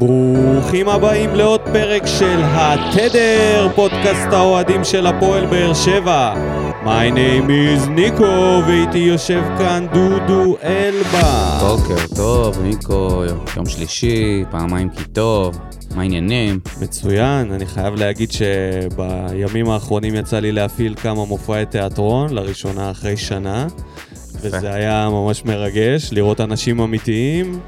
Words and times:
ברוכים 0.00 0.88
הבאים 0.88 1.34
לעוד 1.34 1.60
פרק 1.60 2.06
של 2.06 2.40
התדר, 2.42 3.68
פודקאסט 3.74 4.32
האוהדים 4.32 4.84
של 4.84 5.06
הפועל 5.06 5.46
באר 5.46 5.74
שבע. 5.74 6.34
My 6.84 7.14
name 7.14 7.48
is 7.48 7.88
ניקו, 7.88 8.62
ואיתי 8.66 8.98
יושב 8.98 9.42
כאן 9.58 9.86
דודו 9.92 10.56
אלבה. 10.62 11.58
בוקר 11.60 12.14
טוב, 12.16 12.62
ניקו, 12.62 13.24
יום 13.56 13.66
שלישי, 13.66 14.44
פעמיים 14.50 14.90
כי 14.90 15.04
טוב, 15.04 15.58
מה 15.94 16.02
העניינים? 16.02 16.60
מצוין, 16.80 17.52
אני 17.52 17.66
חייב 17.66 17.94
להגיד 17.94 18.30
שבימים 18.32 19.70
האחרונים 19.70 20.14
יצא 20.14 20.38
לי 20.38 20.52
להפעיל 20.52 20.94
כמה 20.94 21.24
מופעי 21.24 21.66
תיאטרון, 21.66 22.34
לראשונה 22.34 22.90
אחרי 22.90 23.16
שנה, 23.16 23.66
וזה 24.40 24.74
היה 24.74 25.08
ממש 25.10 25.44
מרגש 25.44 26.12
לראות 26.12 26.40
אנשים 26.40 26.80
אמיתיים 26.80 27.60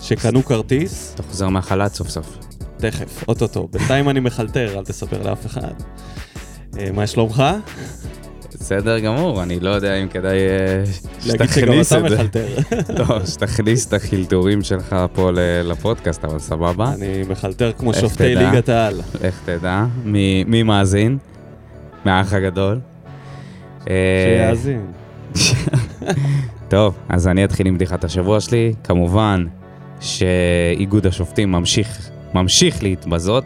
שקנו 0.00 0.44
כרטיס. 0.44 1.12
אתה 1.14 1.22
חוזר 1.22 1.48
מהחל"ת 1.48 1.94
סוף 1.94 2.08
סוף. 2.08 2.38
תכף, 2.76 3.24
אוטוטו. 3.28 3.68
בינתיים 3.72 4.08
אני 4.08 4.20
מחלטר, 4.20 4.78
אל 4.78 4.84
תספר 4.84 5.22
לאף 5.22 5.46
אחד. 5.46 5.72
אה, 6.78 6.88
מה 6.92 7.06
שלומך? 7.06 7.42
בסדר 8.60 8.98
גמור, 8.98 9.42
אני 9.42 9.60
לא 9.60 9.70
יודע 9.70 9.94
אם 9.94 10.08
כדאי 10.08 10.38
אה, 10.38 10.82
להגיד 11.26 11.46
שגם 11.46 11.46
שתכניס 11.46 11.92
אתה 11.92 11.98
את 11.98 12.08
זה. 12.10 12.16
מחלטר. 12.16 12.46
לא, 12.98 13.26
שתכניס 13.26 13.86
את 13.86 13.92
החילטורים 13.92 14.62
שלך 14.62 14.96
פה 15.14 15.30
לפודקאסט, 15.64 16.24
אבל 16.24 16.38
סבבה. 16.38 16.92
אני 16.94 17.22
מחלטר 17.28 17.72
כמו 17.72 17.94
שופטי? 17.94 18.34
ליגת 18.34 18.68
העל. 18.68 19.00
איך 19.22 19.40
תדע? 19.44 19.84
מי 20.04 20.44
מי 20.46 20.62
מאזין? 20.62 21.18
מהאח 22.04 22.32
הגדול. 22.32 22.80
אה, 23.90 23.94
שיאזין. 24.26 24.86
טוב, 26.68 26.94
אז 27.08 27.28
אני 27.28 27.44
אתחיל 27.44 27.66
עם 27.66 27.74
בדיחת 27.74 28.04
השבוע 28.04 28.40
שלי. 28.40 28.72
כמובן 28.84 29.46
שאיגוד 30.00 31.06
השופטים 31.06 31.52
ממשיך, 31.52 32.10
ממשיך 32.34 32.82
להתבזות. 32.82 33.44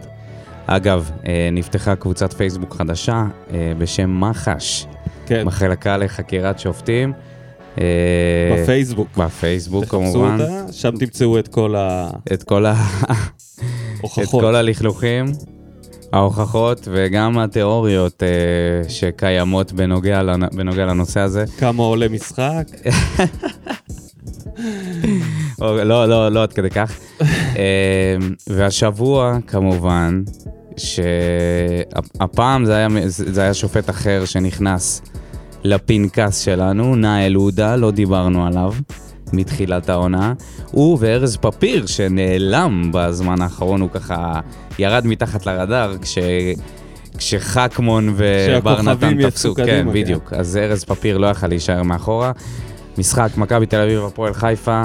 אגב, 0.66 1.10
אה, 1.26 1.48
נפתחה 1.52 1.96
קבוצת 1.96 2.32
פייסבוק 2.32 2.74
חדשה 2.74 3.24
אה, 3.52 3.72
בשם 3.78 4.20
מח"ש, 4.20 4.86
כן, 5.26 5.44
מחלקה 5.44 5.96
לחקירת 5.96 6.58
שופטים. 6.58 7.12
אה, 7.80 7.84
בפייסבוק. 8.62 9.08
בפייסבוק 9.16 9.84
תחפשו 9.84 10.00
כמובן. 10.12 10.40
אותה, 10.40 10.72
שם 10.72 10.90
תמצאו 10.98 11.38
את 11.38 11.48
כל 11.48 11.74
את 12.32 12.42
כל, 12.42 12.66
ה... 12.66 12.74
את 13.04 13.10
ההוכחות. 14.00 14.40
כל 14.44 14.54
הלכלוכים, 14.54 15.24
ההוכחות 16.12 16.88
וגם 16.92 17.38
התיאוריות 17.38 18.22
שקיימות 18.88 19.72
בנוגע, 19.72 20.22
לנ... 20.22 20.48
בנוגע 20.56 20.86
לנושא 20.86 21.20
הזה. 21.20 21.44
כמה 21.58 21.82
עולה 21.82 22.08
משחק. 22.08 22.66
או, 25.60 25.76
לא, 25.84 26.08
לא, 26.08 26.28
לא 26.28 26.42
עד 26.42 26.52
כדי 26.52 26.70
כך. 26.70 26.98
אמ, 27.20 27.26
והשבוע, 28.48 29.38
כמובן, 29.46 30.22
שהפעם 30.76 32.64
זה 32.64 32.76
היה, 32.76 32.88
זה 33.06 33.42
היה 33.42 33.54
שופט 33.54 33.90
אחר 33.90 34.24
שנכנס 34.24 35.02
לפנקס 35.64 36.38
שלנו, 36.40 36.96
נאל 36.96 37.34
עודה, 37.34 37.76
לא 37.76 37.90
דיברנו 37.90 38.46
עליו 38.46 38.74
מתחילת 39.32 39.88
העונה. 39.88 40.32
הוא 40.70 40.98
וארז 41.00 41.36
פפיר, 41.36 41.86
שנעלם 41.86 42.90
בזמן 42.92 43.42
האחרון, 43.42 43.80
הוא 43.80 43.90
ככה 43.90 44.40
ירד 44.78 45.06
מתחת 45.06 45.46
לרדאר, 45.46 45.98
כש... 45.98 46.18
כשחכמון 47.18 48.14
ובר 48.16 48.82
נתן 48.82 49.30
תפסו, 49.30 49.54
קדימה, 49.54 49.70
כן, 49.70 49.84
כן. 49.84 49.92
בדיוק. 49.92 50.32
אז 50.32 50.56
ארז 50.56 50.84
פפיר 50.84 51.18
לא 51.18 51.26
יכל 51.26 51.46
להישאר 51.46 51.82
מאחורה. 51.82 52.32
משחק 52.98 53.30
מכבי 53.36 53.66
תל 53.66 53.80
אביב 53.80 54.04
הפועל 54.04 54.32
חיפה. 54.32 54.82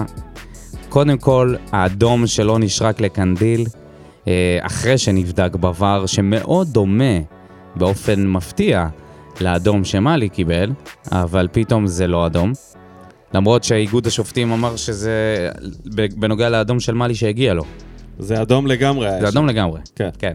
קודם 0.89 1.17
כל, 1.17 1.55
האדום 1.71 2.27
שלא 2.27 2.59
נשרק 2.59 3.01
לקנדיל, 3.01 3.65
אה, 4.27 4.59
אחרי 4.61 4.97
שנבדק 4.97 5.55
בVAR, 5.55 6.07
שמאוד 6.07 6.67
דומה 6.67 7.19
באופן 7.75 8.27
מפתיע 8.27 8.87
לאדום 9.41 9.83
שמאלי 9.83 10.29
קיבל, 10.29 10.71
אבל 11.11 11.47
פתאום 11.51 11.87
זה 11.87 12.07
לא 12.07 12.25
אדום. 12.25 12.53
למרות 13.33 13.63
שאיגוד 13.63 14.07
השופטים 14.07 14.51
אמר 14.51 14.75
שזה 14.75 15.49
בנוגע 16.17 16.49
לאדום 16.49 16.79
של 16.79 16.93
מאלי 16.93 17.15
שהגיע 17.15 17.53
לו. 17.53 17.63
זה 18.19 18.41
אדום 18.41 18.67
לגמרי. 18.67 19.11
זה 19.11 19.19
שם. 19.19 19.27
אדום 19.27 19.47
לגמרי. 19.47 19.81
כן. 19.95 20.09
כן. 20.19 20.33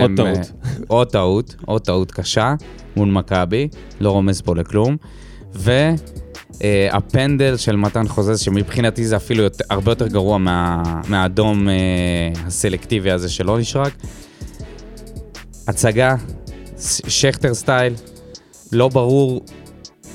עוד 0.00 0.10
טעות. 0.16 0.36
אה, 0.36 0.42
עוד 0.86 1.08
טעות, 1.08 1.56
עוד 1.66 1.82
טעות 1.82 2.12
קשה 2.12 2.54
מול 2.96 3.08
מכבי, 3.08 3.68
לא 4.00 4.10
רומז 4.10 4.40
פה 4.40 4.54
לכלום. 4.54 4.96
והפנדל 6.60 7.56
של 7.56 7.76
מתן 7.76 8.08
חוזז, 8.08 8.40
שמבחינתי 8.40 9.06
זה 9.06 9.16
אפילו 9.16 9.42
יותר, 9.42 9.64
הרבה 9.70 9.92
יותר 9.92 10.06
גרוע 10.06 10.38
מה, 10.38 10.82
מהאדום 11.08 11.68
אה, 11.68 11.74
הסלקטיבי 12.46 13.10
הזה 13.10 13.28
שלא 13.28 13.58
נשרק. 13.58 13.92
הצגה, 15.68 16.14
שכטר 17.08 17.54
סטייל, 17.54 17.94
לא 18.72 18.88
ברור 18.88 19.44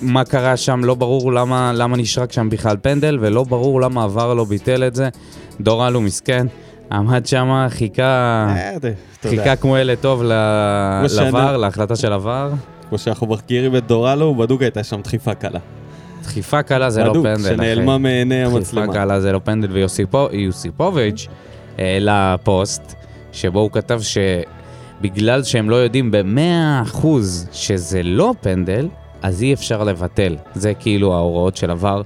מה 0.01 0.23
קרה 0.23 0.57
שם, 0.57 0.83
לא 0.83 0.95
ברור 0.95 1.33
למה, 1.33 1.71
למה 1.73 1.97
נשרק 1.97 2.31
שם 2.31 2.49
בכלל 2.49 2.77
פנדל, 2.81 3.17
ולא 3.21 3.43
ברור 3.43 3.81
למה 3.81 4.03
עבר 4.03 4.33
לא 4.33 4.43
ביטל 4.45 4.83
את 4.87 4.95
זה. 4.95 5.09
דור 5.61 5.87
אלו 5.87 6.01
מסכן, 6.01 6.47
עמד 6.91 7.25
שם, 7.25 7.65
חיכה... 7.69 8.47
אה, 8.49 8.77
חיכה 9.29 9.55
כמו 9.55 9.77
ילד 9.77 9.97
טוב 10.01 10.23
לבר, 10.23 11.57
להחלטה 11.57 11.95
של 11.95 12.13
הבר. 12.13 12.51
כמו 12.89 12.97
שאנחנו 12.97 13.27
מכירים 13.27 13.75
את 13.75 13.87
דורלו, 13.87 14.35
בדוק 14.35 14.61
הייתה 14.61 14.83
שם 14.83 15.01
דחיפה 15.01 15.33
קלה. 15.33 15.59
דחיפה 16.23 16.63
קלה 16.63 16.89
זה 16.89 17.03
לא 17.03 17.09
בדוק, 17.09 17.25
פנדל. 17.25 17.45
אחי. 17.45 17.55
שנעלמה 17.55 17.97
מעיני 17.97 18.43
דחיפה 18.43 18.57
המצלמה. 18.57 18.93
קלה 18.93 19.21
זה 19.21 19.31
לא 19.31 19.39
פנדל, 19.43 19.71
ויוסיפוביץ' 19.71 21.27
העלה 21.77 22.35
פוסט, 22.43 22.93
שבו 23.31 23.59
הוא 23.59 23.71
כתב 23.71 23.99
שבגלל 25.01 25.43
שהם 25.43 25.69
לא 25.69 25.75
יודעים 25.75 26.11
ב-100% 26.11 27.07
שזה 27.51 28.03
לא 28.03 28.33
פנדל, 28.41 28.87
אז 29.21 29.41
אי 29.41 29.53
אפשר 29.53 29.83
לבטל. 29.83 30.35
זה 30.55 30.73
כאילו 30.73 31.13
ההוראות 31.13 31.57
של 31.57 31.71
עבר, 31.71 32.01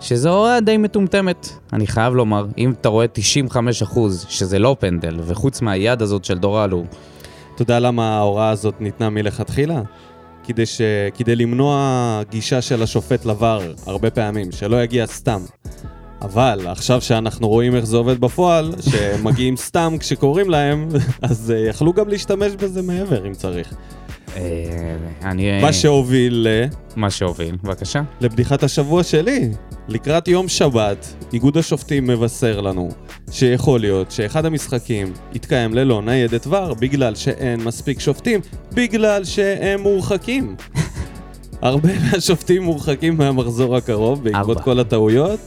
שזו 0.00 0.36
הוראה 0.36 0.60
די 0.60 0.76
מטומטמת, 0.76 1.48
אני 1.72 1.86
חייב 1.86 2.14
לומר. 2.14 2.46
אם 2.58 2.72
אתה 2.80 2.88
רואה 2.88 3.06
95% 3.54 3.98
שזה 4.28 4.58
לא 4.58 4.76
פנדל, 4.78 5.20
וחוץ 5.26 5.62
מהיד 5.62 6.02
הזאת 6.02 6.24
של 6.24 6.38
דורלו, 6.38 6.84
אתה 7.54 7.62
יודע 7.62 7.80
למה 7.80 8.16
ההוראה 8.16 8.50
הזאת 8.50 8.74
ניתנה 8.80 9.10
מלכתחילה? 9.10 9.80
כדי, 10.44 10.66
ש... 10.66 10.80
כדי 11.14 11.36
למנוע 11.36 12.22
גישה 12.30 12.62
של 12.62 12.82
השופט 12.82 13.24
לבר 13.24 13.72
הרבה 13.86 14.10
פעמים, 14.10 14.52
שלא 14.52 14.82
יגיע 14.82 15.06
סתם. 15.06 15.40
אבל 16.22 16.66
עכשיו 16.66 17.00
שאנחנו 17.00 17.48
רואים 17.48 17.76
איך 17.76 17.84
זה 17.84 17.96
עובד 17.96 18.20
בפועל, 18.20 18.72
שמגיעים 18.80 19.56
סתם 19.56 19.96
כשקוראים 20.00 20.50
להם, 20.50 20.88
אז 21.22 21.50
אה, 21.50 21.68
יכלו 21.68 21.92
גם 21.92 22.08
להשתמש 22.08 22.52
בזה 22.52 22.82
מעבר 22.82 23.26
אם 23.26 23.32
צריך. 23.32 23.74
אני... 25.22 25.62
מה 25.62 25.72
שהוביל 25.72 26.48
ל... 26.48 26.66
מה 26.96 27.10
שהוביל, 27.10 27.56
בבקשה. 27.62 28.02
לבדיחת 28.20 28.62
השבוע 28.62 29.02
שלי. 29.02 29.50
לקראת 29.88 30.28
יום 30.28 30.48
שבת, 30.48 31.14
איגוד 31.32 31.56
השופטים 31.56 32.06
מבשר 32.06 32.60
לנו 32.60 32.88
שיכול 33.30 33.80
להיות 33.80 34.10
שאחד 34.10 34.46
המשחקים 34.46 35.12
יתקיים 35.34 35.74
ללא 35.74 36.02
ניידת 36.02 36.46
ור 36.46 36.74
בגלל 36.74 37.14
שאין 37.14 37.64
מספיק 37.64 38.00
שופטים, 38.00 38.40
בגלל 38.72 39.24
שהם 39.24 39.80
מורחקים. 39.80 40.56
הרבה 41.62 41.88
מהשופטים 41.98 42.62
מורחקים 42.62 43.16
מהמחזור 43.16 43.76
הקרוב 43.76 44.24
בעקבות. 44.24 44.60
כל 44.60 44.80
הטעויות, 44.80 45.40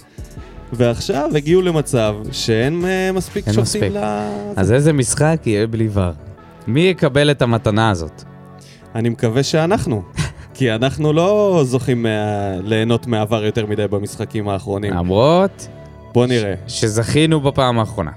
ועכשיו 0.73 1.29
הגיעו 1.35 1.61
למצב 1.61 2.15
שאין 2.31 2.85
אה, 2.85 3.11
מספיק 3.11 3.45
שופטים 3.45 3.61
מספיק. 3.61 3.91
ל... 3.91 4.03
אז 4.55 4.71
איזה 4.71 4.93
משחק 4.93 5.41
יהיה 5.45 5.67
בלי 5.67 5.87
ור? 5.93 6.11
מי 6.67 6.81
יקבל 6.81 7.31
את 7.31 7.41
המתנה 7.41 7.89
הזאת? 7.89 8.34
אני 8.95 9.09
מקווה 9.09 9.43
שאנחנו. 9.43 10.03
כי 10.53 10.71
אנחנו 10.71 11.13
לא 11.13 11.61
זוכים 11.65 12.03
מה... 12.03 12.09
ליהנות 12.63 13.07
מהעבר 13.07 13.45
יותר 13.45 13.65
מדי 13.65 13.87
במשחקים 13.87 14.49
האחרונים. 14.49 14.93
למרות 14.93 15.67
בוא 16.13 16.25
נראה. 16.25 16.53
שזכינו 16.67 17.39
בפעם 17.41 17.79
האחרונה. 17.79 18.11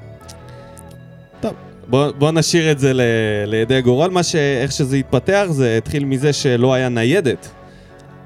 טוב, 1.40 1.52
בוא, 1.88 2.10
בוא 2.18 2.30
נשאיר 2.30 2.70
את 2.72 2.78
זה 2.78 2.92
ל, 2.94 3.00
לידי 3.46 3.80
גורל. 3.80 4.10
מה 4.10 4.22
ש... 4.22 4.36
איך 4.36 4.72
שזה 4.72 4.96
התפתח, 4.96 5.44
זה 5.50 5.76
התחיל 5.78 6.04
מזה 6.04 6.32
שלא 6.32 6.74
היה 6.74 6.88
ניידת 6.88 7.48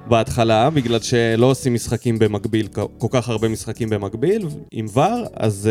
בהתחלה, 0.06 0.70
בגלל 0.70 1.00
שלא 1.00 1.46
עושים 1.46 1.74
משחקים 1.74 2.18
במקביל, 2.18 2.66
כל- 2.98 3.06
כך 3.10 3.28
הרבה 3.28 3.48
משחקים 3.48 3.88
במקביל, 3.90 4.46
עם 4.72 4.86
ור, 4.94 5.24
אז 5.36 5.70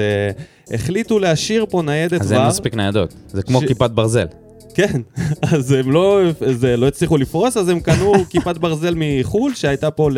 uh, 0.70 0.74
החליטו 0.74 1.20
להשאיר 1.20 1.66
פה 1.70 1.82
ניידת 1.82 2.22
אז 2.22 2.32
ור. 2.32 2.38
אין 2.40 2.48
מספיק 2.48 2.76
ניידות. 2.76 3.14
זה 3.28 3.44
כמו 3.44 3.62
ש- 3.62 3.66
כיפת 3.66 3.92
ברזל. 3.92 4.26
כן, 4.76 5.02
אז 5.54 5.72
הם 5.72 5.92
לא, 5.92 6.22
זה, 6.52 6.78
לא 6.78 6.88
הצליחו 6.88 7.18
לפרוס, 7.18 7.58
אז 7.58 7.70
הם 7.70 7.80
קנו 7.80 8.14
כיפת 8.30 8.58
ברזל 8.58 8.94
מחו"ל, 8.98 9.54
שהייתה 9.54 9.92
פה 9.92 10.12
ל... 10.12 10.18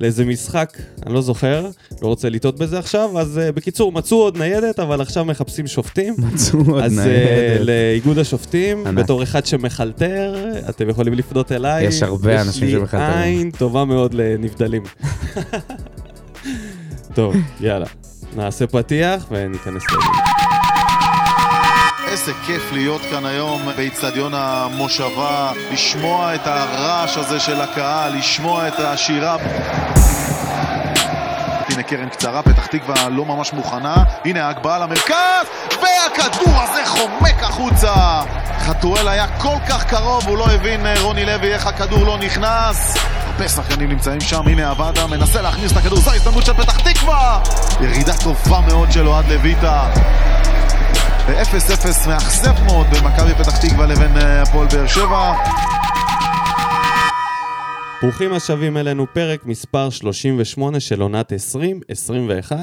לאיזה 0.00 0.24
משחק, 0.24 0.78
אני 1.06 1.14
לא 1.14 1.20
זוכר, 1.20 1.68
לא 2.02 2.08
רוצה 2.08 2.28
לטעות 2.28 2.58
בזה 2.58 2.78
עכשיו, 2.78 3.20
אז 3.20 3.40
uh, 3.48 3.52
בקיצור, 3.52 3.92
מצאו 3.92 4.16
עוד 4.16 4.38
ניידת, 4.38 4.80
אבל 4.80 5.00
עכשיו 5.00 5.24
מחפשים 5.24 5.66
שופטים. 5.66 6.14
מצאו 6.32 6.58
עוד 6.68 6.82
אז 6.82 6.98
uh, 6.98 7.02
ניידת. 7.02 7.60
לאיגוד 7.60 8.18
השופטים, 8.18 8.86
ענק. 8.86 9.04
בתור 9.04 9.22
אחד 9.22 9.46
שמחלטר, 9.46 10.34
אתם 10.68 10.88
יכולים 10.88 11.14
לפנות 11.14 11.52
אליי. 11.52 11.84
יש 11.84 12.02
הרבה 12.02 12.40
אנשים 12.40 12.68
יש 12.68 12.74
שמחלטרים. 12.74 13.18
לי 13.18 13.24
עין 13.24 13.50
טובה 13.50 13.84
מאוד 13.84 14.14
לנבדלים. 14.14 14.82
טוב, 17.14 17.34
יאללה. 17.60 17.86
נעשה 18.36 18.66
פתיח 18.66 19.26
וניכנס 19.30 19.82
לעניין. 19.90 20.47
איזה 22.18 22.32
כיף 22.46 22.72
להיות 22.72 23.00
כאן 23.10 23.26
היום 23.26 23.62
באיצטדיון 23.76 24.32
המושבה, 24.34 25.52
לשמוע 25.72 26.34
את 26.34 26.46
הרעש 26.46 27.16
הזה 27.16 27.40
של 27.40 27.60
הקהל, 27.60 28.16
לשמוע 28.18 28.68
את 28.68 28.78
השירה. 28.78 29.36
הנה 31.68 31.82
קרן 31.82 32.08
קצרה, 32.08 32.42
פתח 32.42 32.66
תקווה 32.66 33.08
לא 33.08 33.24
ממש 33.24 33.52
מוכנה, 33.52 33.94
הנה 34.24 34.46
ההגבהה 34.46 34.78
למרכז, 34.78 35.46
והכדור 35.70 36.54
הזה 36.62 36.86
חומק 36.86 37.42
החוצה! 37.42 38.20
חתואל 38.60 39.08
היה 39.08 39.26
כל 39.38 39.56
כך 39.68 39.84
קרוב, 39.84 40.28
הוא 40.28 40.38
לא 40.38 40.46
הבין 40.46 40.86
אה, 40.86 40.94
רוני 41.00 41.24
לוי 41.24 41.52
איך 41.54 41.66
הכדור 41.66 42.04
לא 42.04 42.18
נכנס. 42.18 42.96
הרבה 43.26 43.48
שחקנים 43.48 43.88
נמצאים 43.88 44.20
שם, 44.20 44.48
הנה 44.48 44.70
עבדה, 44.70 45.06
מנסה 45.06 45.42
להכניס 45.42 45.72
את 45.72 45.76
הכדור, 45.76 46.00
זו 46.00 46.10
ההזדמנות 46.10 46.46
של 46.46 46.52
פתח 46.52 46.80
תקווה! 46.80 47.40
ירידה 47.80 48.12
טובה 48.16 48.60
מאוד 48.60 48.92
של 48.92 49.08
אוהד 49.08 49.28
לויטה. 49.28 49.88
ו-0-0 51.28 52.08
מאכזב 52.08 52.64
מאוד 52.66 52.86
בין 52.86 53.04
מכבי 53.04 53.34
פתח 53.34 53.66
תקווה 53.66 53.86
לבין 53.86 54.16
אה, 54.16 54.42
הפועל 54.42 54.66
באר 54.72 54.86
שבע. 54.86 55.32
ברוכים 58.02 58.32
השבים 58.32 58.76
אלינו, 58.76 59.06
פרק 59.12 59.46
מספר 59.46 59.90
38 59.90 60.80
של 60.80 61.00
עונת 61.00 61.32
2021. 61.32 62.56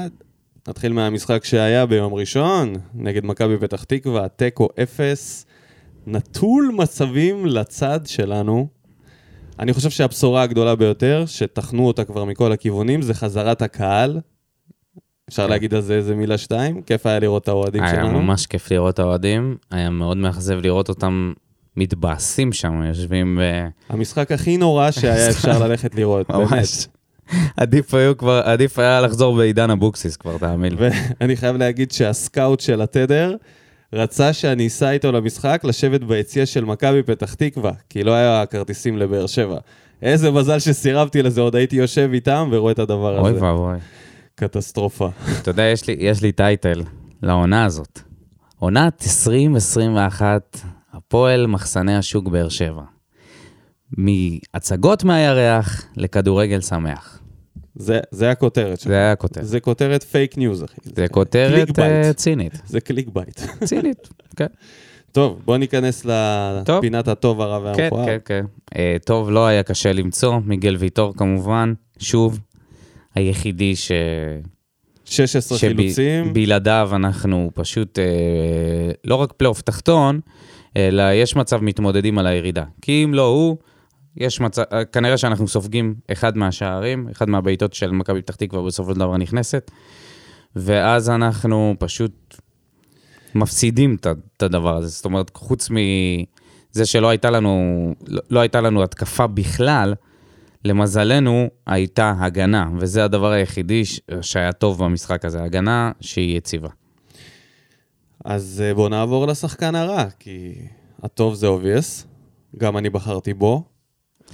נתחיל 0.68 0.92
מהמשחק 0.92 1.44
שהיה 1.44 1.86
ביום 1.86 2.14
ראשון, 2.14 2.74
נגד 2.94 3.26
מכבי 3.26 3.58
פתח 3.58 3.84
תקווה, 3.84 4.28
תיקו 4.28 4.68
0, 4.82 5.46
נטול 6.06 6.72
מצבים 6.76 7.46
לצד 7.46 8.00
שלנו. 8.04 8.68
אני 9.58 9.72
חושב 9.72 9.90
שהבשורה 9.90 10.42
הגדולה 10.42 10.74
ביותר, 10.74 11.24
שטחנו 11.26 11.86
אותה 11.86 12.04
כבר 12.04 12.24
מכל 12.24 12.52
הכיוונים, 12.52 13.02
זה 13.02 13.14
חזרת 13.14 13.62
הקהל. 13.62 14.20
אפשר 15.30 15.46
להגיד 15.46 15.74
על 15.74 15.80
זה 15.80 15.94
איזה 15.94 16.14
מילה 16.14 16.38
שתיים? 16.38 16.82
כיף 16.82 17.06
היה 17.06 17.18
לראות 17.18 17.42
את 17.42 17.48
האוהדים 17.48 17.82
היה 17.82 17.92
שלנו. 17.92 18.20
ממש 18.22 18.46
כיף 18.46 18.70
לראות 18.70 18.94
את 18.94 18.98
האוהדים, 18.98 19.56
היה 19.70 19.90
מאוד 19.90 20.16
מאכזב 20.16 20.58
לראות 20.62 20.88
אותם 20.88 21.32
מתבאסים 21.76 22.52
שם, 22.52 22.82
יושבים 22.82 23.38
ב... 23.40 23.68
המשחק 23.92 24.32
הכי 24.32 24.56
נורא 24.56 24.90
שהיה 24.90 25.30
אפשר 25.30 25.58
ללכת 25.66 25.94
לראות, 25.94 26.30
באמת. 26.30 26.86
עדיף 27.56 27.94
היו 27.94 28.16
כבר, 28.16 28.42
עדיף 28.44 28.78
היה 28.78 29.00
לחזור 29.00 29.36
בעידן 29.36 29.70
אבוקסיס 29.70 30.16
כבר, 30.16 30.38
תאמין 30.38 30.72
לי. 30.72 30.88
ואני 31.20 31.36
חייב 31.36 31.56
להגיד 31.56 31.92
שהסקאוט 31.92 32.60
של 32.60 32.82
התדר 32.82 33.36
רצה 33.92 34.32
שאני 34.32 34.66
אסע 34.66 34.90
איתו 34.90 35.12
למשחק 35.12 35.60
לשבת 35.64 36.00
ביציע 36.00 36.46
של 36.46 36.64
מכבי 36.64 37.02
פתח 37.02 37.34
תקווה, 37.34 37.72
כי 37.90 38.04
לא 38.04 38.12
היה 38.12 38.46
כרטיסים 38.46 38.98
לבאר 38.98 39.26
שבע. 39.26 39.58
איזה 40.02 40.30
מזל 40.30 40.58
שסירבתי 40.58 41.22
לזה, 41.22 41.40
עוד 41.40 41.56
הייתי 41.56 41.76
יושב 41.76 42.10
איתם 42.12 42.48
ורואה 42.52 42.72
את 42.72 42.78
הדבר 42.78 43.20
אוי 43.20 43.30
הזה. 43.30 43.44
ואבוי. 43.44 43.76
קטסטרופה. 44.36 45.08
אתה 45.42 45.50
יודע, 45.50 45.62
יש 45.62 45.86
לי, 45.86 45.96
יש 45.98 46.22
לי 46.22 46.32
טייטל 46.32 46.82
לעונה 47.22 47.64
הזאת. 47.64 48.00
עונת 48.58 49.02
2021, 49.06 50.58
הפועל 50.92 51.46
מחסני 51.46 51.96
השוק 51.96 52.28
באר 52.28 52.48
שבע. 52.48 52.82
מהצגות 53.92 55.04
מהירח 55.04 55.86
לכדורגל 55.96 56.60
שמח. 56.60 57.20
זה, 57.74 58.00
זה 58.10 58.30
הכותרת 58.30 58.80
שלך. 58.80 58.88
זה 58.88 58.94
היה 58.94 59.12
הכותרת. 59.12 59.44
זה 59.44 59.60
כותרת 59.60 60.02
fake 60.02 60.38
news, 60.38 60.64
אחי. 60.64 60.76
זה 60.82 61.08
כותרת 61.08 61.66
click 61.66 61.76
bait. 61.78 62.06
אה, 62.06 62.12
צינית. 62.12 62.62
זה 62.66 62.80
click 62.80 63.08
bait. 63.12 63.40
צינית, 63.64 64.08
כן. 64.36 64.46
טוב, 65.12 65.42
בוא 65.44 65.56
ניכנס. 65.56 66.04
לפינת 66.04 67.08
הטוב, 67.08 67.40
הרע 67.40 67.74
כן, 67.74 67.82
והמכוער. 67.82 68.06
כן, 68.06 68.18
כן. 68.24 68.44
אה, 68.76 68.96
טוב, 69.04 69.30
לא 69.30 69.46
היה 69.46 69.62
קשה 69.62 69.92
למצוא, 69.92 70.38
מיגל 70.44 70.76
ויטור 70.78 71.14
כמובן, 71.16 71.72
שוב, 71.98 72.40
היחידי 73.16 73.76
ש... 73.76 73.92
16 75.04 75.58
חילוצים. 75.58 76.24
שבלעדיו 76.24 76.90
אנחנו 76.92 77.50
פשוט, 77.54 77.98
אה, 77.98 78.04
לא 79.04 79.14
רק 79.14 79.32
פלייאוף 79.32 79.60
תחתון, 79.62 80.20
אלא 80.76 81.12
יש 81.12 81.36
מצב 81.36 81.62
מתמודדים 81.62 82.18
על 82.18 82.26
הירידה. 82.26 82.64
כי 82.82 83.04
אם 83.04 83.14
לא 83.14 83.26
הוא, 83.26 83.56
יש 84.16 84.40
מצב, 84.40 84.62
אה, 84.72 84.84
כנראה 84.84 85.18
שאנחנו 85.18 85.48
סופגים 85.48 85.94
אחד 86.12 86.36
מהשערים, 86.36 87.08
אחד 87.12 87.28
מהבעיטות 87.28 87.74
של 87.74 87.90
מכבי 87.90 88.22
פתח 88.22 88.34
תקווה 88.34 88.62
בסופו 88.62 88.92
של 88.94 88.98
דבר 89.00 89.16
נכנסת, 89.16 89.70
ואז 90.56 91.10
אנחנו 91.10 91.74
פשוט 91.78 92.36
מפסידים 93.34 93.96
את 94.00 94.42
הדבר 94.42 94.76
הזה. 94.76 94.88
זאת 94.88 95.04
אומרת, 95.04 95.30
חוץ 95.34 95.70
מזה 95.70 96.86
שלא 96.86 97.08
הייתה 97.08 97.30
לנו, 97.30 97.94
לא, 98.06 98.22
לא 98.30 98.40
הייתה 98.40 98.60
לנו 98.60 98.82
התקפה 98.82 99.26
בכלל, 99.26 99.94
למזלנו 100.66 101.48
הייתה 101.66 102.14
הגנה, 102.18 102.70
וזה 102.78 103.04
הדבר 103.04 103.30
היחידי 103.30 103.82
שהיה 104.20 104.52
טוב 104.52 104.84
במשחק 104.84 105.24
הזה, 105.24 105.42
הגנה 105.42 105.92
שהיא 106.00 106.36
יציבה. 106.36 106.68
אז 108.24 108.62
אה, 108.66 108.74
בואו 108.74 108.88
נעבור 108.88 109.26
לשחקן 109.26 109.74
הרע, 109.74 110.04
כי 110.18 110.54
הטוב 111.02 111.34
זה 111.34 111.46
obvious, 111.48 112.06
גם 112.56 112.76
אני 112.76 112.90
בחרתי 112.90 113.34
בו. 113.34 113.64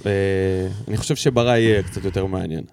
אה, 0.05 0.67
אני 0.87 0.97
חושב 0.97 1.15
שברע 1.15 1.57
יהיה 1.57 1.83
קצת 1.83 2.05
יותר 2.05 2.25
מעניין. 2.25 2.63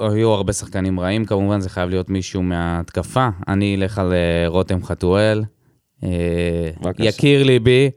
היו 0.00 0.30
הרבה 0.30 0.52
שחקנים 0.52 1.00
רעים, 1.00 1.24
כמובן 1.24 1.60
זה 1.60 1.70
חייב 1.70 1.88
להיות 1.88 2.10
מישהו 2.10 2.42
מההתקפה. 2.42 3.28
אני 3.48 3.74
אלך 3.76 3.98
על 3.98 4.12
אה, 4.12 4.48
רותם 4.48 4.84
חתואל. 4.84 5.44
יקיר 6.98 7.42
ליבי 7.42 7.90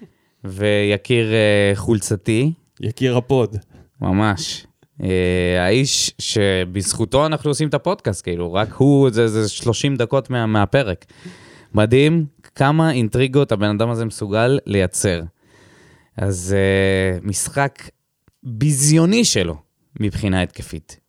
ויקיר 0.44 1.32
חולצתי, 1.74 2.52
יקיר 2.80 3.16
הפוד. 3.16 3.56
ממש. 4.00 4.66
אה, 5.02 5.64
האיש 5.64 6.14
שבזכותו 6.18 7.26
אנחנו 7.26 7.50
עושים 7.50 7.68
את 7.68 7.74
הפודקאסט, 7.74 8.22
כאילו, 8.22 8.52
רק 8.52 8.72
הוא, 8.72 9.10
זה, 9.10 9.28
זה 9.28 9.48
30 9.48 9.96
דקות 9.96 10.30
מה, 10.30 10.46
מהפרק. 10.46 11.04
מדהים 11.74 12.26
כמה 12.54 12.92
אינטריגות 12.92 13.52
הבן 13.52 13.76
אדם 13.76 13.90
הזה 13.90 14.04
מסוגל 14.04 14.58
לייצר. 14.66 15.22
אז 16.16 16.54
אה, 16.56 17.18
משחק 17.22 17.82
ביזיוני 18.42 19.24
שלו 19.24 19.56
מבחינה 20.00 20.42
התקפית. 20.42 21.00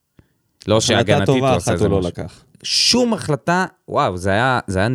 לא 0.67 0.77
החלטה 0.77 0.87
שהגנתית 0.87 1.27
הוא 1.29 1.35
טובה 1.35 1.53
עושה 1.53 1.71
אחת 1.71 1.75
את 1.75 1.79
זה 1.79 1.85
הוא 1.85 2.01
לא. 2.01 2.07
לקח. 2.07 2.43
שום 2.63 3.13
החלטה, 3.13 3.65
וואו, 3.87 4.17
זה 4.17 4.29
היה, 4.29 4.59
זה 4.67 4.79
היה 4.79 4.89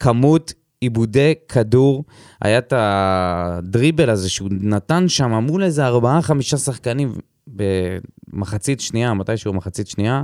כמות 0.00 0.52
עיבודי 0.82 1.34
כדור, 1.48 2.04
היה 2.40 2.58
את 2.58 2.72
הדריבל 2.76 4.10
הזה 4.10 4.30
שהוא 4.30 4.48
נתן 4.50 5.08
שם 5.08 5.32
מול 5.32 5.62
איזה 5.64 5.86
ארבעה, 5.86 6.22
חמישה 6.22 6.56
שחקנים 6.56 7.14
במחצית 7.46 8.80
שנייה, 8.80 9.14
מתישהו 9.14 9.52
מחצית 9.52 9.86
שנייה, 9.88 10.22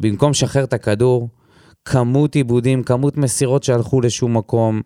במקום 0.00 0.30
לשחרר 0.30 0.64
את 0.64 0.72
הכדור, 0.72 1.28
כמות 1.84 2.34
עיבודים, 2.34 2.82
כמות 2.82 3.16
מסירות 3.16 3.62
שהלכו 3.62 4.00
לשום 4.00 4.36
מקום. 4.36 4.80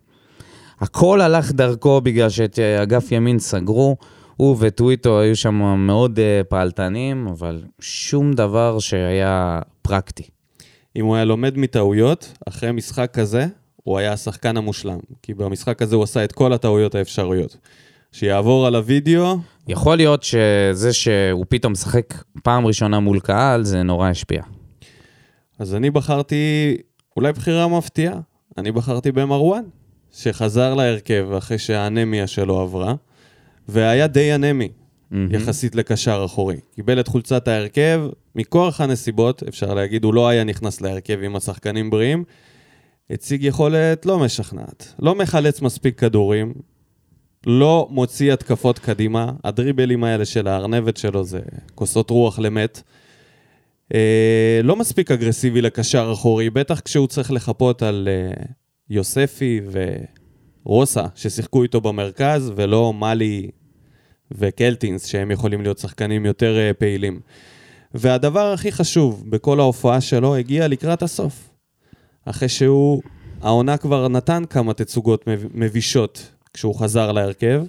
הכל 0.79 1.21
הלך 1.21 1.51
דרכו 1.51 2.01
בגלל 2.01 2.29
שאת 2.29 2.59
אה, 2.59 2.83
אגף 2.83 3.11
ימין 3.11 3.39
סגרו. 3.39 3.97
הוא 4.37 4.57
וטוויטו 4.59 5.19
היו 5.19 5.35
שם 5.35 5.55
מאוד 5.87 6.19
אה, 6.19 6.41
פעלתנים, 6.49 7.27
אבל 7.27 7.63
שום 7.79 8.33
דבר 8.33 8.79
שהיה 8.79 9.59
פרקטי. 9.81 10.23
אם 10.95 11.05
הוא 11.05 11.15
היה 11.15 11.25
לומד 11.25 11.57
מטעויות, 11.57 12.33
אחרי 12.47 12.71
משחק 12.71 13.09
כזה, 13.13 13.47
הוא 13.83 13.97
היה 13.97 14.13
השחקן 14.13 14.57
המושלם. 14.57 14.99
כי 15.21 15.33
במשחק 15.33 15.81
הזה 15.81 15.95
הוא 15.95 16.03
עשה 16.03 16.23
את 16.23 16.31
כל 16.31 16.53
הטעויות 16.53 16.95
האפשריות. 16.95 17.57
שיעבור 18.11 18.67
על 18.67 18.75
הוידאו, 18.75 19.37
יכול 19.67 19.97
להיות 19.97 20.23
שזה 20.23 20.93
שהוא 20.93 21.45
פתאום 21.49 21.73
משחק 21.73 22.23
פעם 22.43 22.65
ראשונה 22.65 22.99
מול 22.99 23.19
קהל, 23.19 23.63
זה 23.63 23.83
נורא 23.83 24.09
השפיע. 24.09 24.41
אז 25.59 25.75
אני 25.75 25.89
בחרתי, 25.89 26.77
אולי 27.17 27.33
בחירה 27.33 27.67
מפתיעה, 27.67 28.19
אני 28.57 28.71
בחרתי 28.71 29.11
במרואן, 29.11 29.63
שחזר 30.11 30.73
להרכב 30.73 31.27
אחרי 31.37 31.57
שהאנמיה 31.57 32.27
שלו 32.27 32.59
עברה, 32.59 32.95
והיה 33.67 34.07
די 34.07 34.35
אנמי, 34.35 34.69
יחסית 35.29 35.75
לקשר 35.75 36.23
אחורי. 36.25 36.57
קיבל 36.75 36.99
את 36.99 37.07
חולצת 37.07 37.47
ההרכב, 37.47 38.01
מכורח 38.35 38.81
הנסיבות, 38.81 39.43
אפשר 39.47 39.73
להגיד, 39.73 40.03
הוא 40.03 40.13
לא 40.13 40.27
היה 40.27 40.43
נכנס 40.43 40.81
להרכב 40.81 41.19
עם 41.23 41.35
השחקנים 41.35 41.89
בריאים, 41.89 42.23
הציג 43.11 43.43
יכולת 43.43 44.05
לא 44.05 44.19
משכנעת. 44.19 44.93
לא 44.99 45.15
מחלץ 45.15 45.61
מספיק 45.61 45.99
כדורים, 45.99 46.53
לא 47.45 47.87
מוציא 47.91 48.33
התקפות 48.33 48.79
קדימה, 48.79 49.31
הדריבלים 49.43 50.03
האלה 50.03 50.25
של 50.25 50.47
הארנבת 50.47 50.97
שלו 50.97 51.23
זה 51.23 51.39
כוסות 51.75 52.09
רוח 52.09 52.39
למת. 52.39 52.81
אה, 53.93 54.59
לא 54.63 54.75
מספיק 54.75 55.11
אגרסיבי 55.11 55.61
לקשר 55.61 56.09
אחורי, 56.13 56.49
בטח 56.49 56.79
כשהוא 56.79 57.07
צריך 57.07 57.31
לחפות 57.31 57.81
על 57.81 58.07
אה, 58.11 58.43
יוספי 58.89 59.61
ורוסה, 60.65 61.05
ששיחקו 61.15 61.63
איתו 61.63 61.81
במרכז, 61.81 62.51
ולא 62.55 62.93
מאלי 62.93 63.51
וקלטינס, 64.31 65.05
שהם 65.05 65.31
יכולים 65.31 65.61
להיות 65.61 65.77
שחקנים 65.77 66.25
יותר 66.25 66.57
אה, 66.57 66.73
פעילים. 66.73 67.19
והדבר 67.93 68.53
הכי 68.53 68.71
חשוב 68.71 69.23
בכל 69.29 69.59
ההופעה 69.59 70.01
שלו 70.01 70.35
הגיע 70.35 70.67
לקראת 70.67 71.03
הסוף. 71.03 71.50
אחרי 72.25 72.49
שהוא, 72.49 73.01
העונה 73.41 73.77
כבר 73.77 74.07
נתן 74.07 74.43
כמה 74.49 74.73
תצוגות 74.73 75.27
מב- 75.27 75.45
מבישות 75.53 76.31
כשהוא 76.53 76.75
חזר 76.75 77.11
להרכב. 77.11 77.63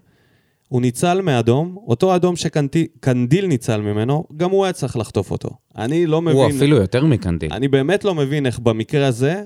הוא 0.68 0.80
ניצל 0.80 1.20
מאדום, 1.20 1.76
אותו 1.86 2.16
אדום 2.16 2.36
שקנדיל 2.36 3.46
ניצל 3.46 3.80
ממנו, 3.80 4.24
גם 4.36 4.50
הוא 4.50 4.64
היה 4.64 4.72
צריך 4.72 4.96
לחטוף 4.96 5.30
אותו. 5.30 5.48
אני 5.78 6.06
לא 6.06 6.22
מבין... 6.22 6.36
הוא 6.36 6.50
אפילו 6.50 6.76
יותר 6.76 7.04
מקנדיל. 7.04 7.52
אני 7.52 7.68
באמת 7.68 8.04
לא 8.04 8.14
מבין 8.14 8.46
איך 8.46 8.58
במקרה 8.58 9.06
הזה, 9.06 9.42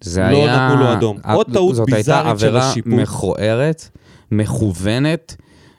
זה 0.00 0.20
לא 0.20 0.26
היה... 0.26 0.68
נתנו 0.68 0.80
לו 0.82 0.92
אדום. 0.92 1.16
ה- 1.24 1.34
עוד 1.34 1.46
טעות 1.52 1.74
זאת 1.74 1.86
ביזארית 1.90 2.26
הייתה 2.26 2.38
של 2.40 2.46
עבירה 2.46 2.70
השיפוט. 2.70 2.92
מכוערת, 2.92 3.88
מכוונת, 4.30 5.36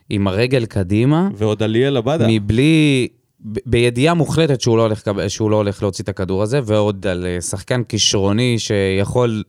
עם 0.10 0.28
הרגל 0.28 0.66
קדימה, 0.66 1.30
ועוד 1.36 1.64
עליאל 1.64 1.98
עבדה. 1.98 2.26
מבלי... 2.30 3.08
בידיעה 3.46 4.14
מוחלטת 4.14 4.62
שהוא 4.62 4.78
לא, 4.78 4.82
הולך, 4.82 5.02
שהוא 5.28 5.52
לא 5.52 5.56
הולך 5.56 5.82
להוציא 5.82 6.04
את 6.04 6.10
הכדור 6.10 6.44
הזה, 6.44 6.60
ועוד 6.66 7.08
על 7.08 7.26
אה, 7.26 7.42
שחקן 7.42 7.84
כישרוני 7.84 8.60
שיכול 8.60 9.44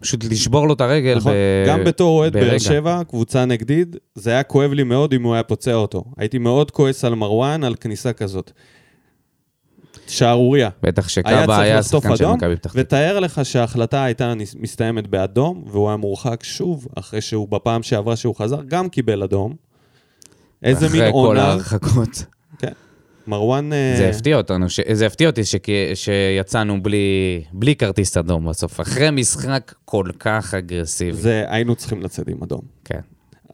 פשוט 0.00 0.24
לשבור 0.24 0.68
לו 0.68 0.74
את 0.74 0.80
הרגל 0.80 1.16
נכון. 1.16 1.32
ב... 1.32 1.68
גם 1.68 1.84
בתור 1.84 2.18
אוהד 2.18 2.32
באר. 2.32 2.58
שבע, 2.58 3.02
קבוצה 3.08 3.44
נגדית, 3.44 3.96
זה 4.14 4.30
היה 4.30 4.42
כואב 4.42 4.72
לי 4.72 4.82
מאוד 4.82 5.14
אם 5.14 5.22
הוא 5.22 5.34
היה 5.34 5.42
פוצע 5.42 5.74
אותו. 5.74 6.04
הייתי 6.16 6.38
מאוד 6.38 6.70
כועס 6.70 7.04
על 7.04 7.14
מרואן 7.14 7.64
על 7.64 7.74
כניסה 7.74 8.12
כזאת. 8.12 8.52
שערוריה. 10.08 10.68
בטח 10.82 11.08
שקאבה 11.08 11.60
היה 11.60 11.82
שחקן 11.82 12.16
של 12.16 12.26
מכבי 12.26 12.56
פתח 12.56 12.70
תקווה. 12.70 12.82
ותאר 12.82 13.20
לך 13.20 13.40
שההחלטה 13.44 14.04
הייתה 14.04 14.32
מסתיימת 14.60 15.06
באדום, 15.06 15.64
והוא 15.66 15.88
היה 15.88 15.96
מורחק 15.96 16.44
שוב, 16.44 16.86
אחרי 16.94 17.20
שהוא 17.20 17.48
בפעם 17.48 17.82
שעברה 17.82 18.16
שהוא 18.16 18.34
חזר, 18.34 18.60
גם 18.66 18.88
קיבל 18.88 19.22
אדום. 19.22 19.54
איזה 20.62 20.88
מין 20.88 21.00
אחרי 21.00 21.12
כל 21.12 21.16
עונה. 21.18 21.42
ההרחקות. 21.42 22.24
מרואן... 23.26 23.72
אה, 23.72 23.94
זה 23.96 24.08
הפתיע 24.08 24.36
אותנו, 24.36 24.70
ש... 24.70 24.80
זה 24.92 25.06
הפתיע 25.06 25.28
אותי 25.28 25.44
שכ... 25.44 25.66
שיצאנו 25.94 26.82
בלי... 26.82 27.44
בלי 27.52 27.76
כרטיס 27.76 28.16
אדום 28.16 28.48
בסוף, 28.48 28.80
אחרי 28.80 29.10
משחק 29.10 29.74
כל 29.84 30.06
כך 30.18 30.54
אגרסיבי. 30.54 31.12
זה, 31.12 31.44
היינו 31.48 31.74
צריכים 31.74 32.02
לצאת 32.02 32.28
עם 32.28 32.42
אדום. 32.42 32.60
כן. 32.84 33.00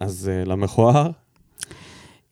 אז 0.00 0.30
uh, 0.44 0.48
למכוער, 0.48 1.10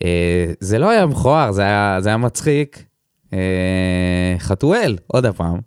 אה, 0.03 0.53
זה 0.61 0.79
לא 0.79 0.91
היה 0.91 1.07
מכוער, 1.07 1.53
זה 1.53 1.63
היה, 1.63 1.99
זה 2.01 2.09
היה 2.09 2.17
מצחיק. 2.17 2.85
אה, 3.33 4.37
חתואל, 4.39 4.97
עוד 5.07 5.27
הפעם, 5.27 5.61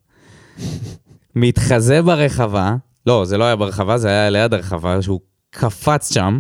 מתחזה 1.36 2.02
ברחבה, 2.02 2.76
לא, 3.06 3.26
זה 3.26 3.38
לא 3.38 3.44
היה 3.44 3.56
ברחבה, 3.56 3.98
זה 3.98 4.08
היה 4.08 4.30
ליד 4.30 4.54
הרחבה, 4.54 5.02
שהוא 5.02 5.20
קפץ 5.50 6.14
שם. 6.14 6.40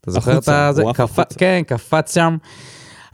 אתה 0.00 0.10
זוכר 0.10 0.38
את 0.38 0.42
זה? 0.74 0.82
קפ... 0.94 1.18
כן, 1.38 1.62
קפץ 1.66 2.14
שם. 2.14 2.36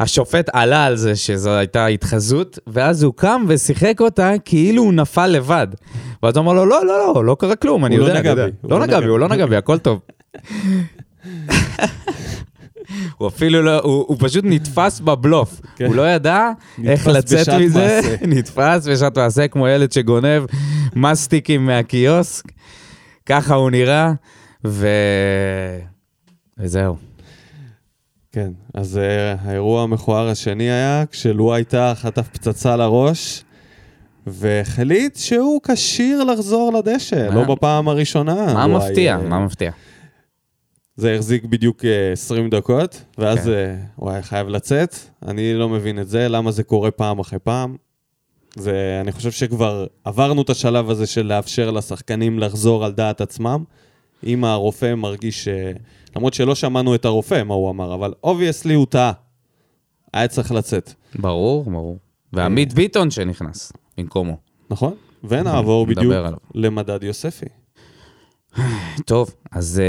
השופט 0.00 0.48
עלה 0.52 0.84
על 0.84 0.96
זה 0.96 1.16
שזו 1.16 1.50
הייתה 1.50 1.86
התחזות, 1.86 2.58
ואז 2.66 3.02
הוא 3.02 3.14
קם 3.16 3.44
ושיחק 3.48 4.00
אותה 4.00 4.32
כאילו 4.44 4.82
הוא 4.82 4.92
נפל 4.92 5.26
לבד. 5.26 5.66
ואז 6.22 6.36
הוא 6.36 6.42
אמר 6.44 6.52
לו, 6.52 6.66
לא, 6.66 6.86
לא, 6.86 7.14
לא, 7.14 7.24
לא 7.24 7.36
קרה 7.38 7.56
כלום, 7.56 7.84
אני 7.84 7.98
לא 7.98 8.04
יודע, 8.04 8.20
אני 8.20 8.28
יודע. 8.28 8.46
לא 8.64 8.80
לא 8.80 8.86
נגע 8.86 9.00
בי, 9.00 9.06
הוא. 9.06 9.18
לא 9.18 9.28
נגע 9.28 9.46
בי, 9.46 9.56
הכל 9.56 9.78
טוב. 9.78 10.00
הוא 13.18 13.28
אפילו 13.28 13.62
לא, 13.62 13.80
הוא, 13.80 14.04
הוא 14.08 14.16
פשוט 14.20 14.44
נתפס 14.46 15.00
בבלוף. 15.00 15.60
כן. 15.76 15.86
הוא 15.86 15.94
לא 15.94 16.10
ידע 16.10 16.50
איך 16.84 17.06
לצאת 17.06 17.48
מזה. 17.48 18.00
נתפס 18.26 18.88
בשעת 18.88 19.18
מעשה 19.18 19.48
כמו 19.48 19.68
ילד 19.68 19.92
שגונב 19.92 20.42
מסטיקים 20.96 21.66
מהקיוסק. 21.66 22.44
ככה 23.26 23.54
הוא 23.54 23.70
נראה, 23.70 24.12
ו... 24.66 24.88
וזהו. 26.58 27.09
כן. 28.32 28.50
אז 28.74 28.96
uh, 28.96 29.40
האירוע 29.40 29.82
המכוער 29.82 30.28
השני 30.28 30.70
היה 30.70 31.04
כשלו 31.10 31.54
הייתה 31.54 31.92
חטף 31.96 32.28
פצצה 32.28 32.76
לראש, 32.76 33.44
והחליט 34.26 35.16
שהוא 35.16 35.60
כשיר 35.62 36.24
לחזור 36.24 36.72
לדשא, 36.72 37.28
מה? 37.28 37.34
לא 37.34 37.54
בפעם 37.54 37.88
הראשונה. 37.88 38.54
מה 38.54 38.66
מפתיע? 38.66 39.16
אה, 39.16 39.22
מה 39.22 39.44
מפתיע? 39.44 39.70
זה 40.96 41.14
החזיק 41.14 41.44
בדיוק 41.44 41.84
אה, 41.84 42.12
20 42.12 42.50
דקות, 42.50 43.04
ואז 43.18 43.38
כן. 43.44 43.50
אה, 43.50 43.76
הוא 43.96 44.10
היה 44.10 44.22
חייב 44.22 44.48
לצאת. 44.48 44.94
אני 45.26 45.54
לא 45.54 45.68
מבין 45.68 45.98
את 45.98 46.08
זה, 46.08 46.28
למה 46.28 46.50
זה 46.50 46.62
קורה 46.62 46.90
פעם 46.90 47.18
אחרי 47.18 47.38
פעם. 47.38 47.76
זה, 48.56 48.98
אני 49.00 49.12
חושב 49.12 49.30
שכבר 49.30 49.86
עברנו 50.04 50.42
את 50.42 50.50
השלב 50.50 50.90
הזה 50.90 51.06
של 51.06 51.26
לאפשר 51.26 51.70
לשחקנים 51.70 52.38
לחזור 52.38 52.84
על 52.84 52.92
דעת 52.92 53.20
עצמם. 53.20 53.64
אם 54.26 54.44
הרופא 54.44 54.94
מרגיש. 54.94 55.48
למרות 56.16 56.34
שלא 56.34 56.54
שמענו 56.54 56.94
את 56.94 57.04
הרופא, 57.04 57.42
מה 57.42 57.54
הוא 57.54 57.70
אמר, 57.70 57.94
אבל 57.94 58.14
obviously 58.24 58.74
הוא 58.74 58.86
טעה. 58.86 59.12
היה 60.12 60.28
צריך 60.28 60.52
לצאת, 60.52 60.92
ברור, 61.18 61.64
ברור. 61.64 61.98
ועמית 62.32 62.74
ביטון 62.74 63.10
שנכנס 63.10 63.72
במקומו. 63.98 64.36
נכון? 64.70 64.94
ונעבור 65.24 65.86
בדיוק. 65.86 66.14
למדד 66.54 67.02
יוספי. 67.02 67.46
טוב, 69.06 69.34
אז 69.52 69.82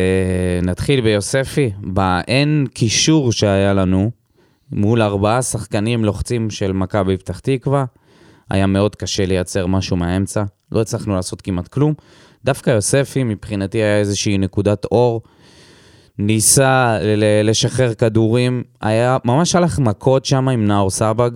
uh, 0.61 0.65
נתחיל 0.65 1.01
ביוספי. 1.01 1.71
באין 1.81 2.67
קישור 2.73 3.31
שהיה 3.31 3.73
לנו, 3.73 4.11
מול 4.71 5.01
ארבעה 5.01 5.41
שחקנים 5.41 6.05
לוחצים 6.05 6.49
של 6.49 6.71
מכבי 6.71 7.17
פתח 7.17 7.39
תקווה, 7.39 7.85
היה 8.49 8.67
מאוד 8.67 8.95
קשה 8.95 9.25
לייצר 9.25 9.67
משהו 9.67 9.97
מהאמצע. 9.97 10.43
לא 10.71 10.81
הצלחנו 10.81 11.15
לעשות 11.15 11.41
כמעט 11.41 11.67
כלום. 11.67 11.93
דווקא 12.45 12.69
יוספי, 12.69 13.23
מבחינתי 13.23 13.77
היה 13.77 13.99
איזושהי 13.99 14.37
נקודת 14.37 14.85
אור. 14.85 15.21
ניסה 16.25 16.97
לשחרר 17.43 17.93
כדורים, 17.93 18.63
היה, 18.81 19.17
ממש 19.25 19.55
הלך 19.55 19.79
מכות 19.79 20.25
שם 20.25 20.49
עם 20.49 20.65
נאור 20.65 20.89
סבג, 20.89 21.31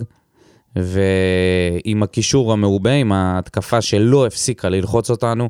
ועם 0.76 2.02
הקישור 2.02 2.52
המעובה, 2.52 2.92
עם 2.92 3.12
ההתקפה 3.12 3.82
שלא 3.82 4.26
הפסיקה 4.26 4.68
ללחוץ 4.68 5.10
אותנו. 5.10 5.48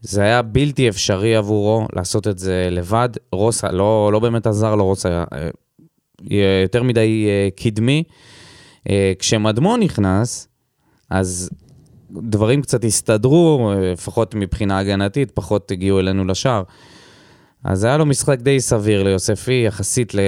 זה 0.00 0.22
היה 0.22 0.42
בלתי 0.42 0.88
אפשרי 0.88 1.36
עבורו 1.36 1.86
לעשות 1.92 2.28
את 2.28 2.38
זה 2.38 2.68
לבד. 2.70 3.08
רוסה 3.32 3.72
לא, 3.72 4.10
לא 4.12 4.18
באמת 4.18 4.46
עזר 4.46 4.74
לו, 4.74 4.84
רוסה 4.84 5.08
היה 5.08 5.50
אה, 6.30 6.60
יותר 6.62 6.82
מדי 6.82 7.26
אה, 7.28 7.48
קדמי. 7.56 8.02
אה, 8.90 9.12
כשמדמון 9.18 9.80
נכנס, 9.80 10.48
אז 11.10 11.50
דברים 12.10 12.62
קצת 12.62 12.84
הסתדרו, 12.84 13.72
אה, 13.72 13.92
לפחות 13.92 14.34
מבחינה 14.34 14.78
הגנתית, 14.78 15.30
פחות 15.30 15.70
הגיעו 15.70 16.00
אלינו 16.00 16.24
לשער. 16.24 16.62
אז 17.64 17.84
היה 17.84 17.96
לו 17.96 18.06
משחק 18.06 18.38
די 18.40 18.60
סביר 18.60 19.02
ליוספי, 19.02 19.62
יחסית 19.66 20.14
ל- 20.14 20.20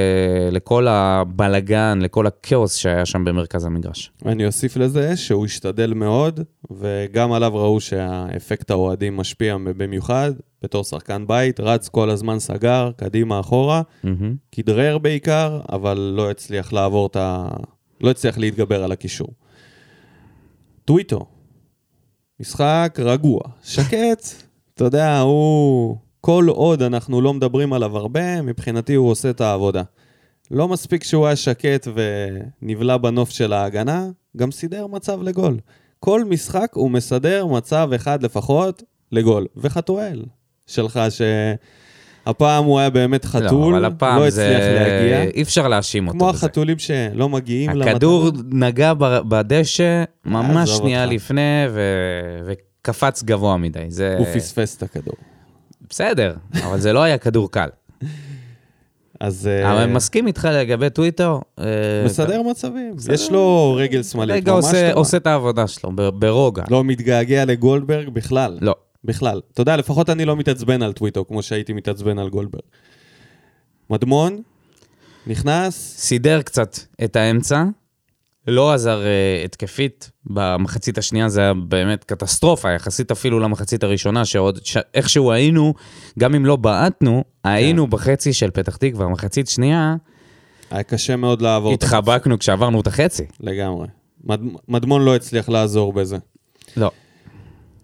לכל 0.51 0.87
הבלגן, 0.89 1.99
לכל 2.03 2.27
הכאוס 2.27 2.75
שהיה 2.77 3.07
שם 3.07 3.25
במרכז 3.25 3.65
המגרש. 3.65 4.13
אני 4.27 4.47
אוסיף 4.47 4.77
לזה 4.77 5.17
שהוא 5.17 5.45
השתדל 5.45 5.95
מאוד, 5.95 6.41
וגם 6.71 7.33
עליו 7.33 7.57
ראו 7.57 7.81
שהאפקט 7.81 8.71
האוהדים 8.71 9.17
משפיע 9.17 9.57
במיוחד, 9.77 10.33
בתור 10.63 10.85
שחקן 10.85 11.27
בית, 11.27 11.61
רץ 11.61 11.89
כל 11.89 12.11
הזמן 12.11 12.39
סגר, 12.39 12.91
קדימה, 12.97 13.41
אחורה, 13.41 13.83
מהמם. 14.05 14.35
כדרר 14.53 14.99
בעיקר, 14.99 15.61
אבל 15.73 16.13
לא 16.17 16.31
הצליח 16.31 16.73
לעבור 16.73 17.07
את 17.07 17.17
ה... 17.17 17.49
לא 18.01 18.11
הצליח 18.11 18.39
להתגבר 18.39 18.85
על 18.85 18.93
הקישור. 18.93 19.29
טוויטו, 20.85 21.27
משחק 22.41 22.99
רגוע, 23.03 23.41
שקט, 23.65 24.25
אתה 24.75 24.85
יודע, 24.85 25.19
הוא... 25.19 25.97
כל 26.27 26.47
עוד 26.49 26.83
אנחנו 26.83 27.21
לא 27.21 27.35
מדברים 27.35 27.73
עליו 27.73 27.97
הרבה, 27.97 28.43
מבחינתי 28.43 28.95
הוא 28.95 29.11
עושה 29.11 29.31
את 29.31 29.41
העבודה. 29.41 29.83
לא 30.51 30.69
מספיק 30.69 31.05
שהוא 31.05 31.27
היה 31.27 31.37
שקט 31.37 31.89
ונבלע 32.63 32.97
בנוף 32.97 33.31
של 33.31 33.53
ההגנה, 33.53 34.07
גם 34.37 34.51
סידר 34.51 34.87
מצב 34.87 35.23
לגול. 35.23 35.59
כל 36.01 36.25
משחק 36.25 36.71
הוא 36.75 36.91
מסדר 36.91 37.47
מצב 37.47 37.91
אחד 37.95 38.23
לפחות 38.23 38.83
לגול. 39.13 39.47
וחתואל 39.57 40.23
שלך, 40.67 41.01
שהפעם 41.11 42.65
הוא 42.65 42.79
היה 42.79 42.91
באמת 42.91 43.25
חתול, 43.25 43.79
לא, 43.79 43.87
הפעם 43.87 44.23
לא 44.23 44.31
זה... 44.31 44.57
הצליח 44.57 44.83
להגיע. 44.83 45.23
אי 45.23 45.43
אפשר 45.43 45.69
להאשים 45.69 46.09
אותו 46.09 46.19
כמו 46.19 46.29
בזה. 46.29 46.37
החתולים 46.37 46.79
שלא 46.79 47.29
מגיעים 47.29 47.71
למטרה. 47.71 47.93
הכדור 47.93 48.31
נגע 48.51 48.93
בדשא 49.29 50.05
ממש 50.25 50.71
שנייה 50.71 51.05
אותך. 51.05 51.15
לפני 51.15 51.67
ו- 51.71 52.41
וקפץ 52.47 53.23
גבוה 53.23 53.57
מדי. 53.57 53.85
זה 53.89 54.17
הוא 54.19 54.27
פספס 54.35 54.77
את 54.77 54.83
הכדור. 54.83 55.15
בסדר, 55.97 56.35
אבל 56.65 56.81
זה 56.81 56.93
לא 56.93 57.03
היה 57.03 57.19
כדור 57.19 57.51
קל. 57.51 57.69
אז 59.21 59.47
אה, 59.47 59.73
אבל 59.73 59.81
אני 59.83 59.93
מסכים 59.93 60.27
איתך 60.27 60.49
לגבי 60.53 60.91
טוויטר. 60.91 61.39
אה, 61.59 61.65
מסדר 62.05 62.43
מצבים. 62.43 62.95
יש 63.13 63.31
לו 63.31 63.75
רגל 63.79 64.03
שמאלית 64.03 64.37
רגע 64.37 64.53
עושה- 64.95 65.17
את 65.17 65.27
העבודה 65.27 65.67
שלו, 65.67 65.93
ברוגע. 66.19 66.63
לא 66.71 66.85
מתגעגע 66.85 67.45
לגולדברג 67.45 68.09
בכלל. 68.09 68.59
לא. 68.61 68.75
בכלל. 69.05 69.41
אתה 69.53 69.61
יודע, 69.61 69.77
לפחות 69.77 70.11
אני 70.11 70.25
לא 70.25 70.37
מתעצבן 70.37 70.83
על 70.83 70.93
טוויטר 70.93 71.23
כמו 71.29 71.43
שהייתי 71.43 71.73
מתעצבן 71.73 72.19
על 72.19 72.29
גולדברג. 72.29 72.63
מדמון, 73.91 74.43
נכנס, 75.27 75.95
סידר 75.99 76.43
קצת 76.43 76.79
את 77.05 77.17
האמצע, 77.17 77.65
לא 78.47 78.73
עזר 78.73 79.01
uh, 79.01 79.45
התקפית. 79.45 80.11
במחצית 80.27 80.99
השנייה 80.99 81.29
זה 81.29 81.41
היה 81.41 81.55
באמת 81.55 82.05
קטסטרופה, 82.05 82.73
יחסית 82.73 83.11
אפילו 83.11 83.41
למחצית 83.41 83.83
הראשונה, 83.85 84.25
שעוד 84.25 84.61
ש... 84.65 84.77
איכשהו 84.95 85.33
היינו, 85.33 85.75
גם 86.19 86.35
אם 86.35 86.47
לא 86.47 86.57
בעטנו, 86.57 87.25
היינו 87.45 87.87
בחצי 87.87 88.33
של 88.33 88.51
פתח 88.51 88.77
תקווה. 88.77 89.09
מחצית 89.09 89.49
שנייה, 89.49 89.97
היה 90.71 90.83
קשה 90.83 91.17
מאוד 91.17 91.43
לעבור. 91.43 91.73
התחבקנו 91.73 92.39
כשעברנו 92.39 92.81
את 92.81 92.87
החצי. 92.87 93.25
לגמרי. 93.41 93.87
מד... 94.25 94.41
מדמון 94.69 95.05
לא 95.05 95.17
הצליח 95.17 95.49
לעזור 95.49 95.93
בזה. 95.93 96.17
לא. 96.77 96.91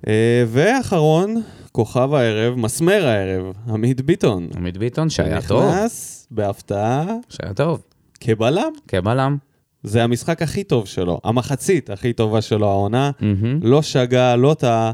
אה, 0.07 0.45
ואחרון, 0.49 1.43
כוכב 1.73 2.15
הערב, 2.15 2.55
מסמר 2.55 3.07
הערב, 3.07 3.55
עמית 3.69 4.01
ביטון. 4.01 4.49
עמית 4.57 4.77
ביטון, 4.77 5.11
שהיה 5.11 5.43
טוב, 5.43 5.65
נכנס 5.65 6.27
בהפתעה 6.31 7.07
שהיה 7.29 7.55
טוב, 7.55 7.83
כבלם. 8.21 8.73
כבלם. 8.89 9.37
זה 9.83 10.05
המשחק 10.05 10.43
הכי 10.43 10.65
טוב 10.65 10.87
שלו, 10.87 11.21
המחצית 11.25 11.91
הכי 11.91 12.13
טובה 12.13 12.41
שלו 12.41 12.71
העונה. 12.71 13.11
מהמם. 13.21 13.59
לא 13.63 13.83
שגה, 13.83 14.37
לא 14.37 14.55
טעה. 14.59 14.93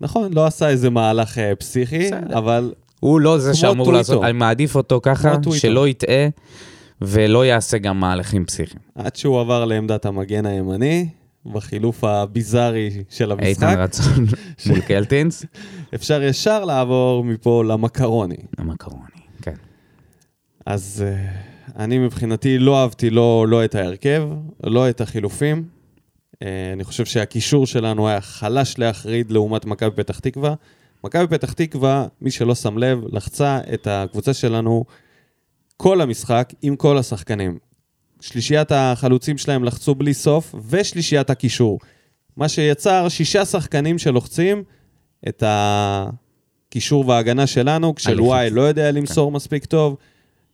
נכון, 0.00 0.32
לא 0.32 0.46
עשה 0.46 0.68
איזה 0.68 0.90
מהלך 0.90 1.38
אה, 1.38 1.56
פסיכי, 1.56 2.06
בסדר. 2.06 2.38
אבל 2.38 2.72
הוא 3.00 3.20
לא 3.20 3.38
זה 3.38 3.54
שאמור 3.54 3.86
טוויטו. 3.86 3.92
לעשות, 3.92 4.24
אני 4.24 4.32
מעדיף 4.32 4.76
אותו 4.76 5.00
ככה. 5.02 5.34
שלא 5.52 5.88
יטעה 5.88 6.28
ולא 7.02 7.46
יעשה 7.46 7.78
גם 7.78 8.00
מהלכים 8.00 8.44
פסיכיים. 8.44 8.82
עד 8.94 9.16
שהוא 9.16 9.40
עבר 9.40 9.64
לעמדת 9.64 10.06
המגן 10.06 10.46
הימני, 10.46 11.08
בחילוף 11.46 12.04
הביזארי 12.04 12.90
של 13.08 13.32
המשחק, 13.32 13.46
איתן 13.46 13.80
רצון 13.80 14.26
מול 14.66 14.80
קלטינס. 14.80 15.44
אפשר 15.94 16.22
ישר 16.22 16.64
לעבור 16.64 17.24
מפה 17.24 17.64
למקרוני. 17.64 18.36
המקרוני, 18.58 19.20
כן. 19.42 19.54
אז 20.66 21.04
uh, 21.06 21.49
אני 21.80 21.98
מבחינתי 21.98 22.58
לא 22.58 22.82
אהבתי 22.82 23.10
לא, 23.10 23.46
לא 23.48 23.64
את 23.64 23.74
ההרכב, 23.74 24.28
לא 24.64 24.90
את 24.90 25.00
החילופים. 25.00 25.64
Uh, 26.34 26.36
אני 26.72 26.84
חושב 26.84 27.04
שהקישור 27.04 27.66
שלנו 27.66 28.08
היה 28.08 28.20
חלש 28.20 28.78
להחריד 28.78 29.30
לעומת 29.30 29.64
מכבי 29.64 29.90
פתח 29.96 30.18
תקווה. 30.18 30.54
מכבי 31.04 31.26
פתח 31.26 31.52
תקווה, 31.52 32.06
מי 32.20 32.30
שלא 32.30 32.54
שם 32.54 32.78
לב, 32.78 33.04
לחצה 33.12 33.58
את 33.74 33.86
הקבוצה 33.86 34.34
שלנו 34.34 34.84
כל 35.76 36.00
המשחק 36.00 36.52
עם 36.62 36.76
כל 36.76 36.98
השחקנים. 36.98 37.58
שלישיית 38.20 38.72
החלוצים 38.72 39.38
שלהם 39.38 39.64
לחצו 39.64 39.94
בלי 39.94 40.14
סוף, 40.14 40.54
ושלישיית 40.68 41.30
הקישור. 41.30 41.78
מה 42.36 42.48
שיצר 42.48 43.08
שישה 43.08 43.44
שחקנים 43.44 43.98
שלוחצים 43.98 44.62
את 45.28 45.42
הקישור 45.46 47.08
וההגנה 47.08 47.46
שלנו, 47.46 47.94
כשלואי 47.94 48.38
הלחיץ. 48.38 48.56
לא 48.56 48.62
יודע 48.62 48.90
למסור 48.90 49.32
מספיק 49.32 49.64
טוב, 49.64 49.96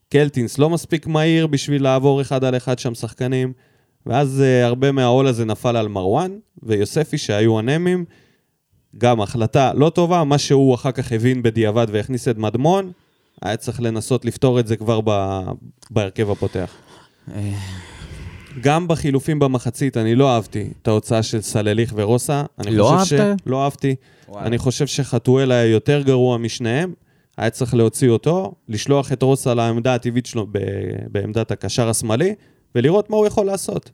קלטינס 0.09 0.59
לא 0.59 0.71
מספיק 0.71 1.07
מהיר 1.07 1.47
בשביל 1.47 1.83
לעבור 1.83 2.21
אחד 2.21 2.45
על 2.45 2.57
אחד 2.57 2.79
שם 2.79 2.95
שחקנים, 2.95 3.53
ואז 4.07 4.43
uh, 4.43 4.67
הרבה 4.67 4.93
מהעול 4.93 5.27
הזה 5.27 5.45
נפל 5.45 5.77
על 5.77 5.89
מרואן 5.89 6.31
ויוספי 6.63 7.19
שהיו 7.19 7.59
אנמים. 7.61 8.05
גם 8.99 9.21
החלטה 9.21 9.73
לא 9.75 9.91
טובה, 9.91 10.25
מה 10.25 10.39
שהוא 10.39 10.75
אחר 10.75 10.93
כך 10.93 11.13
הבין 11.13 11.43
בדיעבד 11.43 11.87
והכניס 11.91 12.29
את 12.29 12.39
מדמון, 12.39 12.93
היה 13.43 13.57
צריך 13.57 13.81
לנסות 13.81 14.25
לפתור 14.25 14.61
את 14.61 14.67
זה 14.67 14.77
כבר 14.77 15.01
ב... 15.05 15.41
בהרכב 15.91 16.31
הפותח. 16.31 16.75
גם 18.61 18.89
בחילופים 18.89 19.39
במחצית, 19.39 19.97
אני 19.97 20.15
לא 20.15 20.35
אהבתי 20.35 20.69
את 20.83 20.89
ההוצאה 20.89 21.23
של 21.23 21.41
סלליך 21.41 21.93
ורוסה. 21.97 22.43
לא 22.67 22.95
אהבת? 22.95 23.07
ש... 23.07 23.13
לא 23.47 23.65
אהבתי. 23.65 23.95
וואלה. 24.29 24.47
אני 24.47 24.59
חושב 24.59 24.87
שחתואל 24.87 25.53
היה 25.53 25.65
יותר 25.65 26.03
גרוע 26.03 26.39
משניהם. 26.39 26.93
היה 27.37 27.51
צריך 27.51 27.75
להוציא 27.75 28.11
אותו, 28.11 28.55
לשלוח 28.69 29.13
את 29.13 29.23
רוסה 29.23 29.55
לעמדה 29.55 29.95
הטבעית 29.95 30.27
שלו 30.27 30.47
ב... 30.53 30.59
בעמדת 31.13 31.51
הקשר 31.51 31.89
השמאלי, 31.89 32.35
ולראות 32.75 33.11
מה 33.11 33.17
הוא 33.17 33.27
יכול 33.27 33.47
לעשות. 33.47 33.91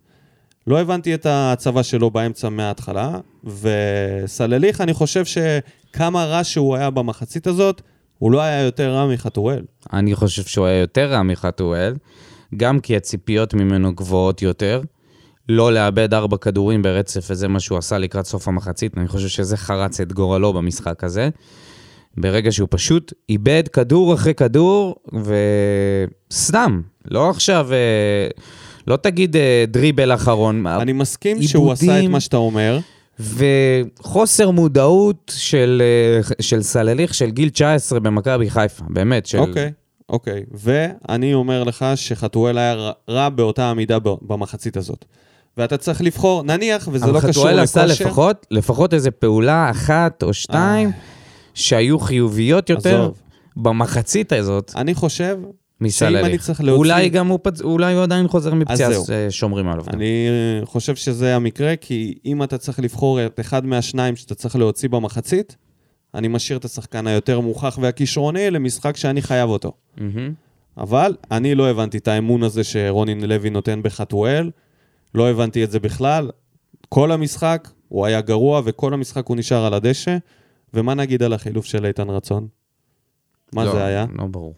לא 0.67 0.81
הבנתי 0.81 1.15
את 1.15 1.27
ההצבה 1.27 1.83
שלו 1.83 2.11
באמצע 2.11 2.49
מההתחלה, 2.49 3.19
וסלליך, 3.45 4.81
אני 4.81 4.93
חושב 4.93 5.25
שכמה 5.25 6.25
רע 6.25 6.45
שהוא 6.45 6.77
היה 6.77 6.91
במחצית 6.91 7.47
הזאת, 7.47 7.83
הוא 8.19 8.33
לא 8.33 8.41
היה 8.41 8.63
יותר 8.63 8.95
רע 8.95 9.07
מחתואל. 9.07 9.63
אני 9.93 10.15
חושב 10.15 10.43
שהוא 10.43 10.67
היה 10.67 10.79
יותר 10.79 11.13
רע 11.13 11.23
מחתואל, 11.23 11.95
גם 12.57 12.81
כי 12.81 12.97
הציפיות 12.97 13.55
ממנו 13.55 13.95
גבוהות 13.95 14.43
יותר. 14.43 14.83
לא 15.49 15.73
לאבד 15.73 16.15
ארבע 16.15 16.37
כדורים 16.37 16.83
ברצף, 16.83 17.27
וזה 17.31 17.49
מה 17.49 17.61
שהוא 17.61 17.79
עשה 17.79 17.99
לקראת 17.99 18.27
סוף 18.27 18.49
המחצית, 18.49 18.99
אני 18.99 19.09
חושב 19.09 19.29
שזה 19.29 19.57
חרץ 19.57 20.01
את 20.01 20.13
גורלו 20.13 20.53
במשחק 20.53 21.05
הזה. 21.05 21.29
ברגע 22.17 22.53
שהוא 22.53 22.69
פשוט 22.71 23.13
איבד 23.29 23.63
כדור 23.69 24.15
אחרי 24.15 24.35
כדור, 24.35 24.97
וסתם, 26.31 26.81
לא 27.11 27.31
עכשיו, 27.31 27.69
אה, 27.73 28.27
לא 28.87 28.97
תגיד 28.97 29.37
אה, 29.37 29.65
דריבל 29.69 30.15
אחרון, 30.15 30.67
אני 30.67 30.93
מסכים 30.93 31.43
שהוא 31.43 31.73
עשה 31.73 31.85
את 31.85 31.91
עיבודים. 31.91 32.13
מה 32.13 32.21
שאתה 32.21 32.37
אומר, 32.37 32.79
וחוסר 33.21 34.51
מודעות 34.51 35.33
של, 35.37 35.83
אה, 35.85 36.35
של 36.41 36.63
סלליך 36.63 37.15
של 37.15 37.31
גיל 37.31 37.49
19 37.51 38.01
במכבי 38.01 38.51
חיפה, 38.51 38.85
באמת. 38.89 39.27
של... 39.27 39.39
אוקיי, 39.39 39.73
אוקיי. 40.09 40.43
ואני 40.53 41.35
אומר 41.35 41.65
לך 41.65 41.85
שחתואל 41.95 42.59
היה 42.59 42.91
רע- 43.11 43.29
באותה 43.29 43.71
עמידה 43.71 43.99
ב- 43.99 44.09
במחצית 44.23 44.77
הזאת. 44.77 45.05
ואתה 45.57 45.77
צריך 45.77 46.03
לבחור, 46.03 46.43
נניח, 46.43 46.89
וזה 46.93 47.07
לא 47.07 47.11
אבל 47.11 47.29
קשור 47.29 47.43
חתואל 47.43 47.57
לכושר. 47.63 47.81
עשה 47.81 48.05
לפחות, 48.05 48.47
לפחות 48.51 48.95
איזה 48.95 49.11
פעולה 49.11 49.71
אחת 49.71 50.23
או 50.23 50.35
שתיים 50.35 50.91
שהיו 51.55 51.99
חיוביות 51.99 52.71
יותר 52.71 53.03
עזוב. 53.03 53.23
במחצית 53.57 54.33
הזאת 54.33 54.73
אני 54.77 54.95
חושב 54.95 55.39
שאם 55.43 55.87
מסלליך. 55.87 56.27
אני 56.27 56.39
צריך 56.39 56.61
להוציא... 56.61 56.79
אולי 56.79 57.09
גם 57.09 57.27
הוא, 57.27 57.39
פצ... 57.43 57.61
אולי 57.61 57.95
הוא 57.95 58.03
עדיין 58.03 58.29
חוזר 58.29 58.55
מפציעה, 58.55 58.91
אז 58.91 59.11
אה, 59.11 59.31
שומרים 59.31 59.69
עליו. 59.69 59.85
גם. 59.85 59.95
אני 59.95 60.29
חושב 60.65 60.97
שזה 60.97 61.37
המקרה, 61.37 61.77
כי 61.77 62.15
אם 62.25 62.43
אתה 62.43 62.59
צריך 62.59 62.81
לבחור 62.81 63.27
את 63.27 63.41
אחד 63.41 63.67
מהשניים 63.67 64.17
שאתה 64.17 64.35
צריך 64.35 64.57
להוציא 64.57 64.89
במחצית, 64.89 65.57
אני 66.15 66.29
משאיר 66.29 66.59
את 66.59 66.65
השחקן 66.65 67.07
היותר 67.07 67.41
מוכח 67.41 67.79
והכישרוני 67.83 68.51
למשחק 68.51 68.97
שאני 68.97 69.23
חייב 69.23 69.51
אותו. 69.51 69.73
מהמם. 69.97 70.33
אבל 70.77 71.17
אני 71.31 71.55
לא 71.55 71.71
הבנתי 71.71 71.99
את 71.99 72.09
האמון 72.09 72.43
הזה 72.43 72.65
שרוני 72.65 73.15
לוי 73.15 73.51
נותן 73.51 73.81
בחתואל, 73.83 74.51
לא 75.15 75.31
הבנתי 75.31 75.65
את 75.65 75.71
זה 75.71 75.81
בכלל. 75.81 76.31
כל 76.89 77.13
המשחק 77.13 77.69
הוא 77.89 78.07
היה 78.07 78.21
גרוע, 78.21 78.63
וכל 78.65 78.95
המשחק 78.95 79.27
הוא 79.27 79.37
נשאר 79.37 79.65
על 79.65 79.75
הדשא. 79.75 80.17
ומה 80.75 80.95
נגיד 80.95 81.23
על 81.23 81.33
החילוף 81.33 81.65
של 81.65 81.87
איתן 81.87 82.11
רצון? 82.11 82.49
מה 83.53 83.65
לא, 83.65 83.73
זה 83.73 83.85
היה? 83.85 84.07
לא 84.19 84.27
ברור. 84.27 84.55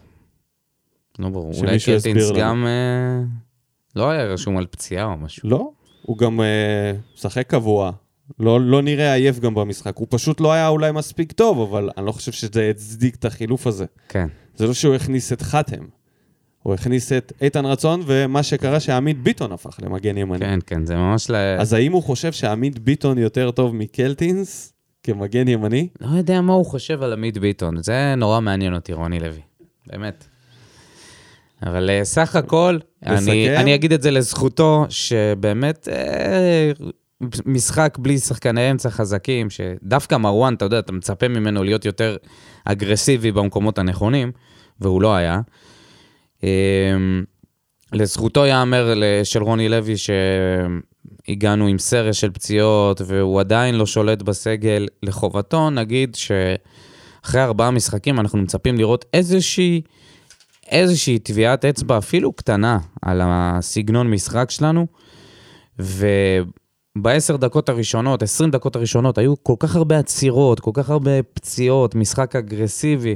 לא 1.18 1.28
ברור. 1.28 1.52
אולי 1.58 1.78
קלטינס 1.80 2.30
לנו. 2.30 2.38
גם 2.40 2.66
אה, 2.66 3.22
לא 3.96 4.10
היה 4.10 4.24
רשום 4.24 4.56
על 4.56 4.66
פציעה 4.66 5.04
או 5.04 5.16
משהו. 5.16 5.48
לא, 5.48 5.70
הוא 6.02 6.18
גם 6.18 6.40
אה, 6.40 6.92
משחק 7.14 7.46
קבוע. 7.46 7.92
לא, 8.40 8.60
לא 8.60 8.82
נראה 8.82 9.14
עייף 9.14 9.38
גם 9.38 9.54
במשחק. 9.54 9.96
הוא 9.96 10.06
פשוט 10.10 10.40
לא 10.40 10.52
היה 10.52 10.68
אולי 10.68 10.92
מספיק 10.92 11.32
טוב, 11.32 11.60
אבל 11.60 11.90
אני 11.96 12.06
לא 12.06 12.12
חושב 12.12 12.32
שזה 12.32 12.70
הצדיק 12.70 13.14
את 13.14 13.24
החילוף 13.24 13.66
הזה. 13.66 13.84
כן. 14.08 14.28
זה 14.56 14.66
לא 14.66 14.74
שהוא 14.74 14.94
הכניס 14.94 15.32
את 15.32 15.42
חתם. 15.42 15.84
הוא 16.62 16.74
הכניס 16.74 17.12
את 17.12 17.32
איתן 17.40 17.66
רצון, 17.66 18.02
ומה 18.06 18.42
שקרה 18.42 18.80
שעמית 18.80 19.22
ביטון 19.22 19.52
הפך 19.52 19.78
למגן 19.82 20.18
ימני. 20.18 20.38
כן, 20.38 20.58
כן, 20.66 20.86
זה 20.86 20.96
ממש 20.96 21.30
ל... 21.30 21.34
אז 21.34 21.72
האם 21.72 21.92
הוא 21.92 22.02
חושב 22.02 22.32
שעמית 22.32 22.78
ביטון 22.78 23.18
יותר 23.18 23.50
טוב 23.50 23.74
מקלטינס 23.74 24.73
כמגן 25.04 25.48
ימני? 25.48 25.88
לא 26.00 26.16
יודע 26.16 26.40
מה 26.40 26.52
הוא 26.52 26.66
חושב 26.66 27.02
על 27.02 27.12
עמית 27.12 27.38
ביטון, 27.38 27.82
זה 27.82 28.14
נורא 28.16 28.40
מעניין 28.40 28.74
אותי, 28.74 28.92
רוני 28.92 29.20
לוי. 29.20 29.40
באמת. 29.86 30.24
אבל 31.62 31.90
אה, 31.90 32.04
סך 32.04 32.36
הכל, 32.36 32.78
אני? 33.06 33.56
אני 33.56 33.74
אגיד 33.74 33.92
את 33.92 34.02
זה 34.02 34.10
לזכותו, 34.10 34.86
שבאמת 34.88 35.88
אה, 35.88 36.70
משחק 37.46 37.96
בלי 38.00 38.18
שחקני 38.18 38.70
אמצע 38.70 38.90
חזקים, 38.90 39.50
שדווקא 39.50 40.14
מרואן, 40.16 40.54
אתה 40.54 40.64
יודע, 40.64 40.78
אתה 40.78 40.92
מצפה 40.92 41.28
ממנו 41.28 41.64
להיות 41.64 41.84
יותר 41.84 42.16
אגרסיבי 42.64 43.32
במקומות 43.32 43.78
הנכונים, 43.78 44.32
והוא 44.80 45.02
לא 45.02 45.14
היה. 45.14 45.40
אה, 46.44 46.50
לזכותו 47.92 48.46
ייאמר 48.46 48.94
ל- 48.94 49.24
של 49.24 49.42
רוני 49.42 49.68
לוי 49.68 49.94
שהגענו 51.26 51.66
עם 51.66 51.78
סרש 51.78 52.20
של 52.20 52.30
פציעות 52.30 53.00
והוא 53.06 53.40
עדיין 53.40 53.74
לא 53.74 53.86
שולט 53.86 54.22
בסגל. 54.22 54.86
לחובתו 55.02 55.70
נגיד 55.70 56.14
שאחרי 56.14 57.42
ארבעה 57.42 57.70
משחקים 57.70 58.20
אנחנו 58.20 58.38
מצפים 58.38 58.76
לראות 58.76 59.04
איזושהי, 59.12 59.80
איזושהי 60.70 61.18
טביעת 61.18 61.64
אצבע 61.64 61.98
אפילו 61.98 62.32
קטנה 62.32 62.78
על 63.02 63.20
הסגנון 63.24 64.10
משחק 64.10 64.50
שלנו. 64.50 64.86
ובעשר 65.78 67.36
דקות 67.36 67.68
הראשונות, 67.68 68.22
עשרים 68.22 68.50
דקות 68.50 68.76
הראשונות, 68.76 69.18
היו 69.18 69.34
כל 69.42 69.54
כך 69.58 69.76
הרבה 69.76 69.98
עצירות, 69.98 70.60
כל 70.60 70.70
כך 70.74 70.90
הרבה 70.90 71.22
פציעות, 71.22 71.94
משחק 71.94 72.36
אגרסיבי 72.36 73.14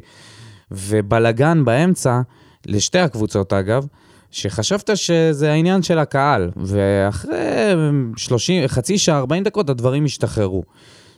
ובלגן 0.70 1.64
באמצע, 1.64 2.20
לשתי 2.66 2.98
הקבוצות 2.98 3.52
אגב, 3.52 3.86
שחשבת 4.30 4.90
שזה 4.94 5.52
העניין 5.52 5.82
של 5.82 5.98
הקהל, 5.98 6.50
ואחרי 6.56 7.36
30, 8.16 8.66
חצי 8.66 8.98
שעה, 8.98 9.18
40 9.18 9.44
דקות, 9.44 9.70
הדברים 9.70 10.04
השתחררו. 10.04 10.62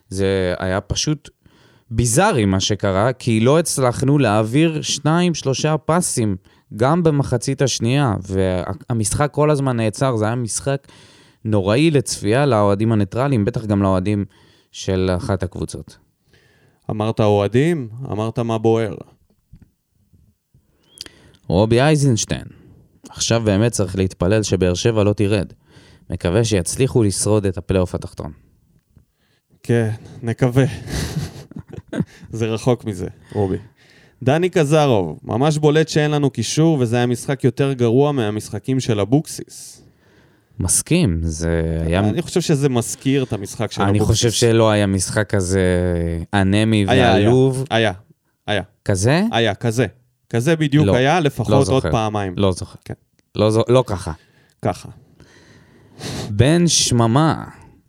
זה 0.09 0.55
היה 0.59 0.81
פשוט 0.81 1.31
ביזארי 1.91 2.45
מה 2.45 2.61
שקרה, 2.61 3.13
כי 3.13 3.41
לא 3.41 3.59
הצלחנו 3.59 4.19
להעביר 4.19 4.83
שניים, 4.83 5.35
שלושה 5.35 5.77
פסים, 5.79 6.37
גם 6.77 7.03
במחצית 7.03 7.63
השנייה, 7.63 8.15
והמשחק 8.29 9.31
כל 9.33 9.51
הזמן 9.51 9.77
נעצר, 9.77 10.17
זה 10.17 10.25
היה 10.25 10.35
משחק 10.35 10.87
נוראי 11.45 11.91
לצפייה 11.91 12.47
לאוהדים 12.47 12.93
הניטרלים, 12.93 13.45
בטח 13.45 13.65
גם 13.65 13.83
לאוהדים 13.83 14.25
של 14.73 15.11
אחת 15.17 15.43
הקבוצות. 15.43 15.99
אמרת 16.91 17.21
אוהדים, 17.21 17.89
אמרת 18.13 18.39
מה 18.39 18.59
בוער. 18.59 18.95
רובי 21.49 21.81
אייזנשטיין, 21.81 22.45
עכשיו 23.11 23.43
באמת 23.45 23.73
צריך 23.73 23.97
להתפלל 23.97 24.43
שבאר 24.43 24.75
שבע 24.75 25.05
לא 25.05 25.13
תרד. 25.13 25.53
מקווה 26.11 26.45
שיצליחו 26.45 27.03
לשרוד 27.03 27.47
את 27.47 27.59
הפלייאוף 27.59 27.95
התחתון. 27.95 28.33
כן, 29.63 29.91
נקווה. 30.23 30.65
זה 32.31 32.47
רחוק 32.47 32.85
מזה, 32.85 33.07
רובי. 33.33 33.57
דני 34.23 34.49
קזרוב, 34.49 35.19
ממש 35.23 35.59
בולט 35.59 35.89
שאין 35.89 36.11
לנו 36.11 36.31
קישור, 36.31 36.79
וזה 36.81 36.97
היה 36.97 37.07
משחק 37.07 37.45
יותר 37.45 37.73
גרוע 37.73 38.13
מהמשחקים 38.13 38.81
של 38.81 39.01
אבוקסיס. 39.01 39.83
מסכים, 40.61 41.21
זה 41.23 41.83
היה... 41.87 42.01
אני 42.01 42.23
חושב 42.23 42.41
שזה 42.41 42.69
מזכיר 42.69 43.23
את 43.23 43.33
המשחק 43.33 43.73
של 43.73 43.83
אני 43.83 43.99
אבוקסיס. 43.99 44.17
חושב 44.17 44.31
שלא 44.31 44.71
היה 44.71 44.87
משחק 44.87 45.31
כזה 45.31 45.63
אנמי 46.35 46.85
היה, 46.89 47.13
היה, 47.15 47.27
ועלוב. 47.27 47.65
היה, 47.71 47.93
היה, 48.47 48.63
כזה? 48.85 49.23
היה, 49.33 49.55
כזה. 49.55 49.87
כזה 50.31 50.57
בדיוק 50.57 50.87
לא, 50.87 50.95
היה, 50.95 51.21
לא 51.21 51.27
לפחות 51.27 51.53
עוד 51.55 51.65
זוכר. 51.67 51.91
פעמיים. 51.93 52.35
לא 52.37 52.53
זוכר. 52.53 52.77
כן. 52.85 52.95
לא 53.35 53.51
זו- 53.51 53.65
לא 53.69 53.85
ככה. 53.87 54.13
ככה. 54.63 54.89
בן 56.31 56.69
שממה, 56.69 57.45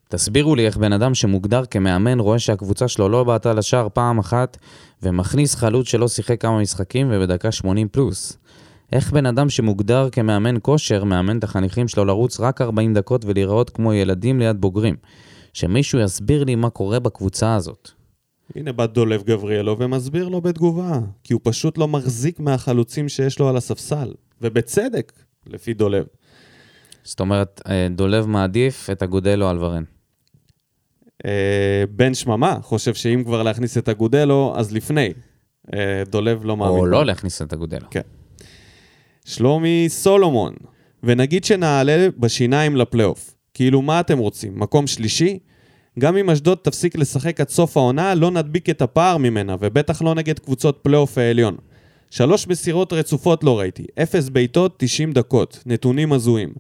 תסבירו 0.10 0.56
לי 0.56 0.66
איך 0.66 0.78
בן 0.78 0.94
אדם 0.94 1.16
שמוגדר 1.16 1.64
כמאמן 1.66 2.20
רואה 2.20 2.40
שהקבוצה 2.40 2.88
שלו 2.88 3.10
לא 3.10 3.24
בעטה 3.24 3.54
לשער 3.54 3.88
פעם 3.94 4.20
אחת 4.20 4.58
ומכניס 5.04 5.56
חלוץ 5.56 5.88
שלא 5.88 6.08
שיחק 6.08 6.42
כמה 6.42 6.60
משחקים 6.60 7.08
ובדקה 7.12 7.52
80 7.52 7.88
פלוס. 7.88 8.38
איך 8.92 9.12
בן 9.12 9.26
אדם 9.26 9.50
שמוגדר 9.50 10.10
כמאמן 10.12 10.56
כושר 10.62 11.04
מאמן 11.04 11.38
את 11.38 11.44
החניכים 11.44 11.88
שלו 11.88 12.06
לרוץ 12.06 12.40
רק 12.40 12.62
40 12.62 12.94
דקות 12.94 13.26
ולהיראות 13.26 13.70
כמו 13.70 13.94
ילדים 13.94 14.40
ליד 14.40 14.62
בוגרים? 14.62 14.96
שמישהו 15.54 16.00
יסביר 16.00 16.44
לי 16.44 16.56
מה 16.56 16.70
קורה 16.70 17.00
בקבוצה 17.00 17.56
הזאת. 17.56 17.92
הנה 18.56 18.72
בא 18.72 18.86
דולב 18.86 19.24
גבריאלו 19.24 19.80
ומסביר 19.80 20.28
לו 20.28 20.42
בתגובה, 20.42 21.00
כי 21.24 21.34
הוא 21.34 21.42
פשוט 21.44 21.78
לא 21.78 21.88
מחזיק 21.88 22.40
מהחלוצים 22.40 23.10
שיש 23.10 23.40
לו 23.40 23.50
על 23.50 23.58
הספסל. 23.58 24.14
ובצדק, 24.42 25.12
לפי 25.48 25.74
דולב. 25.74 26.06
זאת 27.04 27.20
אומרת, 27.20 27.62
אה, 27.68 27.88
דולב 27.90 28.26
מעדיף 28.26 28.90
את 28.90 29.04
אגודלו 29.04 29.50
על 29.50 29.64
ורן. 29.64 29.84
אה, 31.26 31.84
בן 31.90 32.14
שממה 32.14 32.58
חושב 32.62 32.94
שאם 32.94 33.24
כבר 33.26 33.44
להכניס 33.44 33.78
את 33.78 33.90
אגודלו, 33.90 34.54
אז 34.58 34.74
לפני. 34.74 35.14
אה, 35.74 36.04
דולב 36.10 36.46
לא 36.46 36.58
מאמין. 36.58 36.80
או. 36.80 36.86
לא 36.86 37.06
להכניס 37.06 37.42
את 37.42 37.54
אגודלו. 37.54 37.88
כן. 37.90 38.02
שלומי 39.26 39.86
סולומון, 39.90 40.54
ונגיד 41.04 41.44
שנעלה 41.44 42.08
בשיניים 42.18 42.76
לפלייאוף. 42.76 43.36
כאילו, 43.54 43.82
מה 43.82 44.00
אתם 44.00 44.18
רוצים? 44.18 44.60
מקום 44.60 44.88
שלישי? 44.88 45.40
גם 46.00 46.18
אם 46.18 46.30
אשדוד 46.30 46.58
תפסיק 46.62 46.96
לשחק 46.96 47.42
עד 47.42 47.50
סוף 47.50 47.78
העונה, 47.78 48.16
לא 48.16 48.32
נדביק 48.32 48.70
את 48.70 48.82
הפער 48.82 49.18
ממנה, 49.18 49.56
ובטח 49.60 50.02
לא 50.02 50.16
נגד 50.16 50.40
קבוצות 50.40 50.80
פלייאוף 50.82 51.18
העליון. 51.18 51.56
שלוש 52.10 52.48
מסירות 52.48 52.94
רצופות 52.94 53.44
לא 53.44 53.60
ראיתי, 53.60 53.86
אפס 54.04 54.30
בעיטות, 54.30 54.74
90 54.78 55.12
דקות, 55.12 55.64
נתונים 55.66 56.14
הזויים. 56.14 56.54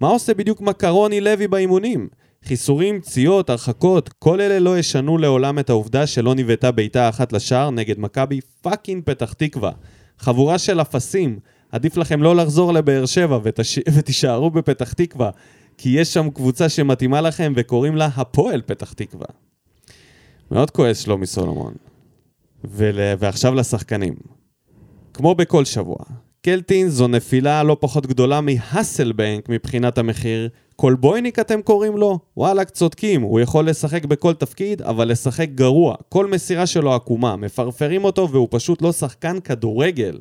מה 0.00 0.08
עושה 0.08 0.34
בדיוק 0.34 0.60
רוני 0.60 1.20
לוי 1.20 1.48
באימונים? 1.48 2.08
חיסורים, 2.44 3.00
פציעות, 3.00 3.50
הרחקות, 3.50 4.08
כל 4.18 4.40
אלה 4.40 4.58
לא 4.58 4.78
ישנו 4.78 5.18
לעולם 5.18 5.58
את 5.58 5.70
העובדה 5.70 6.06
שלא 6.06 6.34
נבעטה 6.34 6.70
בעיטה 6.70 7.08
אחת 7.08 7.32
לשער 7.32 7.70
נגד 7.70 7.98
מכבי 7.98 8.40
fucking 8.62 9.02
פתח 9.04 9.32
תקווה. 9.32 9.72
חבורה 10.18 10.58
של 10.58 10.80
אפסים, 10.80 11.38
עדיף 11.72 11.96
לכם 11.96 12.22
לא 12.22 12.36
לחזור 12.36 12.72
לבאר 12.72 13.06
שבע 13.06 13.38
ותש... 13.42 13.78
ותישארו 13.94 14.50
בפתח 14.50 14.92
תקווה, 14.92 15.30
כי 15.78 15.88
יש 15.88 16.14
שם 16.14 16.30
קבוצה 16.30 16.68
שמתאימה 16.68 17.20
לכם 17.20 17.52
וקוראים 17.56 17.96
לה 17.96 18.08
הפועל 18.16 18.62
פתח 18.66 18.92
תקווה. 18.92 19.26
מאוד 20.50 20.70
כועס 20.70 20.98
שלומי 20.98 21.26
סולומון. 21.26 21.74
ול... 22.64 22.98
ועכשיו 23.18 23.54
לשחקנים. 23.54 24.14
כמו 25.14 25.34
בכל 25.34 25.64
שבוע, 25.64 25.96
קלטין 26.42 26.88
זו 26.88 27.08
נפילה 27.08 27.62
לא 27.62 27.76
פחות 27.80 28.06
גדולה 28.06 28.40
מהאסלבנק 28.40 29.48
מבחינת 29.48 29.98
המחיר. 29.98 30.48
קולבויניק 30.76 31.38
אתם 31.38 31.62
קוראים 31.62 31.96
לו? 31.96 32.18
וואלכ, 32.36 32.70
צודקים, 32.70 33.22
הוא 33.22 33.40
יכול 33.40 33.68
לשחק 33.68 34.04
בכל 34.04 34.34
תפקיד, 34.34 34.82
אבל 34.82 35.08
לשחק 35.08 35.48
גרוע. 35.54 35.94
כל 36.08 36.26
מסירה 36.26 36.66
שלו 36.66 36.94
עקומה, 36.94 37.36
מפרפרים 37.36 38.04
אותו 38.04 38.28
והוא 38.30 38.48
פשוט 38.50 38.82
לא 38.82 38.92
שחקן 38.92 39.40
כדורגל. 39.40 40.18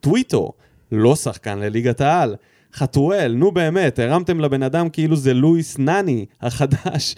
טוויטו, 0.00 0.52
לא 0.92 1.16
שחקן 1.16 1.58
לליגת 1.58 2.00
העל. 2.00 2.36
חתואל, 2.74 3.34
נו 3.36 3.52
באמת, 3.52 3.98
הרמתם 3.98 4.40
לבן 4.40 4.62
אדם 4.62 4.88
כאילו 4.88 5.16
זה 5.16 5.34
לואיס 5.34 5.78
נני 5.78 6.26
החדש. 6.42 7.14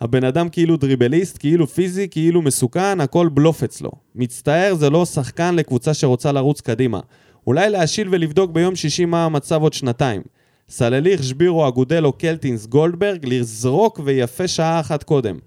הבן 0.00 0.24
אדם 0.24 0.48
כאילו 0.48 0.76
דריבליסט, 0.76 1.38
כאילו 1.38 1.66
פיזי, 1.66 2.08
כאילו 2.10 2.42
מסוכן, 2.42 3.00
הכל 3.00 3.28
בלוף 3.28 3.62
אצלו. 3.62 3.90
מצטער, 4.14 4.74
זה 4.74 4.90
לא 4.90 5.04
שחקן 5.04 5.54
לקבוצה 5.54 5.94
שרוצה 5.94 6.32
לרוץ 6.32 6.60
קדימה. 6.60 7.00
אולי 7.46 7.70
להשיל 7.70 8.08
ולבדוק 8.10 8.50
ביום 8.50 8.76
שישי 8.76 9.04
מה 9.04 9.24
המצב 9.24 9.62
עוד 9.62 9.72
שנתיים. 9.72 10.22
סלליך, 10.68 11.22
שבירו, 11.22 11.68
אגודלו, 11.68 12.12
קלטינס, 12.12 12.66
גולדברג, 12.66 13.26
לזרוק 13.26 14.00
ויפה 14.04 14.48
שעה 14.48 14.80
אחת 14.80 15.02
קודם. 15.02 15.38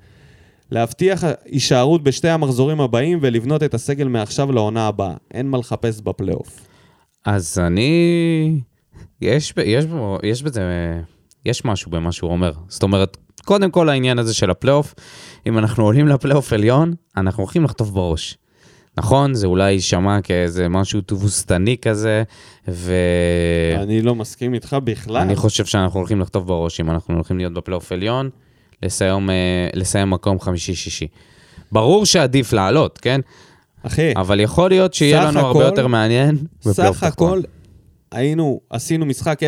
להבטיח 0.71 1.23
הישארות 1.45 2.03
בשתי 2.03 2.29
המחזורים 2.29 2.81
הבאים 2.81 3.19
ולבנות 3.21 3.63
את 3.63 3.73
הסגל 3.73 4.07
מעכשיו 4.07 4.51
לעונה 4.51 4.87
הבאה. 4.87 5.13
אין 5.33 5.49
מה 5.49 5.57
לחפש 5.57 6.01
בפלייאוף. 6.01 6.67
אז 7.25 7.59
אני... 7.59 8.61
יש, 9.21 9.53
יש, 9.65 9.85
יש 10.23 10.43
בזה... 10.43 10.61
יש 11.45 11.65
משהו 11.65 11.91
במה 11.91 12.11
שהוא 12.11 12.31
אומר. 12.31 12.51
זאת 12.67 12.83
אומרת, 12.83 13.17
קודם 13.45 13.71
כל 13.71 13.89
העניין 13.89 14.19
הזה 14.19 14.33
של 14.33 14.49
הפלייאוף, 14.49 14.93
אם 15.47 15.57
אנחנו 15.57 15.83
עולים 15.83 16.07
לפלייאוף 16.07 16.53
עליון, 16.53 16.93
אנחנו 17.17 17.43
הולכים 17.43 17.63
לחטוף 17.63 17.89
בראש. 17.89 18.37
נכון, 18.97 19.33
זה 19.33 19.47
אולי 19.47 19.71
יישמע 19.71 20.21
כאיזה 20.21 20.69
משהו 20.69 21.01
תבוסתני 21.01 21.77
כזה, 21.81 22.23
ואני 22.67 23.83
אני 23.83 24.01
לא 24.01 24.15
מסכים 24.15 24.53
איתך 24.53 24.77
בכלל. 24.83 25.35
חושב 25.35 25.65
שאנחנו 25.65 25.99
הולכים 25.99 26.19
לחטוף 26.21 26.43
בראש 26.43 26.79
אם 26.79 26.91
אנחנו 26.91 27.13
הולכים 27.15 27.37
להיות 27.37 27.53
בפלייאוף 27.53 27.91
עליון, 27.91 28.29
לסיים, 28.83 29.29
אה, 29.29 29.35
לסיים 29.73 30.09
מקום 30.09 30.39
חמישי-שישי. 30.39 31.07
ברור 31.71 32.05
שעדיף 32.05 32.53
לעלות, 32.53 32.97
כן? 32.97 33.21
אחי, 33.83 34.13
אבל 34.15 34.39
יכול 34.39 34.69
להיות 34.69 34.93
שיהיה 34.93 35.25
לנו 35.25 35.39
הרבה 35.39 35.59
הכל- 35.59 35.69
יותר 35.69 35.87
מעניין 35.87 36.37
סך. 36.61 37.03
הכל 37.03 37.41
היינו, 38.11 38.61
עשינו 38.69 39.05
משחק 39.05 39.39
0-0 39.43 39.45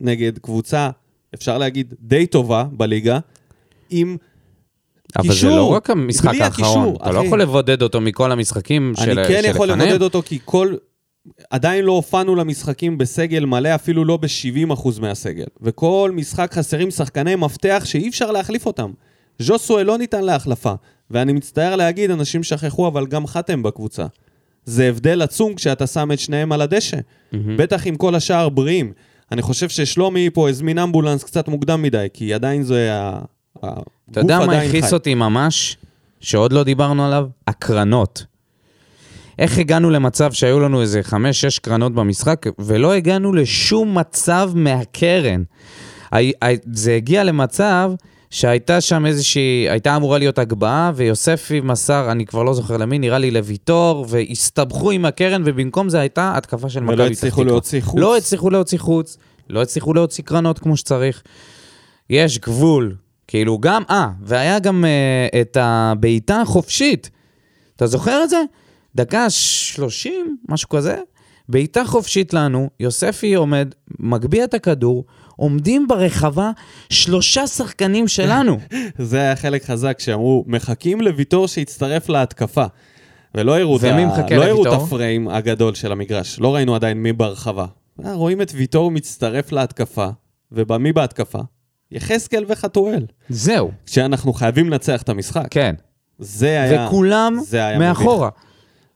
נגד 0.00 0.38
קבוצה, 0.38 0.90
אפשר 1.34 1.58
להגיד, 1.58 1.94
די 2.00 2.26
טובה 2.26 2.64
בליגה, 2.72 3.18
עם 3.90 4.16
אבל 5.16 5.26
זה 5.26 5.32
קישור, 5.32 5.50
לא 5.50 5.72
רק 5.72 5.90
המשחק 5.90 6.34
האחרון, 6.40 6.78
הקישור, 6.78 6.96
אתה 7.02 7.12
לא 7.12 7.18
אחי. 7.18 7.26
יכול 7.26 7.42
לבודד 7.42 7.82
אותו 7.82 8.00
מכל 8.00 8.32
המשחקים 8.32 8.92
של 8.96 9.18
אני 9.18 9.28
כן 9.28 9.42
יכול 9.44 9.66
שלפניהם. 9.66 9.88
לבודד 9.88 10.02
אותו 10.02 10.22
כי 10.22 10.38
כל... 10.44 10.74
עדיין 11.50 11.84
לא 11.84 11.92
הופענו 11.92 12.34
למשחקים 12.34 12.98
בסגל 12.98 13.44
מלא, 13.44 13.74
אפילו 13.74 14.04
לא 14.04 14.16
ב-70% 14.16 15.00
מהסגל. 15.00 15.44
וכל 15.62 16.10
משחק 16.14 16.54
חסרים 16.54 16.90
שחקני 16.90 17.36
מפתח 17.36 17.82
שאי 17.84 18.08
אפשר 18.08 18.30
להחליף 18.30 18.66
אותם. 18.66 18.90
ז'וסואל 19.38 19.86
לא 19.86 19.98
ניתן 19.98 20.24
להחלפה, 20.24 20.72
ואני 21.10 21.32
מצטער 21.32 21.76
להגיד, 21.76 22.10
אנשים 22.10 22.42
שכחו, 22.42 22.88
אבל 22.88 23.06
גם 23.06 23.26
חתם 23.26 23.62
בקבוצה. 23.62 24.06
זה 24.66 24.88
הבדל 24.88 25.22
עצום 25.22 25.54
כשאתה 25.54 25.86
שם 25.86 26.12
את 26.12 26.18
שניהם 26.18 26.52
על 26.52 26.60
הדשא. 26.60 26.96
בטח 27.32 27.86
עם 27.86 27.96
כל 27.96 28.14
השאר 28.14 28.48
בריאים. 28.48 28.92
אני 29.32 29.42
חושב 29.42 29.68
ששלומי 29.68 30.30
פה 30.30 30.48
הזמין 30.48 30.78
אמבולנס 30.78 31.24
קצת 31.24 31.48
מוקדם 31.48 31.82
מדי, 31.82 32.06
כי 32.12 32.34
עדיין 32.34 32.62
זה. 32.62 32.90
הגוף 33.62 33.84
אתה 34.10 34.20
יודע 34.20 34.38
מה 34.46 34.58
הכעיס. 34.58 34.92
אותי 34.92 35.14
ממש, 35.14 35.76
שעוד 36.20 36.52
לא 36.52 36.64
דיברנו 36.64 37.06
עליו? 37.06 37.26
הקרנות. 37.46 38.24
איך 39.38 39.58
הגענו 39.58 39.90
למצב 39.90 40.32
שהיו 40.32 40.60
לנו 40.60 40.80
איזה 40.80 41.02
חמש-שש 41.02 41.58
קרנות 41.58 41.94
במשחק, 41.94 42.46
ולא 42.58 42.92
הגענו 42.92 43.32
לשום 43.32 43.98
מצב 43.98 44.50
מהקרן. 44.54 45.42
זה 46.72 46.94
הגיע 46.94 47.24
למצב 47.24 47.92
שהייתה 48.36 48.80
שם 48.80 49.06
איזושהי, 49.06 49.70
הייתה 49.70 49.96
אמורה 49.96 50.18
להיות 50.18 50.38
הגבהה, 50.38 50.92
ויוספי 50.94 51.60
מסר, 51.60 52.12
אני 52.12 52.26
כבר 52.26 52.42
לא 52.42 52.54
זוכר 52.54 52.76
למי, 52.76 52.98
נראה 52.98 53.18
לי 53.18 53.30
לוויטור, 53.30 54.06
והסתבכו 54.08 54.90
עם 54.90 55.04
הקרן, 55.04 55.42
ובמקום 55.46 55.88
זה 55.88 56.00
הייתה 56.00 56.36
התקפה 56.36 56.68
של 56.68 56.80
מכבי 56.80 56.94
ולא 56.94 57.04
פתח 57.04 57.16
הצליחו. 57.16 57.44
להוציא 57.44 57.80
חוץ. 57.80 58.00
לא 58.00 58.16
הצליחו 58.16 58.50
להוציא 58.50 58.78
חוץ, 58.78 59.16
לא 59.50 59.62
הצליחו 59.62 59.94
להוציא 59.94 60.24
קרנות 60.24 60.58
כמו 60.58 60.76
שצריך. 60.76 61.22
יש 62.10 62.38
גבול. 62.38 62.94
כאילו 63.28 63.58
גם, 63.58 63.82
אה, 63.90 64.08
והיה 64.22 64.58
גם 64.58 64.84
אה, 64.84 65.40
את 65.40 65.56
הבעיטה 65.60 66.40
החופשית. 66.40 67.10
אתה 67.76 67.86
זוכר 67.86 68.24
את 68.24 68.30
זה? 68.30 68.42
דקה 68.94 69.30
30, 69.30 70.36
משהו 70.48 70.68
כזה. 70.68 70.96
בעיטה 71.48 71.84
חופשית 71.84 72.34
לנו, 72.34 72.70
יוספי 72.80 73.34
עומד, 73.34 73.74
מגביה 73.98 74.44
את 74.44 74.54
הכדור, 74.54 75.04
עומדים 75.36 75.88
ברחבה 75.88 76.50
שלושה 76.90 77.46
שחקנים 77.46 78.08
שלנו. 78.08 78.58
זה 78.98 79.20
היה 79.20 79.36
חלק 79.36 79.64
חזק, 79.64 80.00
שאמרו, 80.00 80.44
מחכים 80.46 81.00
לוויטור 81.00 81.48
שיצטרף 81.48 82.08
להתקפה. 82.08 82.64
ולא 83.34 83.58
הראו 83.58 83.76
את 83.76 83.82
לא? 84.64 84.74
הפריים 84.74 85.28
הגדול 85.28 85.74
של 85.74 85.92
המגרש. 85.92 86.40
לא 86.40 86.54
ראינו 86.54 86.74
עדיין 86.74 87.02
מי 87.02 87.12
ברחבה. 87.12 87.66
אה, 88.04 88.14
רואים 88.14 88.42
את 88.42 88.52
ויטור 88.54 88.90
מצטרף 88.90 89.52
להתקפה, 89.52 90.08
ובמי 90.52 90.92
בהתקפה? 90.92 91.38
יחזקאל 91.90 92.44
וחתואל. 92.48 93.06
זהו, 93.28 93.70
כשאנחנו 93.86 94.32
חייבים 94.32 94.70
לנצח 94.70 95.02
את 95.02 95.08
המשחק. 95.08 95.46
כן. 95.50 95.74
זה 96.18 96.62
היה... 96.62 96.86
וכולם 96.86 97.38
זה 97.42 97.64
היה 97.64 97.78
מביך. 97.78 97.88
מאחורה. 97.88 98.28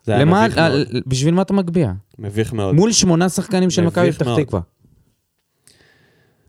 זה 0.04 0.12
היה 0.12 0.20
למה, 0.20 0.46
מביך 0.46 0.58
מאוד. 0.58 0.86
בשביל 1.06 1.34
מה 1.34 1.42
אתה 1.42 1.52
מגביה? 1.52 1.92
מביך 2.18 2.52
מאוד. 2.52 2.74
מול 2.74 2.92
שמונה 2.92 3.28
שחקנים 3.28 3.70
של 3.70 3.82
מביך 3.82 3.98
מכבי 3.98 4.12
פתח. 4.12 4.36
תקווה. 4.36 4.60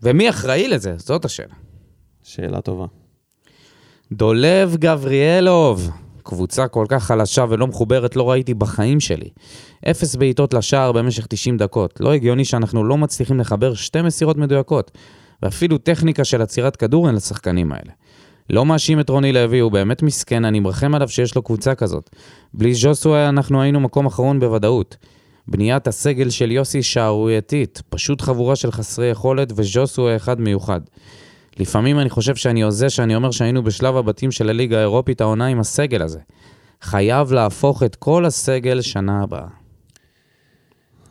ומי 0.04 0.30
אחראי 0.30 0.68
לזה? 0.68 0.94
זאת 0.98 1.26
השאלה. 1.26 1.54
שאלה 2.24 2.62
טובה. 2.62 2.86
דולב 4.12 4.76
גבריאלוב, 4.76 5.90
קבוצה 6.24 6.68
כל 6.68 6.86
כך 6.90 7.04
חלשה 7.04 7.46
ולא 7.50 7.68
מחוברת 7.68 8.16
לא 8.16 8.32
ראיתי 8.32 8.54
בחיים 8.54 9.00
שלי. 9.00 9.30
אפס 9.92 10.16
בעיטות 10.16 10.54
לשער 10.54 10.92
במשך 10.92 11.26
90 11.30 11.58
דקות. 11.58 12.02
לא 12.02 12.14
הגיוני 12.14 12.46
שאנחנו 12.46 12.84
לא 12.84 12.98
מצליחים 12.98 13.40
לחבר 13.40 13.74
שתי 13.74 14.02
מסירות 14.02 14.38
מדויקות. 14.38 14.92
ואפילו 15.44 15.78
טכניקה 15.78 16.24
של 16.24 16.42
עצירת 16.42 16.76
כדור 16.76 17.08
אין 17.08 17.16
לשחקנים 17.16 17.72
האלה. 17.72 17.92
לא 18.50 18.66
מאשים 18.66 19.00
את 19.00 19.10
רוני 19.10 19.34
לוי, 19.34 19.60
הוא 19.60 19.72
באמת 19.72 20.04
מסכן, 20.04 20.46
אני 20.46 20.60
מרחם 20.60 20.96
עליו 20.96 21.10
שיש 21.10 21.36
לו 21.36 21.42
קבוצה 21.42 21.76
כזאת. 21.76 22.10
בלי 22.54 22.74
ז'וסווה 22.74 23.30
אנחנו 23.30 23.62
היינו 23.62 23.80
מקום 23.80 24.06
אחרון 24.06 24.40
בוודאות. 24.40 24.98
בניית 25.48 25.88
הסגל 25.88 26.30
של 26.30 26.52
יוסי 26.52 26.84
שערורייתית, 26.84 27.82
פשוט 27.90 28.22
חבורה 28.22 28.56
של 28.56 28.72
חסרי 28.72 29.08
יכולת, 29.08 29.54
וז'וסווה 29.56 30.16
אחד 30.16 30.42
מיוחד. 30.42 30.82
לפעמים 31.60 32.00
אני 32.00 32.10
חושב 32.10 32.36
שאני 32.36 32.62
הוזה 32.64 32.90
שאני 32.90 33.16
אומר 33.16 33.32
שהיינו 33.32 33.64
בשלב 33.64 33.98
הבתים 33.98 34.32
של 34.32 34.50
הליגה 34.50 34.78
האירופית 34.78 35.22
העונה 35.22 35.46
עם 35.48 35.60
הסגל 35.60 36.02
הזה. 36.02 36.20
חייב 36.82 37.32
להפוך 37.34 37.84
את 37.84 37.96
כל 37.96 38.26
הסגל 38.26 38.82
שנה 38.82 39.24
הבאה. 39.24 39.48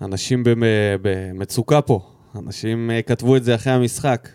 אנשים 0.02 0.44
במ- 0.44 0.62
במצוקה 1.02 1.80
פה. 1.80 2.00
אנשים 2.36 2.90
אה, 2.90 3.02
כתבו 3.02 3.36
את 3.36 3.44
זה 3.44 3.54
אחרי 3.54 3.72
המשחק. 3.72 4.28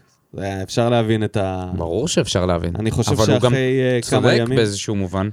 אפשר 0.63 0.89
להבין 0.89 1.23
את 1.23 1.37
ה... 1.37 1.71
ברור 1.77 2.07
שאפשר 2.07 2.45
להבין. 2.45 2.75
אני 2.75 2.91
חושב 2.91 3.11
אבל 3.11 3.31
הוא 3.33 3.39
גם 3.39 3.51
שאחרי 3.51 3.79
אה, 3.81 3.99
כמה 4.09 4.21
צודק 4.21 4.33
ימים... 4.37 4.55
באיזשהו 4.55 4.95
מובן. 4.95 5.29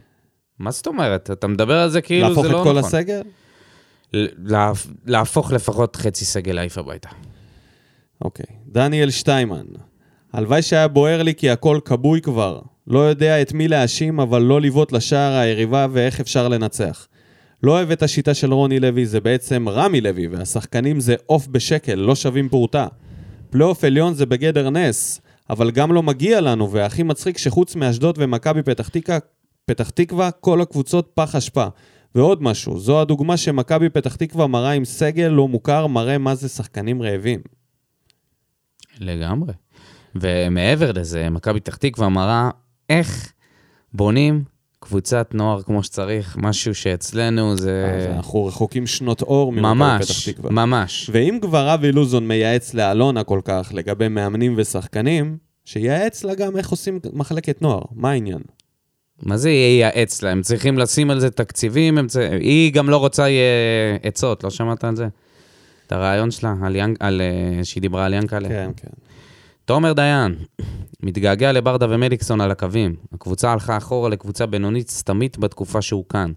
מה 0.59 0.71
זאת 0.71 0.87
אומרת? 0.87 1.31
אתה 1.31 1.47
מדבר 1.47 1.79
על 1.79 1.91
זה 1.91 2.01
כאילו 2.01 2.29
להפוך 2.29 2.43
זה 2.43 2.49
את 2.49 2.53
לא 2.53 2.63
כל 2.65 2.79
נכון. 2.79 2.85
הסגל? 2.85 3.23
לה- 4.15 4.73
להפוך 5.07 5.53
לפחות 5.53 5.97
חצי 5.97 6.25
סגל 6.25 6.53
להעיף 6.53 6.79
הביתה. 6.79 7.09
אוקיי. 8.25 8.47
דניאל 8.67 9.11
שטיימן. 9.11 9.65
הלוואי 10.33 10.63
שהיה 10.63 10.89
בוער 10.89 11.23
לי 11.23 11.35
כי 11.35 11.51
הכל 11.51 11.81
כבוי 11.85 12.21
כבר. 12.21 12.61
לא 12.87 12.99
יודע 12.99 13.43
את 13.43 13.53
מי 13.53 13.69
להאשים, 13.69 14.21
אבל 14.21 14.43
לא 14.43 14.61
לבעוט 14.61 14.93
לשער 14.93 15.33
היריבה 15.33 15.87
ואיך 15.93 16.21
אפשר 16.21 16.49
לנצח. 16.49 17.07
לא 17.63 17.73
אוהב 17.73 17.91
את 17.91 18.03
השיטה 18.03 18.35
של 18.35 18.53
רוני 18.53 18.81
לוי, 18.81 19.07
זה 19.07 19.21
בעצם 19.21 19.69
רמי 19.69 20.01
לוי, 20.01 20.27
והשחקנים 20.27 21.01
זה 21.01 21.15
עוף 21.27 21.47
בשקל, 21.47 21.95
לא 21.95 22.15
שווים 22.15 22.49
פרוטה. 22.49 22.87
פלייאוף 23.51 23.85
עליון 23.85 24.15
זה 24.15 24.27
בגדר 24.27 24.71
נס, 24.71 25.21
אבל 25.51 25.71
גם 25.71 25.93
לא 25.93 26.03
מגיע 26.03 26.41
לנו, 26.41 26.71
והכי 26.73 27.03
מצחיק 27.03 27.39
שחוץ 27.39 27.77
מאשדוד 27.77 28.15
ומכבי 28.19 28.61
פתח 29.67 29.91
תקווה, 29.91 30.31
כל 30.31 30.61
הקבוצות 30.61 31.11
פח 31.15 31.35
אשפה. 31.35 31.67
ועוד 32.15 32.43
משהו, 32.43 32.79
זו 32.79 33.01
הדוגמה 33.01 33.37
שמכבי 33.37 33.89
פתח 33.89 34.17
תקווה 34.17 34.47
מראה 34.47 34.71
עם 34.71 34.85
סגל 34.85 35.29
לא 35.29 35.49
מוכר, 35.49 35.87
מראה 35.87 36.19
מה 36.19 36.35
זה 36.35 36.49
שחקנים 36.49 37.03
רעבים. 37.03 37.41
לגמרי. 38.99 39.53
ומעבר 40.15 40.93
לזה, 40.93 41.31
מכבי 41.31 41.61
פתח 41.61 41.77
תקווה 41.77 42.09
מראה 42.09 42.51
איך 42.91 43.33
בונים 43.95 44.45
קבוצת 44.81 45.31
נוער 45.35 45.63
כמו 45.63 45.83
שצריך, 45.83 46.37
משהו 46.41 46.75
שאצלנו 46.75 47.57
זה 47.57 47.95
אז 47.97 48.17
אנחנו 48.17 48.45
רחוקים 48.47 48.87
שנות 48.87 49.23
אור 49.23 49.53
ממכבי 49.53 49.75
ממש, 49.75 50.29
פתח 50.29 50.33
תקווה. 50.33 50.51
ממש. 50.51 51.11
ואם 51.13 51.39
כבר 51.43 51.75
אבי 51.75 51.93
לוזון 51.93 52.29
מייעץ 52.29 52.75
לאלונה 52.75 53.25
כל 53.25 53.41
כך 53.45 53.71
לגבי 53.75 54.09
מאמנים 54.09 54.55
ושחקנים, 54.57 55.37
שייעץ 55.65 56.25
לה 56.25 56.35
גם 56.35 56.57
איך 56.57 56.69
עושים 56.69 57.01
מחלקת 57.13 57.63
נוער, 57.63 57.83
מה 57.95 58.11
העניין? 58.11 58.43
מה 59.23 59.37
זה 59.37 59.51
ייעץ 59.51 60.23
לה? 60.23 60.31
הם 60.31 60.43
צריכים 60.43 60.79
לשים 60.79 61.11
על 61.11 61.21
זה 61.21 61.31
תקציבים, 61.31 61.99
הם 61.99 62.07
צ... 62.07 62.17
היא 62.41 62.73
גם 62.73 62.91
לא 62.91 62.97
רוצה 62.97 63.27
אה, 63.27 63.97
עצות, 64.03 64.45
לא 64.45 64.51
שמעת 64.51 64.85
על 64.85 64.97
זה? 64.97 65.09
את 65.87 65.93
הרעיון 65.93 66.31
שלה, 66.31 66.55
על 66.63 66.77
ינק... 66.77 66.97
על, 67.01 67.21
אה, 67.21 67.65
שהיא 67.65 67.81
דיברה 67.81 68.07
על 68.07 68.15
ינקלה. 68.15 68.49
כן, 68.49 68.71
כן. 68.77 68.89
תומר 69.65 69.93
דיין, 69.93 70.35
מתגעגע 71.03 71.53
לברדה 71.53 71.87
ומליקסון 71.91 72.41
על 72.41 72.51
הקווים. 72.51 72.95
הקבוצה 73.13 73.53
הלכה 73.53 73.77
אחורה 73.77 74.09
לקבוצה 74.09 74.47
בינונית 74.47 74.91
סתמית 74.91 75.39
בתקופה 75.39 75.83
שהוא 75.83 76.05
כאן. 76.09 76.33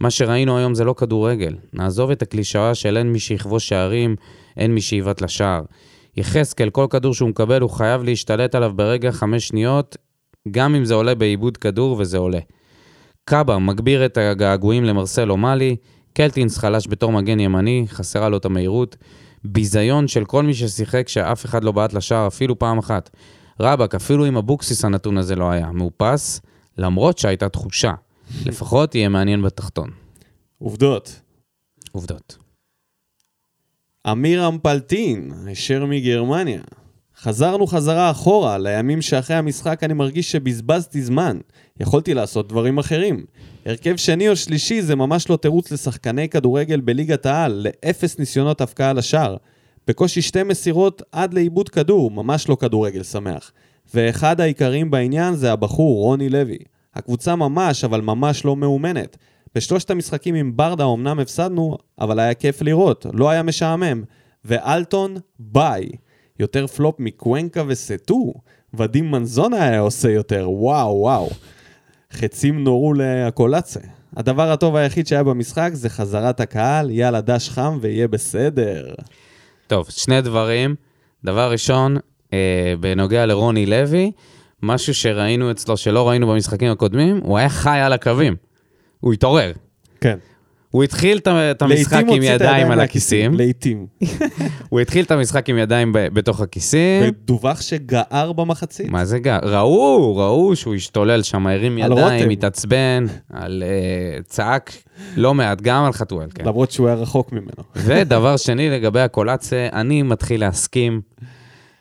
מה 0.00 0.10
שראינו 0.10 0.58
היום 0.58 0.74
זה 0.74 0.84
לא 0.84 0.94
כדורגל. 0.98 1.54
נעזוב 1.72 2.10
את 2.10 2.22
הקלישאה 2.22 2.74
של 2.74 2.96
אין 2.96 3.12
מי 3.12 3.18
שיכבוש 3.18 3.68
שערים, 3.68 4.16
אין 4.56 4.74
מי 4.74 4.80
שיבעט 4.80 5.20
לשער. 5.20 5.62
יחזקאל, 6.16 6.70
כל 6.70 6.86
כדור 6.90 7.14
שהוא 7.14 7.28
מקבל, 7.28 7.60
הוא 7.60 7.70
חייב 7.70 8.02
להשתלט 8.02 8.54
עליו 8.54 8.72
ברגע 8.76 9.12
חמש 9.12 9.48
שניות, 9.48 9.96
גם 10.50 10.74
אם 10.74 10.84
זה 10.84 10.94
עולה 10.94 11.14
בעיבוד 11.14 11.56
כדור 11.56 11.96
וזה 11.98 12.18
עולה. 12.18 12.38
קאבה 13.24 13.58
מגביר 13.58 14.06
את 14.06 14.16
הגעגועים 14.16 14.84
למרסלו 14.84 15.36
מאלי, 15.36 15.76
קלטינס 16.12 16.58
חלש 16.58 16.86
בתור 16.88 17.12
מגן 17.12 17.40
ימני, 17.40 17.84
חסרה 17.88 18.28
לו 18.28 18.36
את 18.36 18.44
המהירות. 18.44 18.96
ביזיון 19.44 20.08
של 20.08 20.24
כל 20.24 20.42
מי 20.42 20.54
ששיחק 20.54 21.08
שאף 21.08 21.44
אחד 21.44 21.64
לא 21.64 21.72
בעט 21.72 21.92
לשער 21.92 22.26
אפילו 22.26 22.58
פעם 22.58 22.78
אחת. 22.78 23.10
רבאק, 23.60 23.94
אפילו 23.94 24.24
עם 24.24 24.36
אבוקסיס 24.36 24.84
הנתון 24.84 25.18
הזה 25.18 25.36
לא 25.36 25.50
היה. 25.50 25.72
מאופס, 25.72 26.40
למרות 26.78 27.18
שהייתה 27.18 27.48
תחושה. 27.48 27.92
לפחות 28.46 28.94
יהיה 28.94 29.08
מעניין 29.08 29.42
בתחתון. 29.42 29.90
עובדות. 30.58 31.20
עובדות. 31.92 32.36
אמיר 34.12 34.48
אמפלטין, 34.48 35.32
הישר 35.46 35.86
מגרמניה. 35.86 36.62
חזרנו 37.22 37.66
חזרה 37.66 38.10
אחורה, 38.10 38.58
לימים 38.58 39.02
שאחרי 39.02 39.36
המשחק 39.36 39.84
אני 39.84 39.94
מרגיש 39.94 40.32
שבזבזתי 40.32 41.02
זמן. 41.02 41.38
יכולתי 41.80 42.14
לעשות 42.14 42.48
דברים 42.48 42.78
אחרים. 42.78 43.24
הרכב 43.66 43.96
שני 43.96 44.28
או 44.28 44.36
שלישי 44.36 44.82
זה 44.82 44.96
ממש 44.96 45.30
לא 45.30 45.36
תירוץ 45.36 45.72
לשחקני 45.72 46.28
כדורגל 46.28 46.80
בליגת 46.80 47.26
העל, 47.26 47.66
לאפס 47.66 48.18
ניסיונות 48.18 48.60
הפקעה 48.60 48.92
לשער. 48.92 49.36
בקושי 49.86 50.22
שתי 50.22 50.42
מסירות 50.42 51.02
עד 51.12 51.34
לאיבוד 51.34 51.68
כדור, 51.68 52.10
ממש 52.10 52.48
לא 52.48 52.56
כדורגל 52.60 53.02
שמח. 53.02 53.52
ואחד 53.94 54.40
העיקרים 54.40 54.90
בעניין 54.90 55.34
זה 55.34 55.52
הבחור, 55.52 55.98
רוני 56.02 56.28
לוי. 56.28 56.58
הקבוצה 56.94 57.36
ממש, 57.36 57.84
אבל 57.84 58.00
ממש 58.00 58.44
לא 58.44 58.56
מאומנת. 58.56 59.16
בשלושת 59.54 59.90
המשחקים 59.90 60.34
עם 60.34 60.56
ברדה 60.56 60.84
אמנם 60.84 61.18
הפסדנו, 61.18 61.76
אבל 62.00 62.18
היה 62.18 62.34
כיף 62.34 62.62
לראות, 62.62 63.06
לא 63.12 63.30
היה 63.30 63.42
משעמם. 63.42 64.02
ואלטון, 64.44 65.16
ביי. 65.38 65.88
יותר 66.42 66.66
פלופ 66.66 66.96
מקוונקה 66.98 67.62
וסטו. 67.66 68.32
ודים 68.74 69.10
מנזונה 69.10 69.64
היה 69.64 69.80
עושה 69.80 70.10
יותר, 70.10 70.50
וואו 70.50 70.96
וואו. 71.00 71.30
חצים 72.12 72.64
נורו 72.64 72.94
לקולצה. 72.94 73.80
הדבר 74.16 74.50
הטוב 74.50 74.76
היחיד 74.76 75.06
שהיה 75.06 75.22
במשחק 75.22 75.70
זה 75.72 75.88
חזרת 75.88 76.40
הקהל, 76.40 76.90
יאללה 76.90 77.20
דש 77.20 77.48
חם 77.48 77.78
ויהיה 77.80 78.08
בסדר. 78.08 78.94
טוב, 79.66 79.86
שני 79.90 80.20
דברים. 80.20 80.74
דבר 81.24 81.50
ראשון, 81.52 81.96
אה, 82.32 82.74
בנוגע 82.80 83.26
לרוני 83.26 83.66
לוי, 83.66 84.12
משהו 84.62 84.94
שראינו 84.94 85.50
אצלו 85.50 85.76
שלא 85.76 86.08
ראינו 86.08 86.28
במשחקים 86.28 86.72
הקודמים, 86.72 87.20
הוא 87.22 87.38
היה 87.38 87.48
חי 87.48 87.78
על 87.78 87.92
הקווים. 87.92 88.36
הוא 89.00 89.12
התעורר. 89.12 89.52
כן. 90.00 90.18
הוא 90.72 90.84
התחיל 90.84 91.18
את 91.50 91.62
המשחק 91.62 92.04
עם 92.08 92.22
ידיים 92.22 92.70
על 92.70 92.80
הכיסים. 92.80 93.34
לעתים. 93.34 93.86
הוא 94.68 94.80
התחיל 94.80 95.04
את 95.04 95.10
המשחק 95.10 95.48
עם 95.48 95.58
ידיים 95.58 95.90
בתוך 95.92 96.40
הכיסים. 96.40 97.02
ודווח 97.02 97.60
שגער 97.60 98.32
במחצית. 98.32 98.90
מה 98.90 99.04
זה 99.04 99.18
גר? 99.18 99.38
ראו, 99.42 100.16
ראו 100.16 100.56
שהוא 100.56 100.74
השתולל 100.74 101.22
שם, 101.22 101.46
הרים 101.46 101.78
ידיים. 101.78 102.30
התעצבן, 102.30 103.06
על 103.32 103.62
אה, 103.66 104.22
צעק 104.22 104.72
לא 105.16 105.34
מעט, 105.34 105.60
גם 105.60 105.84
על 105.84 105.92
חתואל, 105.92 106.26
כן. 106.34 106.44
למרות 106.44 106.70
שהוא 106.70 106.86
היה 106.86 106.96
רחוק 106.96 107.32
ממנו. 107.32 107.62
ודבר 107.76 108.36
שני, 108.36 108.70
לגבי 108.70 109.00
הקולציה, 109.00 109.68
אני 109.72 110.02
מתחיל 110.02 110.40
להסכים. 110.40 111.00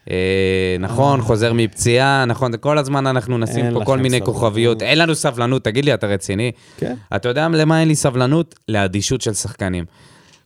אה, 0.10 0.76
נכון, 0.80 1.22
חוזר 1.22 1.54
מפציעה, 1.54 2.26
נכון, 2.26 2.52
כל 2.60 2.78
הזמן 2.78 3.08
אנחנו 3.08 3.38
נשים 3.38 3.66
פה 3.74 3.86
כל 3.86 3.98
מיני 3.98 4.18
סבלנות. 4.20 4.36
כוכביות. 4.36 4.82
אין 4.82 4.98
לנו 4.98 5.16
סבלנות, 5.16 5.64
תגיד 5.64 5.86
לי, 5.86 5.94
אתה 5.94 6.08
רציני? 6.08 6.52
כן. 6.78 6.96
אתה 7.16 7.30
יודע 7.30 7.48
למה 7.48 7.80
אין 7.80 7.88
לי 7.88 7.96
סבלנות? 7.96 8.56
לאדישות 8.68 9.22
של 9.22 9.34
שחקנים. 9.34 9.86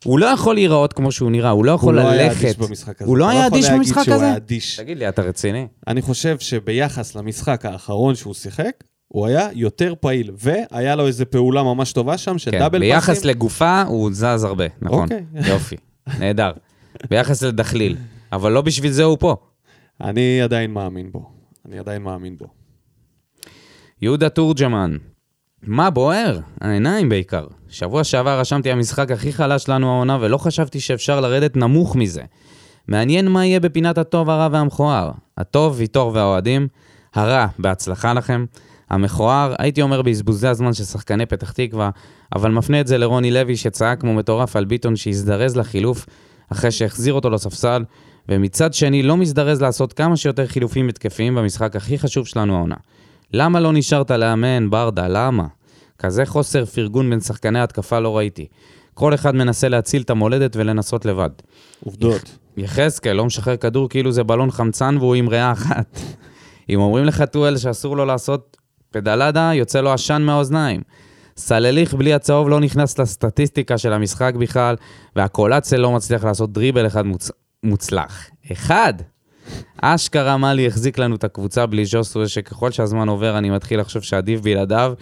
הוא 0.03 0.19
לא 0.19 0.25
יכול 0.25 0.55
להיראות 0.55 0.93
כמו 0.93 1.11
שהוא 1.11 1.31
נראה, 1.31 1.49
הוא 1.49 1.65
לא 1.65 1.71
הוא 1.71 1.75
יכול 1.75 1.95
לא 1.95 2.09
היה 2.09 2.23
ללכת. 2.27 2.45
אדיש 2.45 2.57
במשחק 2.57 3.01
הזה. 3.01 3.09
הוא 3.09 3.17
לא 3.17 3.25
אתה 3.25 3.33
היה 3.37 3.47
אדיש 3.47 3.69
במשחק 3.69 4.09
הזה? 4.09 4.33
תגיד 4.77 4.97
לי, 4.97 5.09
אתה 5.09 5.21
רציני? 5.21 5.67
אני 5.87 6.01
חושב 6.01 6.39
שביחס 6.39 7.15
למשחק 7.15 7.65
האחרון 7.65 8.15
שהוא 8.15 8.33
שיחק, 8.33 8.71
הוא 9.07 9.25
היה 9.25 9.47
יותר 9.53 9.93
פעיל, 9.99 10.31
והיה 10.37 10.95
לו 10.95 11.07
איזו 11.07 11.25
פעולה 11.29 11.63
ממש 11.63 11.93
טובה 11.93 12.17
שם 12.17 12.37
של 12.37 12.51
כן, 12.51 12.59
דאבל 12.59 12.79
ביחס 12.79 13.15
פאסים. 13.15 13.29
לגופה 13.29 13.81
הוא 13.81 14.09
זז 14.13 14.43
הרבה, 14.43 14.65
נכון. 14.81 15.03
אוקיי. 15.03 15.23
יופי, 15.47 15.75
נהדר. 16.19 16.51
ביחס 17.09 17.43
לדחליל, 17.43 17.95
אבל 18.35 18.51
לא 18.51 18.61
בשביל 18.61 18.91
זה 18.91 19.03
הוא 19.03 19.17
פה. 19.19 19.35
אני 20.01 20.41
עדיין 20.41 20.73
מאמין 20.73 21.11
בו. 21.11 21.29
אני 21.65 21.79
עדיין 21.79 22.03
מאמין 22.03 22.37
בו. 22.37 22.45
יהודה 24.01 24.29
תורג'מן, 24.29 24.97
מה 25.63 25.89
בוער? 25.89 26.39
העיניים 26.61 27.09
בעיקר. 27.09 27.47
שבוע 27.69 28.03
שעבר 28.03 28.39
רשמתי 28.39 28.71
המשחק 28.71 29.11
הכי 29.11 29.33
חלש 29.33 29.69
לנו 29.69 29.95
העונה 29.95 30.17
ולא 30.21 30.37
חשבתי 30.37 30.79
שאפשר 30.79 31.21
לרדת 31.21 31.57
נמוך 31.57 31.95
מזה. 31.95 32.21
מעניין 32.87 33.27
מה 33.27 33.45
יהיה 33.45 33.59
בפינת 33.59 33.97
הטוב, 33.97 34.29
הרע 34.29 34.47
והמכוער. 34.51 35.11
הטוב, 35.37 35.75
ויטור 35.77 36.11
והאוהדים, 36.13 36.67
הרע, 37.13 37.47
בהצלחה 37.59 38.13
לכם. 38.13 38.45
המכוער, 38.89 39.53
הייתי 39.59 39.81
אומר 39.81 40.01
בזבוזי 40.01 40.47
הזמן 40.47 40.73
של 40.73 40.83
שחקני 40.83 41.25
פתח 41.25 41.51
תקווה, 41.51 41.89
אבל 42.35 42.51
מפנה 42.51 42.81
את 42.81 42.87
זה 42.87 42.97
לרוני 42.97 43.31
לוי 43.31 43.57
שצעק 43.57 44.01
כמו 44.01 44.13
מטורף 44.13 44.55
על 44.55 44.65
ביטון 44.65 44.95
שהזדרז 44.95 45.57
לחילוף 45.57 46.05
אחרי 46.51 46.71
שהחזיר 46.71 47.13
אותו 47.13 47.29
לספסל, 47.29 47.83
ומצד 48.29 48.73
שני 48.73 49.03
לא 49.03 49.17
מזדרז 49.17 49.61
לעשות 49.61 49.93
כמה 49.93 50.17
שיותר 50.17 50.47
חילופים 50.47 50.89
התקפיים 50.89 51.35
במשחק 51.35 51.75
הכי 51.75 51.97
חשוב 51.97 52.27
שלנו 52.27 52.55
העונה. 52.55 52.75
למה 53.33 53.59
לא 53.59 53.73
נשארת 53.73 54.11
לאמן, 54.11 54.69
ברדה? 54.69 55.07
למה? 55.07 55.47
כזה 55.99 56.25
חוסר 56.25 56.65
פרגון 56.65 57.09
בין 57.09 57.19
שחקני 57.19 57.59
התקפה 57.59 57.99
לא 57.99 58.17
ראיתי. 58.17 58.47
כל 58.93 59.13
אחד 59.13 59.35
מנסה 59.35 59.69
להציל 59.69 60.01
את 60.01 60.09
המולדת 60.09 60.55
ולנסות 60.55 61.05
לבד. 61.05 61.29
עובדות. 61.85 62.37
יחזקאל 62.57 63.13
לא 63.13 63.25
משחרר 63.25 63.57
כדור 63.57 63.89
כאילו 63.89 64.11
זה 64.11 64.23
בלון 64.23 64.51
חמצן 64.51 64.97
והוא 64.97 65.15
עם 65.15 65.27
ריאה 65.27 65.51
אחת. 65.51 65.99
אם 66.69 66.79
אומרים 66.79 67.05
לחתואל 67.05 67.57
שאסור 67.57 67.97
לו 67.97 68.05
לעשות 68.05 68.57
פדלדה, 68.91 69.51
יוצא 69.53 69.81
לו 69.81 69.93
עשן 69.93 70.21
מהאוזניים. 70.21 70.81
סלליך 71.37 71.93
בלי 71.93 72.13
הצהוב 72.13 72.49
לא 72.49 72.59
נכנס 72.59 72.99
לסטטיסטיקה 72.99 73.77
של 73.77 73.93
המשחק 73.93 74.33
בכלל, 74.35 74.75
והקולציה 75.15 75.77
לא 75.77 75.91
מצליח 75.91 76.23
לעשות 76.23 76.53
דריבל 76.53 76.87
אחד 76.87 77.05
מוצ... 77.05 77.31
מוצלח. 77.65 78.29
אחד! 78.51 78.93
אשכרה 79.81 80.37
מאלי 80.37 80.67
החזיק 80.67 80.97
לנו 80.97 81.15
את 81.15 81.23
הקבוצה 81.23 81.65
בלי 81.65 81.85
ז'וסווה, 81.85 82.27
שככל 82.27 82.71
שהזמן 82.71 83.09
עובר 83.09 83.37
אני 83.37 83.49
מתחיל 83.49 83.79
לחשוב 83.79 84.03
שעדיף 84.03 84.41
בלעדיו, 84.41 84.93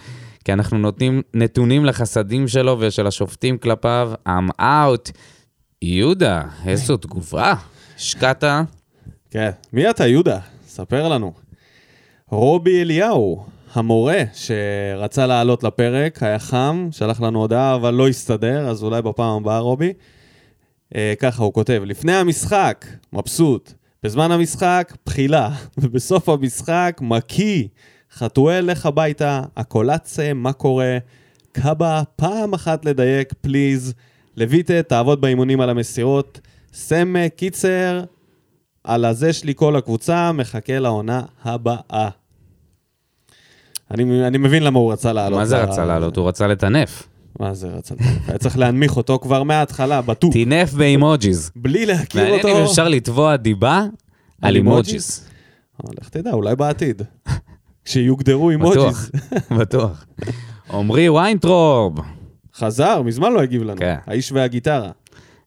כי 0.44 0.52
אנחנו 0.52 0.78
נותנים 0.78 1.22
נתונים 1.34 1.84
לחסדים 1.84 2.48
שלו 2.48 2.76
ושל 2.80 3.06
השופטים 3.06 3.58
כלפיו. 3.58 4.12
I'm 4.28 4.60
out. 4.60 5.12
יהודה, 5.82 6.42
איזו 6.66 6.96
תגובה. 6.96 7.54
השקעת? 7.96 8.44
כן. 9.30 9.50
מי 9.72 9.90
אתה, 9.90 10.06
יהודה? 10.06 10.38
ספר 10.66 11.08
לנו. 11.08 11.32
רובי 12.28 12.82
אליהו, 12.82 13.44
המורה 13.74 14.22
שרצה 14.32 15.26
לעלות 15.26 15.64
לפרק, 15.64 16.22
היה 16.22 16.38
חם, 16.38 16.88
שלח 16.90 17.20
לנו 17.20 17.40
הודעה, 17.40 17.74
אבל 17.74 17.94
לא 17.94 18.08
הסתדר, 18.08 18.68
אז 18.68 18.82
אולי 18.82 19.02
בפעם 19.02 19.36
הבאה, 19.36 19.58
רובי. 19.58 19.92
אה, 20.96 21.14
ככה 21.18 21.42
הוא 21.42 21.52
כותב, 21.52 21.82
לפני 21.86 22.12
המשחק, 22.12 22.86
מבסוט. 23.12 23.72
בזמן 24.02 24.30
המשחק, 24.30 24.96
בחילה. 25.06 25.50
ובסוף 25.78 26.28
המשחק, 26.28 26.98
מקיא. 27.02 27.64
חתואל, 28.12 28.64
לך 28.64 28.86
הביתה, 28.86 29.42
הקולצה, 29.56 30.32
מה 30.34 30.52
קורה? 30.52 30.98
קאבה, 31.52 32.02
פעם 32.16 32.54
אחת 32.54 32.84
לדייק, 32.84 33.32
פליז. 33.40 33.94
לויטה, 34.36 34.82
תעבוד 34.82 35.20
באימונים 35.20 35.60
על 35.60 35.70
המסירות. 35.70 36.40
סם 36.72 37.14
קיצר, 37.36 38.04
על 38.84 39.04
הזה 39.04 39.32
שלי 39.32 39.52
כל 39.56 39.76
הקבוצה, 39.76 40.32
מחכה 40.32 40.78
לעונה 40.78 41.22
הבאה. 41.44 42.08
אני, 43.90 44.26
אני 44.26 44.38
מבין 44.38 44.62
למה 44.62 44.78
הוא 44.78 44.92
רצה 44.92 45.12
לעלות. 45.12 45.38
מה 45.38 45.44
זה 45.44 45.62
רצה 45.62 45.84
לעלות? 45.84 46.16
הוא 46.16 46.28
רצה 46.28 46.46
לטנף. 46.46 47.08
מה 47.40 47.54
זה 47.54 47.68
רצה? 47.68 47.94
היה 48.28 48.38
צריך 48.38 48.58
להנמיך 48.58 48.96
אותו 48.96 49.18
כבר 49.18 49.42
מההתחלה, 49.42 50.02
בטוח. 50.02 50.32
טינף 50.32 50.72
באימוג'יז. 50.72 51.50
בלי 51.56 51.86
להכיר 51.86 52.22
מעניין 52.22 52.40
אותו. 52.40 52.58
אם 52.58 52.64
אפשר 52.64 52.88
לתבוע 52.88 53.36
דיבה 53.36 53.84
על 54.42 54.56
אימוג'יז. 54.56 55.28
אבל 55.84 55.94
לך 56.00 56.08
תדע, 56.08 56.32
אולי 56.32 56.56
בעתיד. 56.56 57.02
כשיוגדרו 57.84 58.50
אימוג'יז. 58.50 59.10
בטוח. 59.60 60.04
עמרי 60.72 61.08
ויינטרוב. 61.08 61.98
חזר, 62.54 63.02
מזמן 63.02 63.32
לא 63.32 63.40
הגיב 63.40 63.62
לנו. 63.62 63.76
כן. 63.76 63.96
האיש 64.06 64.32
והגיטרה. 64.32 64.90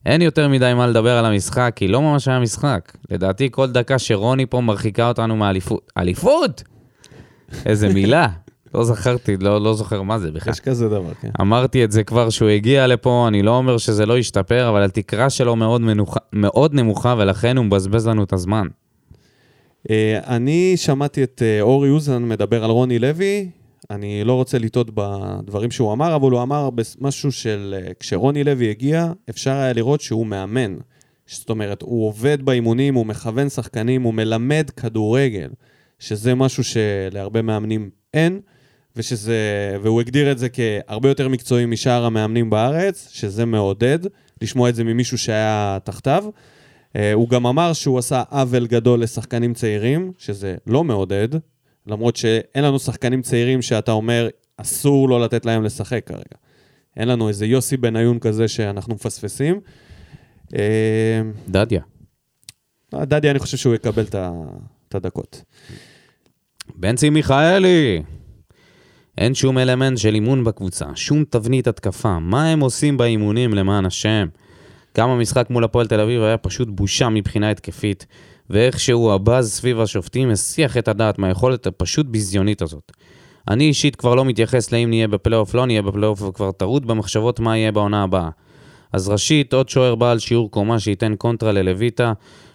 אין 0.06 0.22
יותר 0.22 0.48
מדי 0.48 0.72
מה 0.76 0.86
לדבר 0.86 1.18
על 1.18 1.24
המשחק, 1.24 1.72
כי 1.76 1.88
לא 1.88 2.02
ממש 2.02 2.28
היה 2.28 2.40
משחק. 2.40 2.96
לדעתי, 3.10 3.48
כל 3.50 3.70
דקה 3.70 3.98
שרוני 3.98 4.46
פה 4.46 4.60
מרחיקה 4.60 5.08
אותנו 5.08 5.36
מאליפות. 5.36 5.92
אליפות! 5.98 6.62
איזה 7.66 7.88
מילה. 7.88 8.28
לא 8.74 8.84
זכרתי, 8.84 9.36
לא, 9.36 9.60
לא 9.60 9.74
זוכר 9.74 10.02
מה 10.02 10.18
זה 10.18 10.30
בכלל. 10.30 10.52
יש 10.52 10.60
כזה 10.60 10.88
דבר, 10.88 11.14
כן. 11.20 11.30
אמרתי 11.40 11.84
את 11.84 11.92
זה 11.92 12.04
כבר 12.04 12.30
שהוא 12.30 12.48
הגיע 12.48 12.86
לפה, 12.86 13.24
אני 13.28 13.42
לא 13.42 13.56
אומר 13.56 13.78
שזה 13.78 14.06
לא 14.06 14.18
ישתפר, 14.18 14.68
אבל 14.68 14.84
התקרה 14.84 15.30
שלו 15.30 15.56
מאוד, 15.56 15.80
מנוחה, 15.80 16.20
מאוד 16.32 16.74
נמוכה, 16.74 17.14
ולכן 17.18 17.56
הוא 17.56 17.64
מבזבז 17.64 18.06
לנו 18.06 18.24
את 18.24 18.32
הזמן. 18.32 18.66
אה, 19.90 20.36
אני 20.36 20.72
שמעתי 20.76 21.22
את 21.22 21.42
אה, 21.44 21.60
אורי 21.60 21.90
אוזן 21.90 22.28
מדבר 22.28 22.64
על 22.64 22.70
רוני 22.70 22.98
לוי. 22.98 23.50
אני 23.90 24.24
לא 24.24 24.32
רוצה 24.32 24.58
לטעות 24.58 24.90
בדברים 24.94 25.70
שהוא 25.70 25.92
אמר, 25.92 26.16
אבל 26.16 26.30
הוא 26.30 26.42
אמר 26.42 26.68
משהו 27.00 27.32
של 27.32 27.74
אה, 27.78 27.92
כשרוני 28.00 28.44
לוי 28.44 28.70
הגיע, 28.70 29.12
אפשר 29.30 29.50
היה 29.50 29.72
לראות 29.72 30.00
שהוא 30.00 30.26
מאמן. 30.26 30.76
זאת 31.26 31.50
אומרת, 31.50 31.82
הוא 31.82 32.06
עובד 32.06 32.42
באימונים, 32.42 32.94
הוא 32.94 33.06
מכוון 33.06 33.48
שחקנים, 33.48 34.02
הוא 34.02 34.14
מלמד 34.14 34.70
כדורגל, 34.76 35.48
שזה 35.98 36.34
משהו 36.34 36.64
שלהרבה 36.64 37.42
מאמנים 37.42 37.90
אין, 38.14 38.40
ושזה, 38.98 39.76
והוא 39.82 40.00
הגדיר 40.00 40.32
את 40.32 40.38
זה 40.38 40.48
כהרבה 40.48 41.08
יותר 41.08 41.28
מקצועי 41.28 41.66
משאר 41.66 42.04
המאמנים 42.04 42.50
בארץ, 42.50 43.08
שזה 43.12 43.44
מעודד, 43.44 43.98
לשמוע 44.42 44.68
את 44.68 44.74
זה 44.74 44.84
ממישהו 44.84 45.18
שהיה 45.18 45.78
תחתיו. 45.84 46.24
אה, 46.96 47.12
הוא 47.12 47.28
גם 47.28 47.46
אמר 47.46 47.72
שהוא 47.72 47.98
עשה 47.98 48.22
עוול 48.30 48.66
גדול 48.66 49.02
לשחקנים 49.02 49.54
צעירים, 49.54 50.12
שזה 50.18 50.56
לא 50.66 50.84
מעודד, 50.84 51.28
למרות 51.86 52.16
שאין 52.16 52.64
לנו 52.64 52.78
שחקנים 52.78 53.22
צעירים 53.22 53.62
שאתה 53.62 53.92
אומר, 53.92 54.28
אסור 54.56 55.08
לא 55.08 55.20
לתת 55.20 55.46
להם 55.46 55.64
לשחק 55.64 56.06
כרגע. 56.06 56.36
אין 56.96 57.08
לנו 57.08 57.28
איזה 57.28 57.46
יוסי 57.46 57.76
בניון 57.76 58.18
כזה 58.18 58.48
שאנחנו 58.48 58.94
מפספסים. 58.94 59.60
אה, 60.56 61.20
דדיה. 61.48 61.82
דדי, 62.94 63.30
אני 63.30 63.38
חושב 63.38 63.56
שהוא 63.56 63.74
יקבל 63.74 64.04
את 64.88 64.94
הדקות. 64.94 65.42
בנצי 66.76 67.10
מיכאלי! 67.10 68.02
אין 69.18 69.34
שום 69.34 69.58
אלמנט 69.58 69.98
של 69.98 70.14
אימון 70.14 70.44
בקבוצה, 70.44 70.86
שום 70.94 71.24
תבנית 71.30 71.66
התקפה. 71.66 72.18
מה 72.18 72.48
הם 72.48 72.60
עושים 72.60 72.96
באימונים 72.96 73.54
למען 73.54 73.86
השם? 73.86 74.26
גם 74.96 75.10
המשחק 75.10 75.50
מול 75.50 75.64
הפועל 75.64 75.86
תל 75.86 76.00
אביב 76.00 76.22
היה 76.22 76.36
פשוט 76.36 76.68
בושה 76.70 77.08
מבחינה 77.08 77.50
התקפית, 77.50 78.06
ואיכשהו 78.50 79.12
הבאז 79.12 79.52
סביב 79.52 79.80
השופטים 79.80 80.30
הסיח 80.30 80.76
את 80.76 80.88
הדעת 80.88 81.18
מהיכולת 81.18 81.66
הפשוט 81.66 82.06
ביזיונית 82.06 82.62
הזאת. 82.62 82.92
אני 83.48 83.64
אישית 83.64 83.96
כבר 83.96 84.14
לא 84.14 84.24
מתייחס 84.24 84.72
לאם 84.72 84.88
נהיה 84.88 85.08
בפלייאוף, 85.08 85.54
לא 85.54 85.66
נהיה 85.66 85.82
בפלייאוף, 85.82 86.22
וכבר 86.22 86.52
טרוד 86.52 86.86
במחשבות 86.86 87.40
מה 87.40 87.56
יהיה 87.56 87.72
בעונה 87.72 88.02
הבאה. 88.02 88.30
אז 88.92 89.08
ראשית, 89.08 89.52
עוד 89.52 89.68
שוער 89.68 89.94
בעל 89.94 90.18
שיעור 90.18 90.50
קומה 90.50 90.80
שייתן 90.80 91.14
קונטרה 91.16 91.52
ללויטה. 91.52 92.12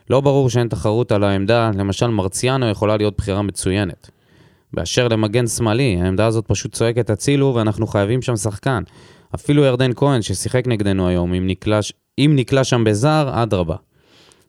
לא 0.09 0.21
בריא 0.21 0.49
שאין 0.49 0.67
תחרות 0.67 1.11
על 1.11 1.23
העמדה, 1.23 1.71
למשל 1.77 2.07
מרציאנו 2.07 2.69
יכולה 2.69 2.97
להיות 2.97 3.17
בחירה 3.17 3.41
מצוינת. 3.41 4.09
באשר 4.73 5.07
למגן 5.07 5.47
שמאלי, 5.47 5.97
העמדה 6.01 6.25
הזאת 6.25 6.45
פשוט 6.47 6.73
צועקת 6.73 7.09
הצילו 7.09 7.55
ואנחנו 7.55 7.87
חייבים 7.87 8.21
שם 8.21 8.35
שחקן. 8.35 8.83
אפילו 9.35 9.63
ירדן 9.63 9.91
כהן 9.95 10.21
ששיחק 10.21 10.67
נגדנו 10.67 11.07
היום, 11.07 11.33
אם 11.33 11.47
נקלע, 11.47 11.79
אם 12.19 12.33
נקלע 12.35 12.63
שם 12.63 12.83
בזר, 12.83 13.29
אדרבה. 13.33 13.75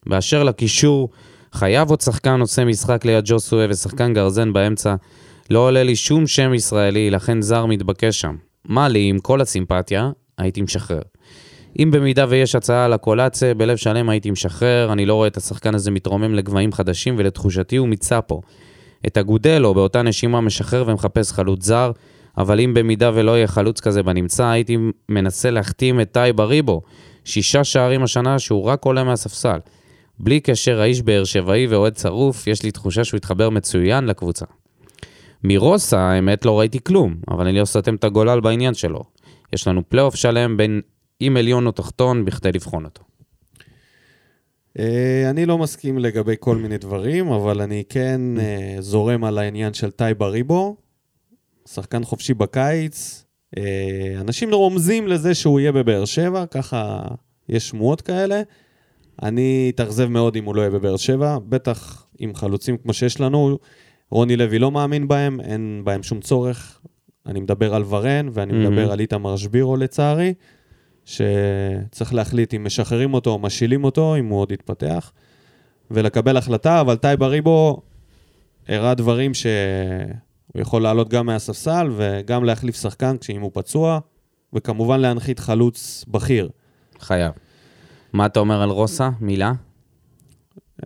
באשר 0.06 0.44
לקישור, 0.44 1.08
חייב 1.52 1.90
עוד 1.90 2.00
שחקן 2.00 2.40
עושה 2.40 2.64
משחק 2.64 3.04
ליד 3.04 3.24
ג'וסווה 3.26 3.66
ושחקן 3.70 4.14
גרזן 4.14 4.52
באמצע. 4.52 4.94
לא 5.50 5.58
עולה 5.58 5.82
לי 5.82 5.96
שום 5.96 6.26
שם 6.26 6.54
ישראלי, 6.54 7.10
לכן 7.10 7.42
זר 7.42 7.66
מתבקש 7.66 8.20
שם. 8.20 8.36
מה 8.64 8.88
לי, 8.88 9.08
עם 9.08 9.18
כל 9.18 9.40
הסימפתיה, 9.40 10.10
הייתי 10.38 10.62
משחרר. 10.62 11.02
אם 11.78 11.90
במידה 11.90 12.26
ויש 12.28 12.54
הצעה 12.54 12.84
על 12.84 12.92
הקולציה, 12.92 13.54
בלב 13.54 13.76
שלם 13.76 14.08
הייתי 14.08 14.30
משחרר, 14.30 14.92
אני 14.92 15.06
לא 15.06 15.14
רואה 15.14 15.28
את 15.28 15.36
השחקן 15.36 15.74
הזה 15.74 15.90
מתרומם 15.90 16.34
לגבהים 16.34 16.72
חדשים, 16.72 17.14
ולתחושתי 17.18 17.76
הוא 17.76 17.88
מיצה 17.88 18.20
פה. 18.20 18.40
את 19.06 19.18
אגודלו 19.18 19.74
באותה 19.74 20.02
נשימה 20.02 20.40
משחרר 20.40 20.84
ומחפש 20.86 21.32
חלוץ 21.32 21.64
זר, 21.64 21.90
אבל 22.38 22.60
אם 22.60 22.74
במידה 22.74 23.10
ולא 23.14 23.36
יהיה 23.36 23.46
חלוץ 23.46 23.80
כזה 23.80 24.02
בנמצא, 24.02 24.46
הייתי 24.46 24.76
מנסה 25.08 25.50
להחתים 25.50 26.00
את 26.00 26.12
טייב 26.12 26.40
אריבו. 26.40 26.82
שישה 27.24 27.64
שערים 27.64 28.02
השנה 28.02 28.38
שהוא 28.38 28.64
רק 28.64 28.84
עולה 28.84 29.04
מהספסל. 29.04 29.58
בלי 30.18 30.40
קשר, 30.40 30.80
האיש 30.80 31.02
באר 31.02 31.24
שבעי 31.24 31.66
ואוהד 31.66 31.96
שרוף, 31.96 32.46
יש 32.46 32.62
לי 32.62 32.70
תחושה 32.70 33.04
שהוא 33.04 33.18
יתחבר 33.18 33.50
מצוין 33.50 34.04
לקבוצה. 34.04 34.44
מרוסה, 35.44 36.00
האמת, 36.00 36.44
לא 36.44 36.58
ראיתי 36.58 36.78
כלום, 36.84 37.14
אבל 37.28 37.46
אני 37.46 37.60
לא 37.60 37.64
סותם 37.64 37.94
את 37.94 38.04
הגולל 38.04 38.40
בעניין 38.40 38.74
שלו. 38.74 39.04
יש 39.52 39.68
לנו 39.68 39.82
פלייאוף 39.88 40.14
שלם 40.14 40.56
בין 40.56 40.80
אם 41.20 41.36
עליון 41.38 41.66
או 41.66 41.72
תחתון 41.72 42.24
בכדי 42.24 42.52
לבחון 42.52 42.84
אותו. 42.84 43.02
אה, 44.78 45.30
אני 45.30 45.46
לא 45.46 45.58
מסכים 45.58 45.98
לגבי 45.98 46.34
כל 46.40 46.56
מיני 46.56 46.78
דברים, 46.78 47.28
אבל 47.28 47.60
אני 47.60 47.84
כן 47.88 48.20
אה, 48.38 48.76
זורם 48.80 49.24
על 49.24 49.38
העניין 49.38 49.74
של 49.74 49.90
טייב 49.90 50.22
אריבו, 50.22 50.76
שחקן 51.68 52.04
חופשי 52.04 52.34
בקיץ. 52.34 53.24
אה, 53.58 53.62
אנשים 54.20 54.54
רומזים 54.54 55.08
לזה 55.08 55.34
שהוא 55.34 55.60
יהיה 55.60 55.72
בבאר 55.72 56.04
שבע, 56.04 56.46
ככה 56.46 57.02
יש 57.48 57.68
שמועות 57.68 58.00
כאלה. 58.00 58.42
אני 59.22 59.72
אתאכזב 59.74 60.06
מאוד 60.06 60.36
אם 60.36 60.44
הוא 60.44 60.54
לא 60.54 60.60
יהיה 60.60 60.70
בבאר 60.70 60.96
שבע, 60.96 61.38
בטח 61.48 62.06
עם 62.18 62.34
חלוצים 62.34 62.76
כמו 62.76 62.92
שיש 62.92 63.20
לנו. 63.20 63.58
רוני 64.10 64.36
לוי 64.36 64.58
לא 64.58 64.70
מאמין 64.70 65.08
בהם, 65.08 65.40
אין 65.40 65.80
בהם 65.84 66.02
שום 66.02 66.20
צורך. 66.20 66.80
אני 67.26 67.40
מדבר 67.40 67.74
על 67.74 67.82
ורן, 67.88 68.28
ואני 68.32 68.52
אהמ. 68.52 68.56
מדבר 68.56 68.92
על 68.92 69.00
איתמר 69.00 69.36
שבירו 69.36 69.76
לצערי, 69.76 70.34
שצריך 71.04 72.14
להחליט 72.14 72.54
אם 72.54 72.64
משחררים 72.64 73.14
אותו 73.14 73.30
או 73.30 73.38
משאילים 73.38 73.84
אותו, 73.84 74.16
אם 74.16 74.26
הוא 74.26 74.40
עוד 74.40 74.52
יתפתח, 74.52 75.12
ולקבל 75.90 76.36
החלטה, 76.36 76.80
אבל 76.80 76.96
טאי 76.96 77.22
באריבו 77.22 77.82
הראה 78.68 78.94
דברים 78.94 79.34
שהוא 79.34 79.50
יכול 80.54 80.82
לעלות 80.82 81.08
גם 81.08 81.26
מהספסל 81.26 81.90
וגם 81.96 82.44
להחליף 82.44 82.76
שחקן 82.76 83.16
כשאם 83.18 83.40
הוא 83.40 83.50
פצוע, 83.54 83.98
וכמובן 84.52 85.00
להנחית 85.00 85.38
חלוץ 85.38 86.04
בכיר. 86.08 86.48
חייב. 87.00 87.32
מה 88.12 88.26
אתה 88.26 88.40
אומר 88.40 88.62
על 88.62 88.70
רוסה? 88.70 89.10
מילה? 89.20 89.52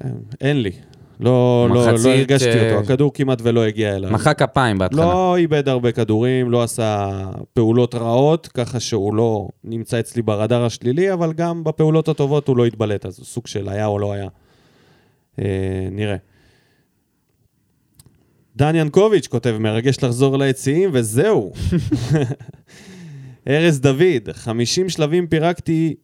אה, 0.01 0.11
אין 0.41 0.63
לי. 0.63 0.73
לא, 1.21 1.69
לא, 1.71 1.93
לא 2.05 2.09
הרגשתי 2.09 2.49
אה, 2.49 2.71
אותו, 2.71 2.85
הכדור 2.85 3.13
כמעט 3.15 3.39
ולא 3.43 3.65
הגיע 3.65 3.97
אליו. 3.97 4.11
מחא 4.11 4.33
כפיים 4.33 4.79
בהתחלה. 4.79 5.05
לא 5.05 5.37
איבד 5.37 5.69
הרבה 5.69 5.93
כדורים, 5.93 6.51
לא 6.51 6.63
עשה 6.63 7.11
פעולות 7.53 7.95
רעות, 7.95 8.47
ככה 8.47 8.81
שהוא 8.81 9.15
לא 9.15 9.49
נמצא 9.65 10.01
אצלי 10.01 10.23
ברדאר 10.23 10.65
השלילי, 10.65 11.13
אבל 11.13 11.33
גם 11.33 11.65
בפעולות 11.65 12.09
הטובות 12.09 12.49
הוא 12.49 12.57
לא 12.57 12.67
התבלט, 12.67 13.07
אז 13.07 13.19
הוא 13.19 13.27
סוג 13.27 13.47
של 13.47 13.69
היה 13.69 13.87
או 13.87 13.99
לא 13.99 14.13
היה. 14.13 14.29
אה, 15.39 15.89
נראה. 15.91 16.17
דן 18.57 18.75
ינקוביץ' 18.77 19.27
כותב, 19.27 19.57
מרגש 19.61 20.05
לחזור 20.05 20.39
ליציעים, 20.39 20.91
וזהו. 20.93 21.53
ארז 23.49 23.81
דוד, 23.81 24.33
50 24.33 24.89
שלבים 24.89 25.27
פירקתי 25.27 25.95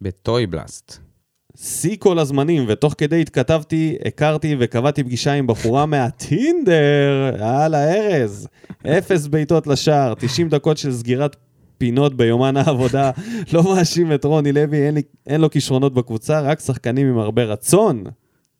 בטוי 0.00 0.46
בלאסט. 0.46 1.11
שיא 1.56 1.96
כל 1.98 2.18
הזמנים, 2.18 2.64
ותוך 2.68 2.94
כדי 2.98 3.20
התכתבתי, 3.20 3.96
הכרתי 4.04 4.56
וקבעתי 4.58 5.04
פגישה 5.04 5.32
עם 5.32 5.46
בחורה 5.46 5.86
מהטינדר, 5.86 7.30
יאללה, 7.40 7.94
ארז. 7.94 8.48
אפס 8.86 9.26
בעיטות 9.26 9.66
לשער, 9.66 10.14
90 10.14 10.48
דקות 10.48 10.78
של 10.78 10.92
סגירת 10.92 11.36
פינות 11.78 12.14
ביומן 12.16 12.56
העבודה. 12.56 13.10
לא 13.52 13.62
מאשים 13.74 14.12
את 14.12 14.24
רוני 14.24 14.52
לוי, 14.52 14.86
אין, 14.86 14.94
לי, 14.94 15.02
אין 15.26 15.40
לו 15.40 15.50
כישרונות 15.50 15.94
בקבוצה, 15.94 16.40
רק 16.40 16.60
שחקנים 16.60 17.08
עם 17.08 17.18
הרבה 17.18 17.44
רצון. 17.44 18.04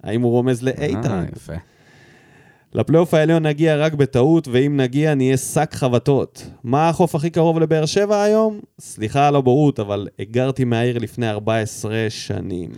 האם 0.02 0.22
הוא 0.22 0.30
רומז 0.30 0.62
לאיתן? 0.62 1.10
אה, 1.10 1.24
יפה. 1.36 1.52
לפלייאוף 2.74 3.14
העליון 3.14 3.46
נגיע 3.46 3.76
רק 3.76 3.94
בטעות, 3.94 4.48
ואם 4.48 4.76
נגיע 4.76 5.14
נהיה 5.14 5.36
שק 5.36 5.70
חבטות. 5.74 6.46
מה 6.64 6.88
החוף 6.88 7.14
הכי 7.14 7.30
קרוב 7.30 7.60
לבאר 7.60 7.86
שבע 7.86 8.22
היום? 8.22 8.60
סליחה 8.80 9.28
על 9.28 9.36
הבורות, 9.36 9.80
אבל 9.80 10.08
הגרתי 10.18 10.64
מהעיר 10.64 10.98
לפני 10.98 11.30
14 11.30 12.06
שנים. 12.08 12.70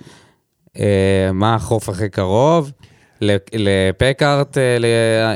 אה, 0.79 1.31
מה 1.33 1.55
החוף 1.55 1.89
הכי 1.89 2.09
קרוב? 2.09 2.73
לפקארט, 3.53 4.59
אה, 4.59 4.79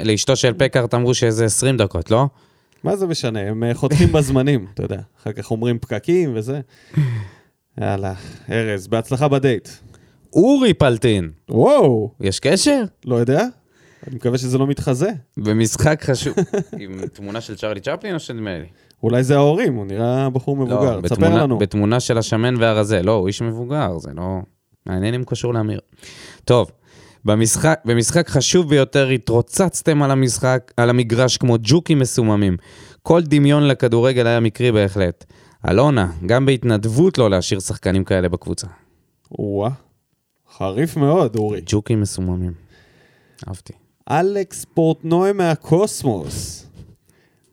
לאשתו 0.04 0.36
של 0.36 0.52
פקארט 0.58 0.94
אמרו 0.94 1.14
שזה 1.14 1.44
20 1.44 1.76
דקות, 1.76 2.10
לא? 2.10 2.26
מה 2.84 2.96
זה 2.96 3.06
משנה? 3.06 3.40
הם 3.40 3.64
אה, 3.64 3.74
חותכים 3.74 4.12
בזמנים, 4.12 4.66
אתה 4.74 4.82
יודע. 4.82 5.00
אחר 5.20 5.32
כך 5.32 5.50
אומרים 5.50 5.78
פקקים 5.78 6.32
וזה. 6.34 6.60
יאללה, 7.80 8.14
ארז, 8.50 8.86
בהצלחה 8.86 9.28
בדייט. 9.28 9.68
אורי 10.32 10.74
פלטין. 10.74 11.30
וואו, 11.48 12.10
יש 12.20 12.40
קשר? 12.40 12.82
לא 13.04 13.16
יודע? 13.16 13.44
אני 14.08 14.16
מקווה 14.16 14.38
שזה 14.38 14.58
לא 14.58 14.66
מתחזה. 14.66 15.10
במשחק 15.36 16.04
חשוב. 16.10 16.34
עם 16.78 17.06
תמונה 17.06 17.40
של 17.40 17.56
צ'רלי 17.56 17.80
צ'פלין 17.80 18.14
או 18.14 18.18
של 18.20 18.40
מלי? 18.40 18.66
אולי 19.02 19.22
זה 19.24 19.36
ההורים, 19.36 19.74
הוא 19.74 19.86
נראה 19.86 20.30
בחור 20.30 20.56
מבוגר. 20.56 20.96
לא, 20.96 21.00
תספר 21.00 21.14
בתמונה- 21.14 21.42
לנו. 21.42 21.58
בתמונה 21.58 22.00
של 22.00 22.18
השמן 22.18 22.54
והרזה. 22.58 23.02
לא, 23.02 23.12
הוא 23.12 23.26
איש 23.28 23.42
מבוגר, 23.42 23.98
זה 23.98 24.10
לא... 24.16 24.38
מעניין 24.86 25.14
אם 25.14 25.24
קשור 25.26 25.54
לאמיר. 25.54 25.80
טוב, 26.44 26.70
במשחק, 27.24 27.80
במשחק 27.84 28.28
חשוב 28.28 28.68
ביותר 28.68 29.08
התרוצצתם 29.08 30.02
על 30.02 30.10
המשחק, 30.10 30.72
על 30.76 30.90
המגרש 30.90 31.36
כמו 31.36 31.56
ג'וקים 31.62 31.98
מסוממים. 31.98 32.56
כל 33.02 33.22
דמיון 33.22 33.68
לכדורגל 33.68 34.26
היה 34.26 34.40
מקרי 34.40 34.72
בהחלט. 34.72 35.24
אלונה, 35.68 36.10
גם 36.26 36.46
בהתנדבות 36.46 37.18
לא 37.18 37.30
להשאיר 37.30 37.60
שחקנים 37.60 38.04
כאלה 38.04 38.28
בקבוצה. 38.28 38.66
וואה, 39.38 39.70
חריף 40.58 40.96
מאוד, 40.96 41.36
אורי. 41.36 41.60
ג'וקים 41.66 42.00
מסוממים. 42.00 42.52
אהבתי. 43.48 43.72
אלכס 44.10 44.64
פורטנוי 44.74 45.32
מהקוסמוס. 45.32 46.66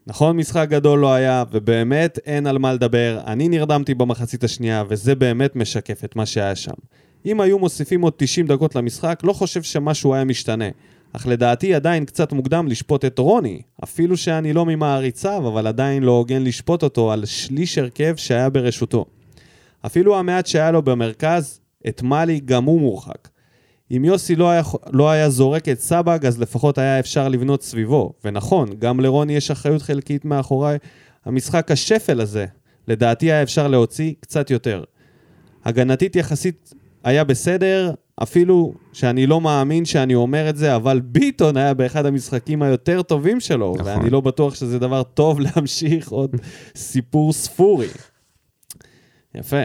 נכון, 0.08 0.38
משחק 0.38 0.68
גדול 0.70 0.99
לא 0.99 1.14
היה, 1.14 1.43
ובאמת 1.51 2.20
אין 2.26 2.47
על 2.47 2.58
מה 2.58 2.74
לדבר. 2.74 3.20
אני 3.28 3.49
נרדמתי 3.49 3.93
במחצית 3.93 4.43
השנייה, 4.43 4.84
וזה 4.89 5.16
באמת 5.16 5.56
משקף 5.56 6.03
את 6.03 6.16
מה 6.16 6.26
שהיה 6.26 6.56
שם. 6.56 6.74
אם 7.26 7.41
היו 7.41 7.60
מוסיפים 7.60 8.01
עוד 8.01 8.14
90 8.18 8.47
דקות 8.47 8.76
למשחק, 8.76 9.20
לא 9.24 9.34
חושב 9.34 9.64
שמשהו 9.64 10.14
היה 10.14 10.24
משתנה. 10.24 10.66
אך 11.14 11.28
לדעתי 11.28 11.76
עדיין 11.76 12.06
קצת 12.06 12.34
מוקדם 12.34 12.68
לשפוט 12.68 13.06
את 13.06 13.20
רוני. 13.20 13.62
אפילו 13.84 14.18
שאני 14.18 14.53
לא 14.53 14.66
ממעריציו, 14.66 15.47
אבל 15.47 15.68
עדיין 15.68 16.03
לא 16.03 16.12
הוגן 16.12 16.43
לשפוט 16.43 16.84
אותו 16.84 17.12
על 17.12 17.26
שליש 17.26 17.78
הרכב 17.78 18.14
שהיה 18.16 18.49
ברשותו. 18.49 19.06
אפילו 19.86 20.20
המעט 20.20 20.45
שהיה 20.45 20.72
לו 20.72 20.82
במרכז, 20.82 21.60
את 21.88 22.01
מאלי 22.01 22.39
גם 22.45 22.64
הוא 22.64 22.82
מורחק. 22.82 23.28
אם 23.92 24.06
יוסי 24.06 24.36
לא 24.36 24.50
היה, 24.50 24.62
לא 24.92 25.10
היה 25.10 25.30
זורק 25.30 25.70
את 25.70 25.80
סבג, 25.80 26.26
אז 26.26 26.40
לפחות 26.40 26.78
היה 26.78 27.00
אפשר 27.00 27.30
לבנות 27.30 27.64
סביבו. 27.64 28.14
ונכון, 28.26 28.70
גם 28.80 29.00
לרוני 29.00 29.36
יש 29.36 29.52
אחריות 29.52 29.82
חלקית 29.82 30.26
מאחורי 30.26 30.76
המשחק 31.26 31.72
השפל 31.72 32.22
הזה. 32.22 32.46
לדעתי 32.88 33.26
היה 33.26 33.44
אפשר 33.44 33.68
להוציא 33.68 34.14
קצת 34.20 34.50
יותר. 34.50 34.84
הגנתית 35.66 36.16
יחסית 36.16 36.74
היה 37.04 37.24
בסדר, 37.24 37.94
אפילו 38.24 38.74
שאני 38.94 39.28
לא 39.28 39.42
מאמין 39.42 39.86
שאני 39.86 40.16
אומר 40.16 40.50
את 40.50 40.58
זה, 40.58 40.76
אבל 40.76 41.00
ביטון 41.00 41.58
היה 41.58 41.74
באחד 41.74 42.06
המשחקים 42.06 42.62
היותר 42.62 43.02
טובים 43.02 43.40
שלו, 43.40 43.76
נכון. 43.80 43.92
ואני 43.92 44.10
לא 44.10 44.22
בטוח 44.22 44.56
שזה 44.56 44.80
דבר 44.80 45.04
טוב 45.04 45.40
להמשיך 45.46 46.10
עוד 46.10 46.36
סיפור 46.76 47.34
ספורי. 47.34 47.88
יפה. 49.36 49.64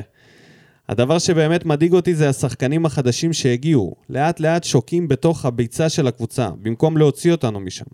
הדבר 0.90 1.18
שבאמת 1.18 1.66
מדאיג 1.66 1.92
אותי 1.92 2.14
זה 2.14 2.28
השחקנים 2.28 2.86
החדשים 2.86 3.32
שהגיעו, 3.32 3.94
לאט 4.08 4.40
לאט 4.40 4.64
שוקים 4.64 5.08
בתוך 5.08 5.44
הביצה 5.44 5.88
של 5.88 6.06
הקבוצה, 6.06 6.48
במקום 6.62 6.96
להוציא 6.96 7.32
אותנו 7.32 7.60
משם. 7.60 7.84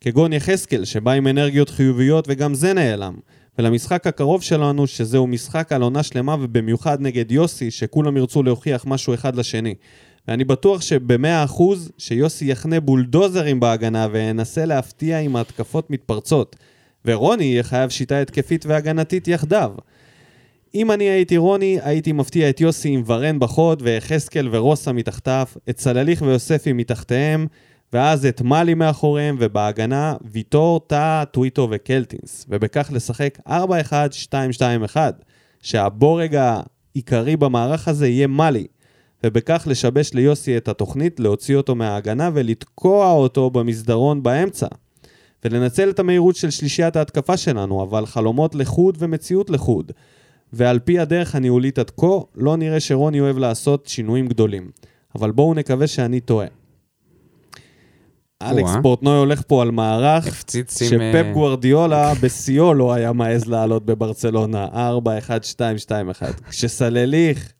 כגון 0.00 0.32
יחזקאל, 0.32 0.84
שבא 0.84 1.12
עם 1.12 1.26
אנרגיות 1.26 1.68
חיוביות 1.68 2.24
וגם 2.28 2.54
זה 2.54 2.72
נעלם. 2.72 3.14
ולמשחק 3.58 4.06
הקרוב 4.06 4.42
שלנו, 4.42 4.86
שזהו 4.86 5.26
משחק 5.26 5.72
על 5.72 5.82
עונה 5.82 6.02
שלמה 6.02 6.36
ובמיוחד 6.40 7.00
נגד 7.00 7.32
יוסי, 7.32 7.70
שכולם 7.70 8.16
ירצו 8.16 8.42
להוכיח 8.42 8.84
משהו 8.86 9.14
אחד 9.14 9.36
לשני. 9.36 9.74
ואני 10.28 10.44
בטוח 10.44 10.80
שבמאה 10.80 11.44
אחוז 11.44 11.90
שיוסי 11.98 12.44
יחנה 12.44 12.80
בולדוזרים 12.80 13.60
בהגנה 13.60 14.08
וינסה 14.12 14.64
להפתיע 14.64 15.18
עם 15.18 15.36
התקפות 15.36 15.90
מתפרצות. 15.90 16.56
ורוני 17.04 17.44
יהיה 17.44 17.62
חייב 17.62 17.90
שיטה 17.90 18.20
התקפית 18.20 18.66
והגנתית 18.66 19.28
יחדיו. 19.28 19.72
אם 20.74 20.90
אני 20.90 21.04
הייתי 21.04 21.36
רוני, 21.36 21.78
הייתי 21.82 22.12
מפתיע 22.12 22.50
את 22.50 22.60
יוסי 22.60 22.88
עם 22.88 23.02
ורן 23.06 23.38
בחוד, 23.38 23.82
ויחזקאל 23.84 24.48
ורוסה 24.50 24.92
מתחתיו, 24.92 25.46
את 25.70 25.80
סלליך 25.80 26.22
ויוספי 26.22 26.72
מתחתיהם, 26.72 27.46
ואז 27.92 28.26
את 28.26 28.42
מאלי 28.42 28.74
מאחוריהם, 28.74 29.36
ובהגנה 29.40 30.14
ויטור, 30.32 30.80
טאה, 30.86 31.24
טוויטו 31.24 31.68
וקלטינס, 31.70 32.46
ובכך 32.48 32.90
לשחק 32.92 33.38
4-1-2-2-1, 33.48 34.96
שהבורג 35.62 36.36
העיקרי 36.94 37.36
במערך 37.36 37.88
הזה 37.88 38.08
יהיה 38.08 38.26
מאלי, 38.26 38.66
ובכך 39.24 39.64
לשבש 39.70 40.14
ליוסי 40.14 40.56
את 40.56 40.68
התוכנית, 40.68 41.20
להוציא 41.20 41.56
אותו 41.56 41.74
מההגנה 41.74 42.30
ולתקוע 42.34 43.12
אותו 43.12 43.50
במסדרון 43.50 44.22
באמצע. 44.22 44.66
ולנצל 45.44 45.90
את 45.90 45.98
המהירות 45.98 46.36
של 46.36 46.50
שלישיית 46.50 46.96
ההתקפה 46.96 47.36
שלנו, 47.36 47.82
אבל 47.82 48.06
חלומות 48.06 48.54
לחוד 48.54 48.96
ומציאות 49.00 49.50
לחוד. 49.50 49.92
ועל 50.54 50.78
פי 50.78 50.98
הדרך 50.98 51.34
הניהולית 51.34 51.78
עד 51.78 51.90
כה, 51.90 52.18
לא 52.34 52.56
נראה 52.56 52.80
שרוני 52.80 53.20
אוהב 53.20 53.38
לעשות 53.38 53.86
שינויים 53.86 54.26
גדולים. 54.26 54.70
אבל 55.14 55.30
בואו 55.30 55.54
נקווה 55.54 55.86
שאני 55.86 56.20
טועה. 56.20 56.46
אלכס. 58.42 58.70
פורטנוי 58.82 59.18
הולך 59.18 59.42
פה 59.46 59.62
על 59.62 59.70
מערך. 59.70 60.44
שפפ 60.70 61.00
אה, 61.00 61.32
גוורדיולה 61.32 62.12
בשיאו 62.22 62.74
לא 62.74 62.92
היה 62.92 63.12
מעז 63.12 63.46
לעלות 63.46 63.84
בברצלונה, 63.86 64.68
4, 64.74 65.18
1, 65.18 65.44
2, 65.44 65.78
2, 65.78 66.10
1. 66.10 66.40
כשסלליך 66.48 67.52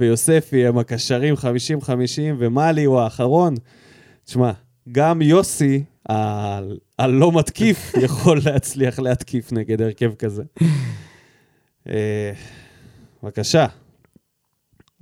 ויוספי 0.00 0.66
הם 0.66 0.78
הקשרים 0.78 1.34
50-50 1.34 1.38
ומאלי 2.38 2.84
הוא 2.84 3.00
האחרון, 3.00 3.54
תשמע, 4.24 4.50
גם 4.92 5.22
יוסי, 5.22 5.84
הלא 6.98 7.32
מתקיף, 7.32 7.92
יכול 8.04 8.40
להצליח 8.44 8.98
להתקיף 8.98 9.52
נגד 9.52 9.82
הרכב 9.82 10.14
כזה. 10.14 10.42
אה, 11.88 12.32
בבקשה, 13.22 13.66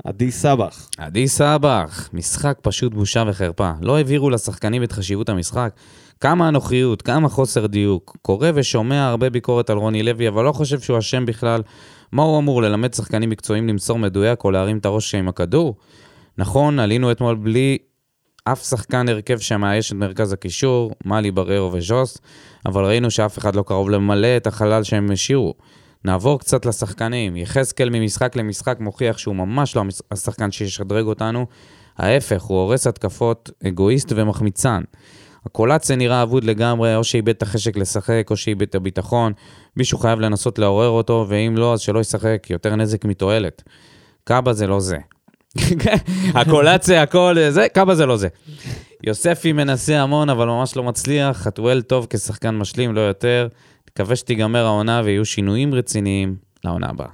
עדי 0.04 0.30
סבח. 0.30 0.88
עדי 0.98 1.28
סבח, 1.28 2.08
משחק 2.12 2.58
פשוט 2.62 2.94
בושה 2.94 3.24
וחרפה. 3.26 3.72
לא 3.80 3.96
העבירו 3.96 4.30
לשחקנים 4.30 4.82
את 4.82 4.92
חשיבות 4.92 5.28
המשחק. 5.28 5.72
כמה 6.20 6.48
אנוכיות, 6.48 7.02
כמה 7.02 7.28
חוסר 7.28 7.66
דיוק. 7.66 8.16
קורא 8.22 8.48
ושומע 8.54 9.08
הרבה 9.08 9.30
ביקורת 9.30 9.70
על 9.70 9.76
רוני 9.76 10.02
לוי, 10.02 10.28
אבל 10.28 10.44
לא 10.44 10.52
חושב 10.52 10.80
שהוא 10.80 10.98
אשם 10.98 11.26
בכלל. 11.26 11.62
מה 12.12 12.22
הוא 12.22 12.38
אמור, 12.38 12.62
ללמד 12.62 12.94
שחקנים 12.94 13.30
מקצועיים 13.30 13.68
למסור 13.68 13.98
מדויק 13.98 14.44
או 14.44 14.50
להרים 14.50 14.78
את 14.78 14.86
הראש 14.86 15.14
עם 15.14 15.28
הכדור? 15.28 15.76
נכון, 16.38 16.78
עלינו 16.78 17.12
אתמול 17.12 17.34
בלי 17.34 17.78
אף 18.44 18.62
שחקן 18.62 19.08
הרכב 19.08 19.38
שמאייש 19.38 19.92
את 19.92 19.96
מרכז 19.96 20.32
הקישור, 20.32 20.92
מאלי 21.04 21.30
בררו 21.30 21.72
וז'וס, 21.72 22.18
אבל 22.66 22.84
ראינו 22.84 23.10
שאף 23.10 23.38
אחד 23.38 23.56
לא 23.56 23.62
קרוב 23.62 23.90
למלא 23.90 24.36
את 24.36 24.46
החלל 24.46 24.82
שהם 24.82 25.10
השאירו. 25.10 25.54
נעבור 26.04 26.40
קצת 26.40 26.66
לשחקנים. 26.66 27.36
יחזקאל 27.36 27.90
ממשחק 27.90 28.36
למשחק 28.36 28.76
מוכיח 28.80 29.18
שהוא 29.18 29.36
ממש 29.36 29.76
לא 29.76 29.82
השחקן 30.10 30.50
שישדרג 30.50 31.06
אותנו. 31.06 31.46
ההפך, 31.98 32.42
הוא 32.42 32.58
הורס 32.58 32.86
התקפות, 32.86 33.50
אגואיסט 33.66 34.12
ומחמיצן. 34.16 34.82
הקולציה 35.46 35.96
נראה 35.96 36.22
אבוד 36.22 36.44
לגמרי, 36.44 36.96
או 36.96 37.04
שאיבד 37.04 37.28
את 37.28 37.42
החשק 37.42 37.76
לשחק, 37.76 38.26
או 38.30 38.36
שאיבד 38.36 38.62
את 38.62 38.74
הביטחון. 38.74 39.32
מישהו 39.76 39.98
חייב 39.98 40.20
לנסות 40.20 40.58
לעורר 40.58 40.88
אותו, 40.88 41.26
ואם 41.28 41.54
לא, 41.56 41.72
אז 41.72 41.80
שלא 41.80 42.00
ישחק, 42.00 42.46
יותר 42.50 42.76
נזק 42.76 43.04
מתועלת. 43.04 43.62
קאבה 44.24 44.52
זה 44.52 44.66
לא 44.66 44.80
זה. 44.80 44.98
הקולציה, 46.38 47.02
הכל, 47.02 47.36
זה, 47.50 47.68
כמה 47.68 47.94
זה 47.94 48.06
לא 48.06 48.16
זה. 48.16 48.28
יוספי 49.04 49.52
מנסה 49.52 50.00
המון, 50.00 50.30
אבל 50.30 50.46
ממש 50.46 50.76
לא 50.76 50.82
מצליח. 50.82 51.36
חתואל 51.36 51.82
טוב 51.82 52.06
כשחקן 52.10 52.56
משלים, 52.56 52.94
לא 52.94 53.00
יותר. 53.00 53.48
נקווה 53.98 54.16
שתיגמר 54.16 54.64
העונה 54.64 55.02
ויהיו 55.04 55.24
שינויים 55.24 55.74
רציניים 55.74 56.36
לעונה 56.64 56.86
הבאה. 56.88 57.08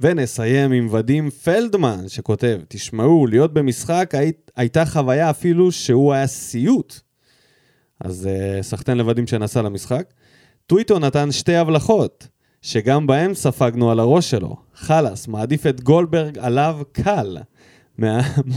ונסיים 0.00 0.72
עם 0.72 0.88
ודים 0.92 1.30
פלדמן, 1.30 2.08
שכותב, 2.08 2.60
תשמעו, 2.68 3.26
להיות 3.26 3.52
במשחק 3.52 4.14
היית, 4.14 4.50
הייתה 4.56 4.84
חוויה 4.86 5.30
אפילו 5.30 5.72
שהוא 5.72 6.12
היה 6.12 6.26
סיוט. 6.26 7.00
אז 8.00 8.28
uh, 8.28 8.62
סחטיין 8.62 8.98
לודים 8.98 9.26
שנסע 9.26 9.62
למשחק. 9.62 10.02
טוויטו 10.66 10.98
נתן 10.98 11.32
שתי 11.32 11.56
הבלחות, 11.56 12.28
שגם 12.62 13.06
בהם 13.06 13.34
ספגנו 13.34 13.90
על 13.90 14.00
הראש 14.00 14.30
שלו. 14.30 14.56
חלאס, 14.74 15.28
מעדיף 15.28 15.66
את 15.66 15.80
גולדברג 15.80 16.38
עליו 16.38 16.80
קל. 16.92 17.38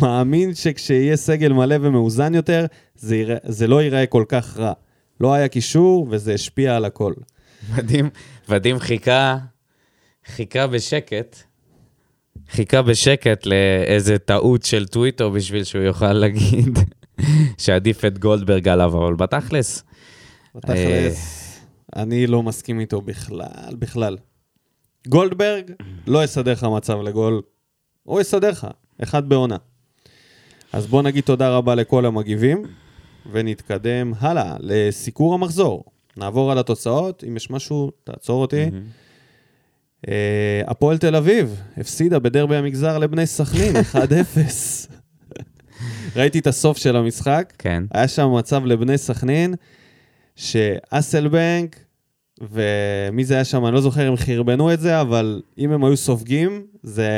מאמין 0.02 0.54
שכשיהיה 0.54 1.18
סגל 1.18 1.54
מלא 1.54 1.76
ומאוזן 1.82 2.34
יותר, 2.36 2.66
זה, 2.96 3.16
ירא, 3.16 3.36
זה 3.44 3.68
לא 3.68 3.82
ייראה 3.82 4.06
כל 4.06 4.24
כך 4.28 4.58
רע. 4.58 4.74
לא 5.20 5.34
היה 5.34 5.48
קישור, 5.48 6.08
וזה 6.10 6.34
השפיע 6.34 6.76
על 6.76 6.86
הכל. 6.86 7.14
ודים, 7.76 8.10
ודים 8.50 8.80
חיכה, 8.80 9.38
חיכה 10.26 10.68
בשקט, 10.68 11.38
חיכה 12.50 12.82
בשקט 12.82 13.46
לאיזה 13.46 14.18
טעות 14.18 14.64
של 14.64 14.88
טוויטו 14.88 15.32
בשביל 15.32 15.64
שהוא 15.64 15.82
יוכל 15.82 16.14
להגיד 16.14 16.80
שעדיף 17.64 18.06
את 18.06 18.20
גולדברג 18.20 18.68
עליו, 18.68 18.98
אבל 19.06 19.16
בתכלס... 19.16 19.84
בתכלס, 20.56 21.60
אני 21.96 22.28
לא 22.28 22.44
מסכים 22.44 22.80
איתו 22.80 23.02
בכלל, 23.02 23.76
בכלל. 23.80 24.18
גולדברג 25.08 25.72
לא 26.08 26.24
יסדר 26.24 26.52
לך 26.52 26.64
מצב 26.64 27.02
לגול, 27.02 27.42
הוא 28.04 28.22
יסדר 28.22 28.50
לך, 28.50 28.68
אחד 29.04 29.30
בעונה. 29.30 29.58
אז 30.74 30.88
בוא 30.88 31.02
נגיד 31.02 31.24
תודה 31.24 31.58
רבה 31.58 31.76
לכל 31.76 32.06
המגיבים, 32.06 32.64
ונתקדם 33.32 34.14
הלאה 34.20 34.56
לסיקור 34.60 35.34
המחזור. 35.34 35.84
נעבור 36.18 36.52
על 36.52 36.58
התוצאות, 36.58 37.24
אם 37.28 37.38
יש 37.38 37.50
משהו, 37.50 37.92
תעצור 38.04 38.42
אותי. 38.42 38.66
Uh, 40.06 40.10
הפועל 40.68 40.98
תל 40.98 41.16
אביב 41.16 41.62
הפסידה 41.78 42.20
בדרבי 42.20 42.56
המגזר 42.56 42.98
לבני 42.98 43.26
סכנין, 43.26 43.76
1-0. 43.94 43.98
ראיתי 46.16 46.40
את 46.40 46.48
הסוף 46.48 46.78
של 46.78 46.96
המשחק. 46.96 47.54
כן. 47.58 47.84
היה 47.92 48.08
שם 48.08 48.34
מצב 48.38 48.66
לבני 48.66 48.98
סכנין, 48.98 49.54
שאסלבנק, 50.36 51.80
ומי 52.42 53.26
זה 53.26 53.34
היה 53.34 53.44
שם, 53.44 53.66
אני 53.66 53.76
לא 53.76 53.82
זוכר 53.82 54.10
אם 54.10 54.18
חרבנו 54.18 54.74
את 54.74 54.80
זה, 54.80 55.02
אבל 55.02 55.42
אם 55.58 55.72
הם 55.72 55.86
היו 55.86 55.98
סופגים, 55.98 56.66
זה, 56.84 57.10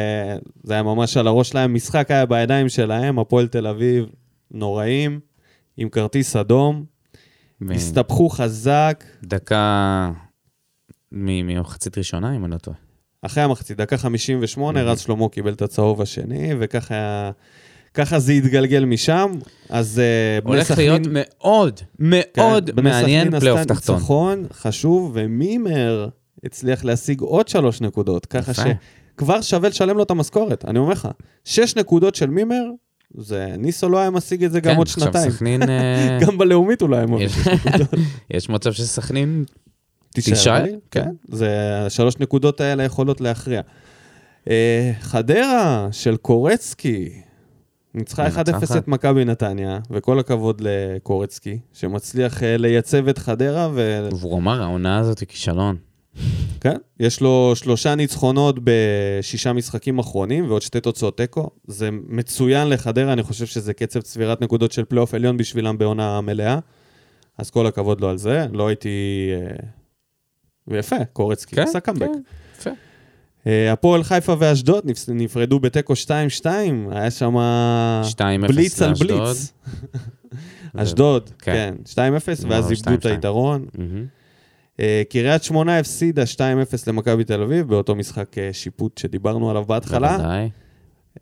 זה 0.64 0.74
היה 0.74 0.84
ממש 0.84 1.18
על 1.18 1.28
הראש 1.28 1.50
שלהם. 1.50 1.74
משחק 1.74 2.12
היה 2.12 2.26
בידיים 2.26 2.70
שלהם, 2.70 3.20
הפועל 3.20 3.48
תל 3.48 3.68
אביב 3.68 4.06
נוראים, 4.52 5.20
עם 5.78 5.90
כרטיס 5.90 6.36
אדום. 6.36 6.86
ו- 7.62 7.74
הסתבכו 7.74 8.30
חזק. 8.30 9.04
דקה 9.24 10.12
ממחצית 11.12 11.98
ראשונה, 11.98 12.36
אם 12.36 12.46
אני 12.46 12.52
לא 12.52 12.58
טועה. 12.58 12.78
אחרי 13.22 13.44
המחצית, 13.44 13.78
דקה 13.78 13.98
58, 13.98 14.82
רז 14.82 15.00
שלמה 15.00 15.30
קיבל 15.30 15.54
את 15.54 15.62
הצהוב 15.62 16.02
השני, 16.02 16.50
וככה 16.60 17.32
ככה 17.94 18.20
זה 18.20 18.32
התגלגל 18.32 18.86
משם. 18.86 19.32
אז 19.70 20.02
אה, 20.42 20.44
בני 20.46 20.54
הולך 20.54 20.68
סכנין... 20.68 20.88
להיות 20.88 21.02
מאוד, 21.12 21.80
מאוד 22.00 22.70
כן, 22.70 22.76
בני 22.76 22.90
מעניין 22.90 23.26
סכנין 23.26 23.40
פלייאוף 23.40 23.60
עשתה 23.60 23.74
תחתון. 23.74 23.96
ניצחון 23.96 24.46
חשוב, 24.54 25.12
ומימר 25.14 26.10
הצליח 26.44 26.86
להשיג 26.86 27.22
עוד 27.22 27.48
שלוש 27.48 27.82
נקודות, 27.82 28.26
ככה 28.26 28.52
יפה. 28.52 28.62
שכבר 29.16 29.42
שווה 29.42 29.70
לשלם 29.70 29.98
לו 29.98 30.04
את 30.04 30.12
המשכורת, 30.12 30.66
אני 30.66 30.80
אומר 30.80 30.92
לך. 30.92 31.08
שש 31.46 31.76
נקודות 31.76 32.16
של 32.16 32.30
מימר, 32.30 32.64
זה, 33.18 33.56
ניסו 33.58 33.90
לא 33.90 34.00
היה 34.00 34.10
משיג 34.10 34.44
את 34.44 34.52
זה 34.52 34.60
גם 34.60 34.72
כן, 34.72 34.78
עוד 34.78 34.88
עכשיו 34.88 35.04
שנתיים. 35.04 35.32
סכנין... 35.32 35.62
אה, 35.70 36.20
גם 36.28 36.38
בלאומית 36.38 36.82
אולי 36.82 36.98
הם 37.02 37.22
יש- 37.22 37.38
יש 38.34 38.50
מצב 38.50 38.72
שסכנין... 38.72 39.44
תישאר 40.10 40.66
כן. 40.66 41.04
כן. 41.04 41.10
זה, 41.32 41.50
השלוש 41.86 42.18
נקודות 42.20 42.62
האלה 42.62 42.84
יכולות 42.84 43.22
להכריע. 43.22 43.62
אה, 44.50 44.92
חדרה 45.02 45.88
של 45.92 46.18
קורצקי, 46.18 47.10
ניצחה 47.94 48.28
1-0 48.28 48.32
מנצחת. 48.52 48.78
את 48.78 48.88
מכבי 48.88 49.26
נתניה, 49.26 49.80
וכל 49.92 50.20
הכבוד 50.20 50.62
לקורצקי, 50.66 51.60
שמצליח 51.74 52.44
אה, 52.44 52.58
לייצב 52.58 53.08
את 53.08 53.18
חדרה, 53.18 53.70
ו... 53.74 54.08
והוא 54.20 54.38
אמר, 54.38 54.62
העונה 54.64 54.98
הזאת 54.98 55.20
היא 55.20 55.28
כישלון. 55.28 55.76
כן, 56.62 56.76
יש 57.00 57.22
לו 57.22 57.52
שלושה 57.56 57.96
ניצחונות 57.96 58.56
בשישה 58.64 59.54
משחקים 59.54 60.00
אחרונים, 60.00 60.50
ועוד 60.50 60.62
שתי 60.62 60.82
תוצאות 60.82 61.18
תיקו. 61.18 61.50
זה 61.68 61.90
מצוין 61.92 62.70
לחדרה, 62.70 63.14
אני 63.14 63.24
חושב 63.24 63.46
שזה 63.46 63.74
קצב 63.74 64.02
צבירת 64.02 64.42
נקודות 64.42 64.72
של 64.72 64.86
פלייאוף 64.86 65.14
עליון 65.14 65.38
בשבילם 65.38 65.78
בעונה 65.78 66.22
מלאה. 66.22 66.60
אז 67.38 67.50
כל 67.50 67.68
הכבוד 67.68 68.02
לו 68.02 68.10
על 68.10 68.18
זה, 68.18 68.48
לא 68.54 68.68
הייתי... 68.68 68.90
אה, 69.34 69.68
ויפה, 70.68 71.06
קורצקי, 71.14 71.56
כן, 71.56 71.62
עשה 71.62 71.80
קאמבק. 71.80 72.08
כן, 72.08 72.20
יפה. 72.60 72.70
אה, 73.48 73.72
הפועל 73.72 74.04
חיפה 74.04 74.36
ואשדוד 74.40 74.84
נפרדו 75.08 75.60
בתיקו 75.60 75.94
2-2, 75.94 76.46
היה 76.92 77.12
שם 77.12 77.36
2-0 77.36 78.48
בליץ 78.48 78.82
על. 78.82 78.94
בליץ. 79.00 79.54
אשדוד, 80.78 81.30
כן. 81.40 81.74
כן, 81.96 82.12
2-0, 82.18 82.46
ואז 82.50 82.66
לא, 82.66 82.76
איבדו 82.76 82.94
את 82.94 83.06
2-2. 83.06 83.10
היתרון. 83.10 83.66
מהמם. 83.78 84.06
אה, 84.80 85.02
קריית 85.10 85.44
שמונה 85.44 85.80
הפסידה 85.80 86.24
2-0 86.24 86.38
למכבי 86.88 87.24
תל 87.24 87.42
אביב, 87.42 87.68
באותו 87.68 87.96
משחק 87.96 88.38
אה, 88.38 88.50
שיפוט 88.54 88.98
שדיברנו 88.98 89.50
עליו 89.50 89.66
בהתחלה. 89.66 90.18
בוודאי. 90.18 90.50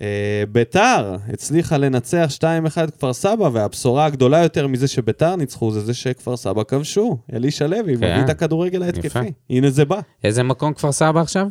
אה, 0.02 0.44
ביתר 0.52 1.16
הצליחה 1.34 1.78
לנצח 1.78 2.30
2-1 2.38 2.92
כפר 2.92 3.14
סבא, 3.14 3.50
והבשורה 3.54 4.06
הגדולה 4.06 4.44
יותר 4.44 4.68
מזה 4.68 4.88
שביתר 4.88 5.36
ניצחו, 5.36 5.72
זה 5.72 5.82
זה 5.82 5.94
שכפר 5.94 6.38
סבא 6.38 6.64
כבשו. 6.64 7.18
אלישע 7.34 7.68
לוי 7.68 7.98
כן. 7.98 8.14
מביא 8.14 8.26
את 8.26 8.30
הכדורגל. 8.30 8.84
ההתקפי. 8.84 9.32
הנה 9.50 9.70
זה 9.70 9.86
בא. 9.86 10.00
איזה 10.24 10.44
מקום 10.44 10.74
כפר 10.74 10.92
סבא 10.92 11.22
עכשיו? 11.22 11.48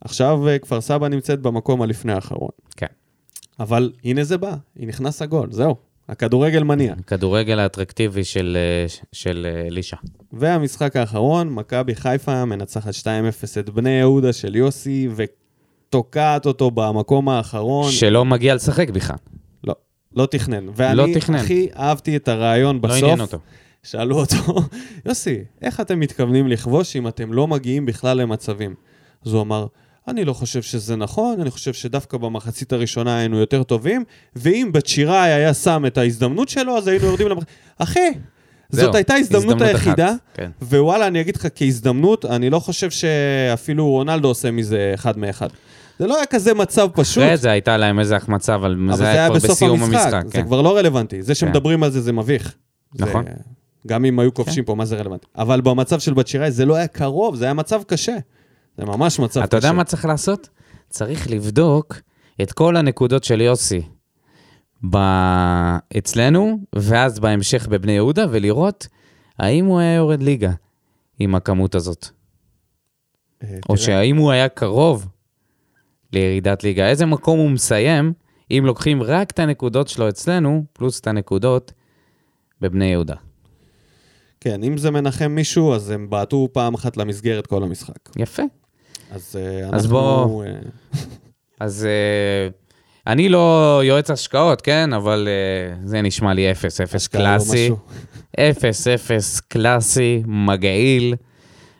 עכשיו 0.00 0.38
כפר 0.62 0.80
סבא 0.80 1.08
נמצאת 1.08 1.40
במקום 1.40 1.82
הלפני 1.82 2.12
האחרון. 2.12 2.50
כן. 2.76 2.86
אבל 3.60 3.92
הנה 4.04 4.24
זה 4.24 4.38
בא, 4.38 4.54
היא 4.76 4.88
נכנס 4.88 5.22
הגול, 5.22 5.52
זהו. 5.52 5.76
הכדורגל 6.08 6.62
מניע. 6.62 6.94
כדורגל 7.06 7.58
האטרקטיבי 7.58 8.24
של 8.24 8.56
אה, 8.60 8.86
של 9.12 9.46
אה, 9.50 9.66
אלישע. 9.66 9.96
והמשחק 10.32 10.96
האחרון, 10.96 11.48
מכבי 11.48 11.94
חיפה 11.94 12.44
מנצחת 12.44 12.94
2-0 12.94 13.06
את 13.60 13.70
בני 13.70 13.90
יהודה 13.90 14.32
של 14.32 14.56
יוסי, 14.56 15.08
ותוקעת 15.16 16.46
אותו 16.46 16.70
במקום 16.70 17.28
האחרון. 17.28 17.90
שלא 17.90 18.24
מגיע 18.24 18.54
לשחק 18.54 18.90
בכלל. 18.90 19.16
לא, 19.64 19.74
לא 20.16 20.26
תכנן. 20.26 20.66
ואני 20.76 20.96
לא 20.96 21.06
תכנן. 21.14 21.38
הכי 21.38 21.68
אהבתי 21.76 22.16
את 22.16 22.28
הרעיון 22.28 22.76
לא 22.76 22.82
בסוף. 22.82 23.02
עניין 23.02 23.20
אותו. 23.20 23.38
שאלו 23.82 24.20
אותו, 24.20 24.36
יוסי, 25.06 25.38
איך 25.62 25.80
אתם 25.80 26.00
מתכוונים 26.00 26.48
לכבוש 26.48 26.96
אם 26.96 27.08
אתם 27.08 27.32
לא 27.32 27.46
מגיעים 27.46 27.86
בכלל 27.86 28.16
למצבים? 28.16 28.74
אז 29.26 29.32
הוא 29.32 29.42
אמר, 29.42 29.66
אני 30.08 30.24
לא 30.24 30.32
חושב 30.32 30.62
שזה 30.62 30.96
נכון, 30.96 31.40
אני 31.40 31.50
חושב 31.50 31.72
שדווקא 31.72 32.16
במחצית 32.18 32.72
הראשונה 32.72 33.18
היינו 33.18 33.38
יותר 33.38 33.62
טובים, 33.62 34.04
ואם 34.36 34.70
בצ'יראי 34.72 35.32
היה 35.32 35.54
שם 35.54 35.84
את 35.86 35.98
ההזדמנות 35.98 36.48
שלו, 36.48 36.78
אז 36.78 36.88
היינו 36.88 37.04
יורדים 37.06 37.28
למחצית. 37.28 37.48
אחי, 37.78 38.08
זאת 38.70 38.94
הייתה 38.94 39.14
הזדמנות. 39.14 39.60
היחידה, 39.60 40.14
כן. 40.34 40.50
ווואלה, 40.62 41.06
אני 41.06 41.20
אגיד 41.20 41.36
לך, 41.36 41.46
כהזדמנות, 41.54 42.24
אני 42.24 42.50
לא 42.50 42.58
חושב 42.58 42.90
שאפילו 42.90 43.86
רונלדו 43.90 44.28
עושה 44.28 44.50
מזה 44.50 44.90
אחד 44.94 45.18
מאחד. 45.18 45.48
זה 45.98 46.06
לא 46.06 46.16
היה 46.16 46.26
כזה 46.26 46.54
מצב 46.54 46.88
פשוט. 46.94 47.22
אחרי 47.24 47.36
זה 47.36 47.50
הייתה 47.50 47.76
להם 47.76 47.98
איזה 48.00 48.16
החמצה, 48.16 48.54
אבל 48.54 48.76
אבל 48.88 48.96
זה 48.96 49.08
היה 49.08 49.28
כבר 49.28 49.34
בסיום 49.38 49.82
המשחק, 49.82 49.94
המשחק. 50.12 50.22
זה 50.26 50.32
כן. 50.32 50.42
כבר 50.42 50.62
לא 50.62 50.76
רלוונטי. 50.76 51.22
זה 51.22 51.34
שמדברים 51.34 51.82
על 51.82 51.90
זה, 51.90 52.00
זה 52.00 52.12
מביך. 52.12 52.54
זה- 52.94 53.04
נכון. 53.04 53.24
גם 53.86 54.04
אם 54.04 54.18
היו 54.18 54.34
כובשים 54.34 54.64
פה, 54.64 54.74
מה 54.74 54.84
זה 54.84 54.96
רלוונטי? 54.96 55.26
אבל 55.38 55.60
במצב 55.60 56.00
של 56.00 56.14
בת 56.14 56.28
שיראי 56.28 56.50
זה 56.50 56.64
לא 56.66 56.74
היה 56.76 56.86
קרוב, 56.86 57.36
זה 57.36 57.44
היה 57.44 57.54
מצב 57.54 57.82
קשה. 57.86 58.16
זה 58.78 58.84
ממש 58.84 59.18
מצב 59.18 59.40
קשה. 59.40 59.44
אתה 59.44 59.56
יודע 59.56 59.72
מה 59.72 59.84
צריך 59.84 60.04
לעשות? 60.04 60.48
צריך 60.88 61.30
לבדוק 61.30 61.96
את 62.42 62.52
כל 62.52 62.76
הנקודות 62.76 63.24
של 63.24 63.40
יוסי 63.40 63.82
ב... 64.90 64.96
אצלנו, 65.98 66.58
ואז 66.74 67.20
בהמשך 67.20 67.68
בבני 67.68 67.92
יהודה, 67.92 68.26
ולראות 68.30 68.86
האם 69.38 69.64
הוא 69.64 69.78
היה 69.78 69.94
יורד 69.94 70.22
ליגה 70.22 70.52
עם 71.18 71.34
הכמות 71.34 71.74
הזאת. 71.74 72.06
אה, 73.42 73.58
או 73.68 73.76
שהאם 73.76 74.16
הוא 74.16 74.30
היה 74.30 74.48
קרוב 74.48 75.06
לירידת 76.12 76.64
ליגה. 76.64 76.88
איזה 76.88 77.06
מקום 77.06 77.38
הוא 77.38 77.50
מסיים 77.50 78.12
אם 78.50 78.62
לוקחים 78.66 79.02
רק 79.02 79.30
את 79.30 79.38
הנקודות 79.38 79.88
שלו 79.88 80.08
אצלנו, 80.08 80.64
פלוס 80.72 81.00
את 81.00 81.06
הנקודות 81.06 81.72
בבני 82.60 82.84
יהודה. 82.84 83.14
כן, 84.40 84.64
אם 84.64 84.78
זה 84.78 84.90
מנחם 84.90 85.30
מישהו, 85.30 85.74
אז 85.74 85.90
הם 85.90 86.10
בעטו 86.10 86.48
פעם 86.52 86.74
אחת 86.74 86.96
למסגרת 86.96 87.46
כל 87.46 87.62
המשחק. 87.62 87.98
יפה. 88.16 88.42
אז 89.14 89.36
אה, 89.40 89.66
אז 89.72 89.84
אנחנו... 89.84 89.88
בוא- 89.98 90.44
אה, 90.44 90.50
אז 91.60 91.86
uh, 91.88 92.52
אני 93.06 93.28
לא 93.28 93.80
יועץ 93.84 94.10
השקעות, 94.10 94.60
כן? 94.60 94.92
אבל 94.92 95.28
זה 95.84 96.02
נשמע 96.02 96.34
לי 96.34 96.52
0-0 96.52 96.54
השקעה 96.94 97.22
לא 97.22 97.26
קלאסי. 97.28 97.70
משהו. 97.70 97.78
0-0 98.34 98.38
קלאסי, 99.48 100.22
מגעיל. 100.26 101.14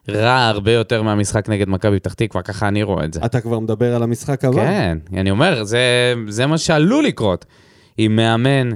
רע 0.09 0.47
הרבה 0.47 0.73
יותר 0.73 1.03
מהמשחק 1.03 1.49
נגד 1.49 1.69
מכבי 1.69 2.01
פתח 2.01 2.13
תקווה, 2.15 2.43
ככה 2.43 2.69
אני 2.69 2.83
רואה 2.83 3.05
את 3.05 3.13
זה. 3.15 3.21
אתה 3.25 3.41
כבר 3.41 3.59
מדבר 3.59 3.95
על 3.95 4.03
המשחק 4.03 4.45
הבא? 4.45 4.57
כן, 4.57 4.99
אני 5.17 5.31
אומר, 5.31 5.65
זה, 5.65 5.81
זה 6.29 6.47
מה 6.47 6.59
שעלול 6.59 7.05
לקרות. 7.05 7.45
עם 7.99 8.17
מאמן 8.17 8.69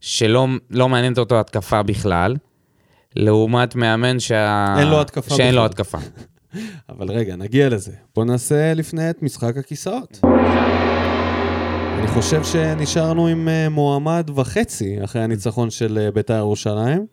שלא 0.00 0.46
לא 0.70 0.88
מעניינת 0.88 1.18
אותו 1.18 1.40
התקפה 1.40 1.82
בכלל, 1.82 2.36
לעומת 3.16 3.74
מאמן 3.74 4.20
שה... 4.20 4.74
אין 4.78 4.88
לו 4.88 5.00
התקפה 5.00 5.34
שאין 5.34 5.54
לו 5.54 5.60
בכלל. 5.60 5.66
התקפה. 5.66 5.98
אבל 6.88 7.10
רגע, 7.10 7.36
נגיע 7.36 7.68
לזה. 7.68 7.92
בוא 8.14 8.24
נעשה 8.24 8.74
לפני 8.74 9.10
את 9.10 9.22
משחק 9.22 9.56
הכיסאות. 9.56 10.20
אני 11.98 12.06
חושב 12.08 12.44
שנשארנו 12.44 13.26
עם 13.26 13.48
אה, 13.48 13.68
מועמד 13.68 14.30
וחצי 14.34 15.04
אחרי 15.04 15.22
הניצחון 15.22 15.70
של 15.70 15.98
אה, 15.98 16.10
בית"ר 16.10 16.34
ירושלים. 16.34 17.06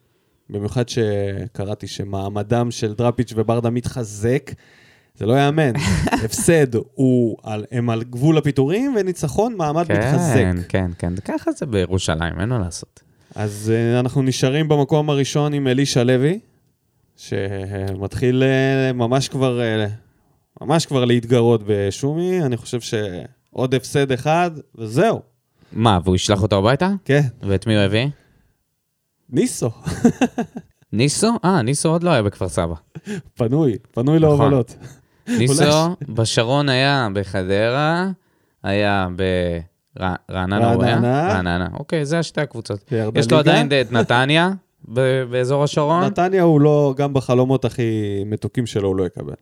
במיוחד 0.49 0.89
שקראתי 0.89 1.87
שמעמדם 1.87 2.71
של 2.71 2.93
דראפיץ' 2.93 3.33
וברדה 3.35 3.69
מתחזק. 3.69 4.51
זה 5.17 5.25
לא 5.25 5.33
יאמן. 5.33 5.71
הפסד 6.25 6.75
הוא 6.93 7.37
על, 7.43 7.65
הם 7.71 7.89
על 7.89 8.03
גבול 8.03 8.37
הפיטורים, 8.37 8.95
וניצחון 8.99 9.55
מעמד 9.57 9.91
מתחזק. 9.91 10.35
כן, 10.35 10.55
כן, 10.69 10.91
כן, 10.97 11.13
ככה 11.25 11.51
זה 11.51 11.65
בירושלים, 11.65 12.39
אין 12.39 12.49
מה 12.49 12.59
לעשות. 12.59 13.01
אז 13.35 13.71
uh, 13.73 13.99
אנחנו 13.99 14.21
נשארים 14.21 14.67
במקום 14.67 15.09
הראשון 15.09 15.53
עם 15.53 15.67
אלישע 15.67 16.03
לוי, 16.03 16.39
שמתחיל 17.17 18.43
uh, 18.43 18.93
ממש 18.93 19.29
כבר, 19.29 19.59
uh, 19.59 19.89
ממש 20.61 20.85
כבר 20.85 21.05
להתגרות 21.05 21.61
בשומי. 21.67 22.43
אני 22.43 22.57
חושב 22.57 22.79
שעוד 22.81 23.75
הפסד 23.75 24.11
אחד, 24.11 24.51
וזהו. 24.75 25.21
מה, 25.71 25.99
והוא 26.03 26.15
ישלח 26.15 26.41
אותו 26.41 26.57
הביתה? 26.57 26.89
כן, 27.05 27.21
ואת 27.41 27.67
מי 27.67 27.75
הוא 27.75 27.83
הביא? 27.83 28.07
ניסו, 29.29 29.69
ניסו? 30.93 31.31
אה, 31.45 31.61
ניסו 31.61 31.89
עוד 31.89 32.03
לא 32.03 32.09
היה 32.09 32.23
בכפר 32.23 32.49
סבא. 32.49 32.75
פנוי, 33.33 33.77
פנוי 33.91 34.19
נכון. 34.19 34.29
להובלות. 34.29 34.75
ניסו 35.39 35.95
בשרון 36.09 36.69
היה 36.69 37.07
בחדרה, 37.13 38.11
היה 38.63 39.07
ברעננה, 39.99 40.73
הוא 40.73 40.83
היה? 40.83 40.95
רעננה. 40.95 41.27
רעננה. 41.33 41.67
אוקיי, 41.73 42.05
זה 42.05 42.19
השתי 42.19 42.41
הקבוצות. 42.41 42.91
יש 43.15 43.31
לו. 43.31 43.37
עדיין 43.37 43.69
את 43.81 43.91
נתניה 43.91 44.51
ב- 44.87 45.23
באזור 45.23 45.63
השרון? 45.63 46.03
נתניה 46.03 46.43
הוא 46.43 46.61
לא, 46.61 46.93
גם 46.97 47.13
בחלומות 47.13 47.65
הכי 47.65 48.23
מתוקים 48.25 48.65
שלו 48.65 48.87
הוא 48.87 48.95
לא 48.95 49.05
יקבל. 49.05 49.33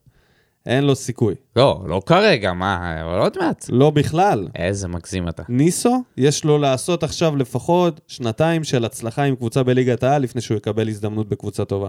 אין 0.65 0.83
לו 0.83 0.95
סיכוי. 0.95 1.35
לא, 1.55 1.83
לא 1.87 2.01
כרגע, 2.05 2.53
מה, 2.53 3.01
אבל 3.03 3.19
עוד 3.19 3.37
מעט. 3.39 3.65
לא 3.69 3.89
בכלל. 3.89 4.47
איזה 4.55 4.87
מגזים 4.87 5.27
אתה. 5.27 5.43
ניסו, 5.49 6.03
יש 6.17 6.43
לו 6.43 6.57
לעשות 6.57 7.03
עכשיו 7.03 7.35
לפחות 7.35 8.01
שנתיים 8.07 8.63
של 8.63 8.85
הצלחה 8.85 9.23
עם 9.23 9.35
קבוצה 9.35 9.63
בליגת 9.63 10.03
העל 10.03 10.21
לפני 10.21 10.41
שהוא 10.41 10.57
יקבל 10.57 10.89
הזדמנות 10.89 11.29
בקבוצה 11.29 11.65
טובה. 11.65 11.87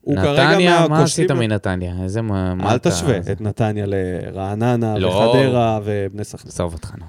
הוא 0.00 0.16
כרגע 0.16 0.50
נתניה, 0.50 0.88
מה 0.88 1.02
עשית 1.02 1.30
מנתניה? 1.30 1.94
איזה 2.02 2.22
מה... 2.22 2.54
אל 2.60 2.78
תשווה 2.78 3.18
את 3.32 3.40
נתניה 3.40 3.84
לרעננה 3.88 4.98
לא. 4.98 5.08
וחדרה 5.08 5.80
ובני 5.84 6.24
סכנין. 6.24 6.52
עזוב 6.52 6.72
אותך, 6.72 6.94
נו. 6.98 7.04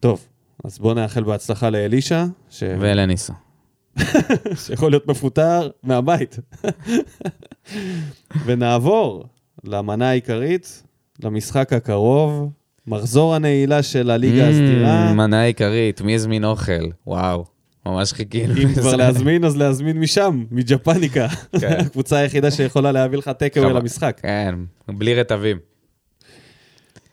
טוב, 0.00 0.26
אז 0.64 0.78
בואו 0.78 0.94
נאחל 0.94 1.22
בהצלחה 1.22 1.70
לאלישע, 1.70 2.24
ש... 2.50 2.62
ולניסו. 2.78 3.32
שיכול 4.64 4.90
להיות 4.90 5.08
מפוטר 5.08 5.68
מהבית. 5.82 6.38
ונעבור 8.44 9.24
למנה 9.64 10.08
העיקרית, 10.08 10.82
למשחק 11.22 11.72
הקרוב, 11.72 12.50
מחזור 12.86 13.34
הנעילה 13.34 13.82
של 13.82 14.10
הליגה 14.10 14.48
הסדירה. 14.48 15.10
Mm, 15.10 15.14
מנה 15.14 15.42
עיקרית, 15.42 16.00
מי 16.00 16.14
הזמין 16.14 16.44
אוכל? 16.44 16.86
וואו, 17.06 17.44
ממש 17.86 18.12
חיכינו. 18.12 18.54
אם 18.62 18.74
כבר. 18.74 18.96
להזמין, 18.96 19.44
אז 19.44 19.56
להזמין 19.56 20.00
משם, 20.00 20.44
מג'פניקה. 20.50 21.28
כן. 21.60 21.76
הקבוצה 21.80 22.16
היחידה 22.16 22.50
שיכולה 22.50 22.92
להביא 22.92 23.18
לך 23.18 23.30
חבל. 23.54 23.78
למשחק. 23.78 24.20
כן, 24.22 24.54
בלי 24.88 25.14
רטבים. 25.14 25.58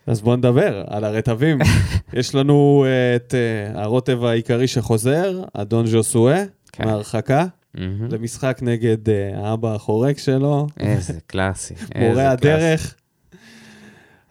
אז 0.08 0.22
בואו 0.22 0.36
נדבר 0.36 0.84
על 0.88 1.04
הרטבים. 1.04 1.60
יש 2.14 2.36
לנו 2.36 2.86
אה, 2.88 3.16
את 3.16 3.34
אה, 3.34 3.82
הרוטב 3.82 4.24
העיקרי 4.24 4.68
שחוזר, 4.68 5.44
אדון 5.54 5.88
ז'וסואה, 5.88 6.44
כן. 6.74 6.86
מהרחקה, 6.86 7.46
מהמם. 7.74 8.08
למשחק 8.12 8.60
נגד 8.62 9.10
אה, 9.10 9.32
האבא 9.36 9.76
החורק 9.76 10.18
שלו, 10.18 10.68
איזה 10.80 11.14
קלאסי. 11.28 11.74
מורה. 12.00 12.32
הדרך. 12.32 12.96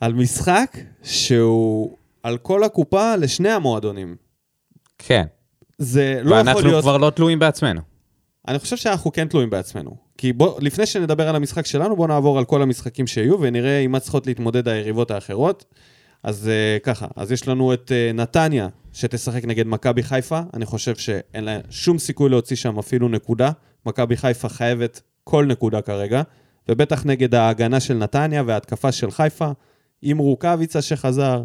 על 0.01 0.15
משחק 0.15 0.79
שהוא 1.03 1.97
על 2.23 2.39
כל 2.39 2.65
הקופה 2.65 3.17
לשני 3.17 3.51
המועדונים. 3.51 4.17
כן, 4.99 5.27
זה 5.79 6.21
לא 6.23 6.35
יכול 6.35 6.37
ואנחנו 6.37 6.61
להיות... 6.61 6.83
כבר 6.83 6.97
לא 6.97 7.11
תלויים 7.11 7.39
בעצמנו. 7.39 7.81
אני 8.49 8.59
חושב 8.59 8.77
שאנחנו 8.77 9.13
כן 9.13 9.29
תלויים 9.29 9.51
בעצמנו. 9.51 9.97
כי 10.19 10.33
בוא, 10.33 10.61
לפני 10.61 10.87
שנדבר 10.87 11.29
על 11.29 11.37
המשחק 11.37 11.67
שלנו, 11.67 11.97
בואו 11.97 12.09
נעבור 12.09 12.39
על 12.39 12.45
כל 12.45 12.63
המשחקים 12.63 13.07
שיהיו 13.07 13.41
ונראה 13.41 13.79
עם 13.79 13.93
מה 13.93 14.01
צריכות 14.01 14.27
להתמודד 14.27 14.69
היריבות 14.69 15.11
האחרות. 15.11 15.65
אז 16.23 16.51
uh, 16.51 16.81
ככה, 16.83 17.07
אז 17.17 17.33
יש 17.33 17.49
לנו 17.49 17.75
את 17.75 17.93
uh, 17.93 18.17
נתניה, 18.17 18.69
שתשחק 18.93 19.45
נגד 19.45 19.67
מכבי 19.67 20.03
חיפה. 20.03 20.41
אני 20.55 20.67
חושב 20.67 20.97
שאין 20.97 21.45
לה 21.45 21.59
שום 21.71 21.99
סיכוי 21.99 22.31
להוציא 22.31 22.57
שם 22.57 22.79
אפילו 22.79 23.09
נקודה. 23.09 23.51
מכבי 23.87 24.17
חיפה 24.17 24.49
חייבת 24.49 25.01
כל 25.25 25.47
נקודה 25.47 25.81
כרגע, 25.81 26.23
ובטח 26.69 27.07
נגד 27.07 27.35
ההגנה 27.35 27.81
של 27.81 27.95
נתניה 27.95 28.43
וההתקפה 28.47 28.93
של 28.93 29.11
חיפה, 29.11 29.51
עם 30.03 30.19
רוקאביצה 30.19 30.83
שחזר. 30.83 31.43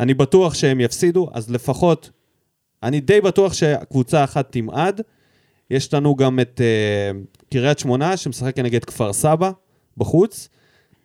אני 0.00 0.14
בטוח 0.14 0.54
שהם 0.54 0.80
יפסידו, 0.80 1.30
אז 1.32 1.50
לפחות, 1.50 2.10
אני 2.82 3.00
די 3.00 3.20
בטוח 3.20 3.52
שקבוצה 3.52 4.24
אחת 4.24 4.52
תמעד. 4.52 5.00
יש 5.70 5.94
לנו 5.94 6.16
גם 6.16 6.40
את 6.40 6.60
uh, 6.60 7.50
קריית 7.50 7.78
שמונה, 7.78 8.16
שמשחק 8.16 8.58
נגד 8.58 8.84
כפר 8.84 9.12
סבא, 9.12 9.50
בחוץ. 9.96 10.48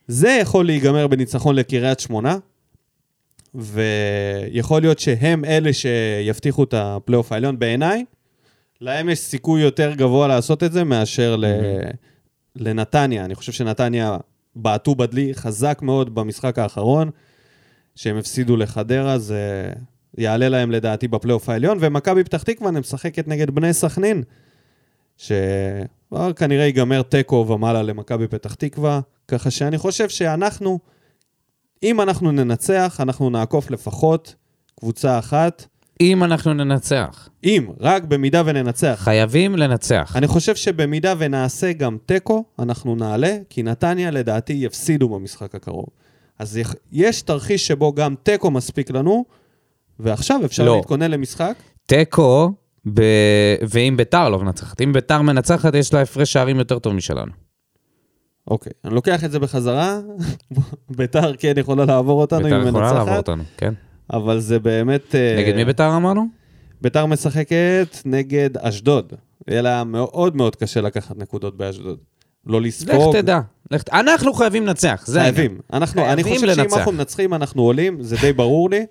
זה 0.07 0.37
יכול 0.41 0.65
להיגמר 0.65 1.07
בניצחון 1.07 1.55
לקריית 1.55 1.99
שמונה, 1.99 2.37
ויכול 3.55 4.81
להיות 4.81 4.99
שהם 4.99 5.45
אלה 5.45 5.73
שיבטיחו 5.73 6.63
את 6.63 6.73
הפלייאוף 6.77 7.31
העליון. 7.31 7.59
בעיניי, 7.59 8.05
להם 8.81 9.09
יש 9.09 9.19
סיכוי 9.19 9.61
יותר 9.61 9.93
גבוה 9.93 10.27
לעשות 10.27 10.63
את 10.63 10.71
זה 10.71 10.83
מאשר 10.83 11.35
ל... 11.35 11.45
לנתניה. 12.55 13.25
אני 13.25 13.35
חושב 13.35 13.51
שנתניה 13.51 14.17
בעטו 14.55 14.95
בדלי 14.95 15.33
חזק 15.33 15.79
מאוד 15.81 16.15
במשחק 16.15 16.59
האחרון, 16.59 17.09
שהם 17.95 18.17
הפסידו 18.17 18.57
לחדרה, 18.57 19.17
זה 19.17 19.69
יעלה 20.17 20.49
להם 20.49 20.71
לדעתי 20.71 21.07
בפלייאוף 21.07 21.49
העליון, 21.49 21.77
ומכבי 21.81 22.23
פתח 22.23 22.43
תקווה 22.43 22.71
משחקת 22.71 23.27
נגד 23.27 23.49
בני 23.49 23.73
סכנין, 23.73 24.23
שכנראה 25.17 26.65
ייגמר 26.65 27.01
תיקו 27.01 27.45
ומעלה 27.49 27.83
למכבי 27.83 28.27
פתח 28.27 28.53
תקווה, 28.53 28.99
ככה 29.27 29.51
שאני 29.51 29.77
חושב 29.77 30.09
שאנחנו, 30.09 30.79
אם 31.83 32.01
אנחנו 32.01 32.31
ננצח, 32.31 32.97
אנחנו 32.99 33.29
נעקוף 33.29 33.71
לפחות 33.71 34.35
קבוצה 34.79 35.19
אחת. 35.19 35.65
אם 36.01 36.23
אנחנו 36.23 36.53
ננצח. 36.53 37.29
אם, 37.43 37.67
רק 37.79 38.03
במידה 38.03 38.41
וננצח. 38.45 38.99
חייבים 39.03 39.55
לנצח. 39.55 40.13
אני 40.15 40.27
חושב 40.27 40.55
שבמידה 40.55 41.13
ונעשה 41.17 41.73
גם 41.73 41.97
תיקו, 42.05 42.43
אנחנו 42.59 42.95
נעלה, 42.95 43.37
כי 43.49 43.63
נתניה 43.63 44.11
לדעתי 44.11 44.53
יפסידו 44.53 45.09
במשחק 45.09 45.55
הקרוב. 45.55 45.85
אז 46.39 46.59
יש 46.91 47.21
תרחיש 47.21 47.67
שבו 47.67 47.93
גם 47.93 48.15
תיקו 48.23 48.51
מספיק 48.51 48.91
לנו, 48.91 49.25
ועכשיו 49.99 50.41
אפשר 50.45 50.65
לא. 50.65 50.75
להתכונן 50.75 51.11
למשחק. 51.11 51.53
תיקו, 51.85 52.51
ב... 52.93 53.01
ואם 53.69 53.97
ביתר 53.97 54.29
לא 54.29 54.39
מנצחת. 54.39 54.81
אם 54.81 54.93
ביתר 54.93 55.21
מנצחת, 55.21 55.75
יש 55.75 55.93
לה 55.93 56.01
הפרש 56.01 56.33
שערים 56.33 56.59
יותר 56.59 56.79
טוב 56.79 56.93
משלנו. 56.93 57.42
אוקיי, 58.47 58.71
אני 58.85 58.95
לוקח 58.95 59.23
את 59.23 59.31
זה 59.31 59.39
בחזרה. 59.39 59.99
ביתר 60.97 61.35
כן 61.35 61.53
יכולה 61.57 61.85
לעבור 61.85 62.21
אותנו 62.21 62.39
אם 62.39 62.43
ביתר 62.43 62.59
היא 62.59 62.67
יכולה 62.69 62.85
לעבור 62.93 63.03
מנצחת, 63.03 63.17
אותנו, 63.17 63.43
כן. 63.57 63.73
אבל 64.13 64.39
זה 64.39 64.59
באמת... 64.59 65.15
אה, 65.15 65.35
נגד 65.37 65.55
מי 65.55 65.65
ביתר 65.65 65.95
אמרנו? 65.95 66.27
ביתר 66.81 67.05
משחקת 67.05 67.97
נגד 68.05 68.57
אשדוד. 68.57 69.13
יהיה 69.47 69.61
לה 69.61 69.83
מאוד 69.83 70.35
מאוד 70.35 70.55
קשה 70.55 70.81
לקחת 70.81 71.17
נקודות 71.17 71.57
באשדוד. 71.57 71.97
לא 72.45 72.61
לך 72.61 72.67
לספוג. 72.67 73.17
תדע. 73.17 73.39
לך 73.71 73.81
אנחנו 73.91 74.33
חייבים 74.33 74.67
לנצח, 74.67 75.03
זה 75.07 75.21
העניין. 75.21 75.35
חייבים. 75.35 75.59
אנחנו, 75.73 76.05
אני 76.05 76.23
חייבים 76.23 76.41
חושב 76.41 76.53
שאם 76.53 76.63
לנצח. 76.63 76.77
אנחנו 76.77 76.91
מנצחים, 76.91 77.33
אנחנו 77.33 77.61
עולים, 77.61 78.03
זה 78.03 78.15
די 78.21 78.33
ברור 78.33 78.69
לי. 78.69 78.85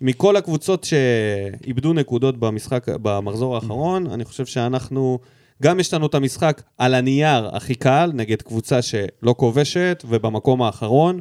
מכל 0.00 0.36
הקבוצות 0.36 0.84
שאיבדו 0.84 1.92
נקודות 1.92 2.38
במשחק, 2.38 2.86
במחזור 3.02 3.54
האחרון, 3.54 4.06
אני 4.06 4.24
חושב 4.24 4.46
שאנחנו, 4.46 5.18
גם 5.62 5.80
יש 5.80 5.94
לנו 5.94 6.06
את 6.06 6.14
המשחק 6.14 6.62
על 6.78 6.94
הנייר 6.94 7.56
הכי 7.56 7.74
קל, 7.74 8.10
נגד 8.14 8.42
קבוצה 8.42 8.82
שלא 8.82 9.34
כובשת 9.38 10.04
ובמקום 10.08 10.62
האחרון, 10.62 11.20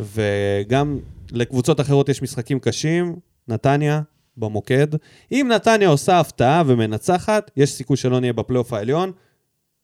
וגם 0.00 0.98
לקבוצות 1.32 1.80
אחרות 1.80 2.08
יש 2.08 2.22
משחקים 2.22 2.58
קשים, 2.58 3.16
נתניה 3.48 4.02
במוקד. 4.36 4.86
אם 5.32 5.50
נתניה 5.54 5.88
עושה 5.88 6.20
הפתעה 6.20 6.62
ומנצחת, 6.66 7.50
יש 7.56 7.72
סיכוי 7.72 7.96
שלא 7.96 8.20
נהיה 8.20 8.32
בפלייאוף 8.32 8.72
העליון, 8.72 9.12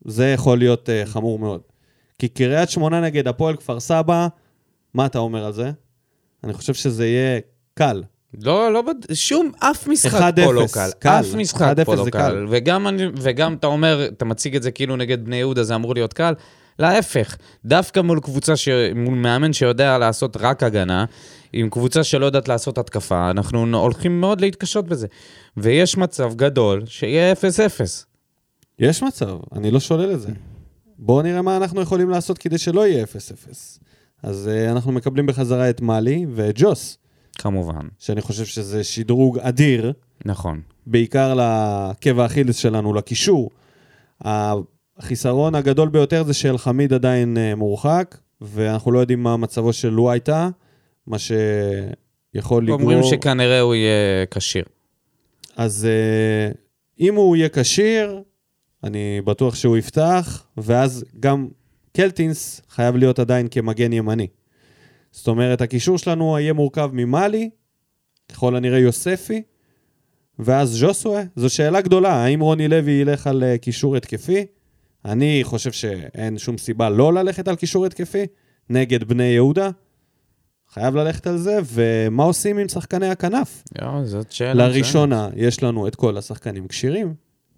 זה 0.04 0.28
יכול 0.28 0.58
להיות 0.58 0.88
uh, 0.88 1.06
חמור 1.06 1.38
מאוד. 1.38 1.60
כי 2.18 2.28
קריית 2.28 2.70
שמונה 2.70 3.00
נגד 3.00 3.28
הפועל 3.28 3.56
כפר 3.56 3.80
סבא, 3.80 4.28
מה 4.94 5.06
אתה 5.06 5.18
אומר 5.18 5.44
על 5.44 5.52
זה? 5.52 5.70
אני 6.44 6.52
חושב 6.52 6.74
שזה 6.74 7.06
יהיה 7.06 7.40
קל. 7.74 8.02
לא, 8.40 8.72
לא, 8.72 8.82
שום, 9.12 9.50
אף 9.58 9.86
משחק 9.88 10.20
1-0, 10.20 10.44
פה 10.44 10.52
לא 10.52 10.64
קל. 10.72 10.88
קל. 10.98 11.08
אף 11.08 11.34
משחק 11.34 11.78
1-0 11.80 11.84
פה 11.84 11.94
לא 11.94 12.04
קל. 12.04 12.10
קל. 12.10 12.46
וגם, 12.50 12.88
אני- 12.88 13.06
וגם 13.16 13.54
אתה 13.54 13.66
אומר, 13.66 14.06
אתה 14.06 14.24
מציג 14.24 14.56
את 14.56 14.62
זה 14.62 14.70
כאילו 14.70 14.96
נגד 14.96 15.24
בני 15.24 15.36
יהודה, 15.36 15.62
זה 15.64 15.74
אמור 15.74 15.94
להיות 15.94 16.12
קל. 16.12 16.34
להפך, 16.78 17.36
דווקא 17.64 18.00
מול 18.00 18.20
קבוצה, 18.20 18.56
ש... 18.56 18.68
מול 18.94 19.14
מאמן 19.14 19.52
שיודע 19.52 19.98
לעשות 19.98 20.36
רק 20.40 20.62
הגנה, 20.62 21.04
עם 21.52 21.70
קבוצה 21.70 22.04
שלא 22.04 22.26
יודעת 22.26 22.48
לעשות 22.48 22.78
התקפה, 22.78 23.30
אנחנו 23.30 23.76
הולכים 23.78 24.20
מאוד 24.20 24.40
להתקשות 24.40 24.86
בזה. 24.86 25.06
ויש 25.56 25.96
מצב 25.96 26.34
גדול 26.36 26.82
שיהיה 26.86 27.32
0-0. 27.32 27.36
יש 28.78 29.02
מצב, 29.02 29.36
אני 29.54 29.70
לא 29.70 29.80
שולל 29.80 30.12
את 30.14 30.20
זה. 30.20 30.28
בואו 30.98 31.22
נראה 31.22 31.42
מה 31.42 31.56
אנחנו 31.56 31.80
יכולים 31.80 32.10
לעשות 32.10 32.38
כדי 32.38 32.58
שלא 32.58 32.86
יהיה 32.86 33.04
0-0. 33.04 33.06
אז 34.22 34.50
uh, 34.52 34.70
אנחנו 34.70 34.92
מקבלים 34.92 35.26
בחזרה 35.26 35.70
את 35.70 35.80
מאלי 35.80 36.26
ואת 36.34 36.54
ג'וס, 36.58 36.98
כמובן, 37.42 37.86
שאני 37.98 38.20
חושב 38.20 38.44
שזה 38.44 38.84
שדרוג 38.84 39.38
אדיר, 39.38 39.92
נכון. 40.24 40.60
בעיקר 40.86 41.34
לעקב 41.34 42.20
האכילס 42.20 42.56
שלנו, 42.56 42.94
לקישור. 42.94 43.50
החיסרון 44.20 45.54
הגדול 45.54 45.88
ביותר 45.88 46.24
זה 46.24 46.34
שאלחמיד 46.34 46.92
עדיין 46.92 47.36
uh, 47.36 47.56
מורחק, 47.56 48.18
ואנחנו 48.40 48.92
לא 48.92 48.98
יודעים 48.98 49.22
מה 49.22 49.36
מצבו 49.36 49.72
של 49.72 49.88
לואייטה, 49.88 50.48
מה 51.06 51.16
שיכול 51.18 52.62
לגרור... 52.62 52.80
אומרים 52.80 53.02
שכנראה 53.02 53.60
הוא 53.60 53.74
יהיה 53.74 54.26
כשיר. 54.30 54.64
אז 55.56 55.88
uh, 55.88 56.56
אם 57.00 57.14
הוא 57.14 57.36
יהיה 57.36 57.48
כשיר, 57.48 58.22
אני 58.84 59.20
בטוח 59.24 59.54
שהוא 59.54 59.76
יפתח, 59.76 60.46
ואז 60.56 61.04
גם 61.20 61.48
קלטינס 61.92 62.60
חייב 62.70 62.96
להיות 62.96 63.18
עדיין 63.18 63.48
כמגן 63.50 63.92
ימני. 63.92 64.26
זאת 65.12 65.28
אומרת, 65.28 65.60
הקישור 65.60 65.98
שלנו 65.98 66.38
יהיה 66.38 66.52
מורכב 66.52 66.90
ממאלי, 66.92 67.50
ככל 68.32 68.56
הנראה 68.56 68.78
יוספי, 68.78 69.42
ואז 70.38 70.68
ז'וסווה. 70.68 71.22
זו 71.36 71.50
שאלה 71.50 71.80
גדולה, 71.80 72.12
האם 72.12 72.40
רוני 72.40 72.68
לוי 72.68 72.92
ילך 72.92 73.26
על 73.26 73.44
אה, 73.44 73.58
קישור 73.58 73.96
התקפי? 73.96 74.46
אני 75.04 75.40
חושב 75.42 75.72
שאין 75.72 76.38
שום 76.38 76.58
סיבה 76.58 76.90
לא 76.90 77.12
ללכת 77.12 77.48
על 77.48 77.56
קישור 77.56 77.86
התקפי 77.86 78.26
נגד 78.70 79.04
בני 79.04 79.24
יהודה. 79.24 79.70
חייב 80.72 80.96
ללכת 80.96 81.26
על 81.26 81.38
זה, 81.38 81.58
ומה 81.72 82.24
עושים 82.24 82.58
עם 82.58 82.68
שחקני 82.68 83.08
הכנף? 83.08 83.64
יו, 83.82 84.00
זאת 84.04 84.32
שאלה. 84.32 84.68
לראשונה, 84.68 85.28
יש 85.36 85.62
לנו 85.62 85.88
את 85.88 85.94
כל 85.94 86.16
השחקנים 86.16 86.68
כשירים. 86.68 87.14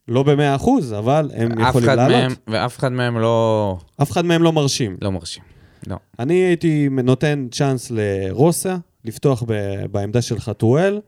לא 0.08 0.22
במאה 0.22 0.54
אחוז, 0.54 0.92
אבל 0.92 1.30
הם 1.34 1.60
יכולים 1.60 1.88
לעלות. 1.88 2.10
מהם, 2.10 2.32
ואף 2.48 2.78
אחד 2.78 2.92
מהם 2.92 3.18
לא, 3.18 3.78
אף 4.02 4.10
אחד 4.10 4.24
מהם 4.24 4.42
לא 4.42 4.52
מרשים. 4.52 4.96
לא 5.02 5.12
מרשים. 5.12 5.53
לא. 5.86 5.96
אני 6.18 6.34
הייתי 6.34 6.88
נותן 6.88 7.46
צ'אנס 7.50 7.90
לרוסה, 7.90 8.76
לפתוח 9.04 9.42
ב- 9.46 9.86
בעמדה 9.90 10.22
של 10.22 10.40
חתואל, 10.40 11.00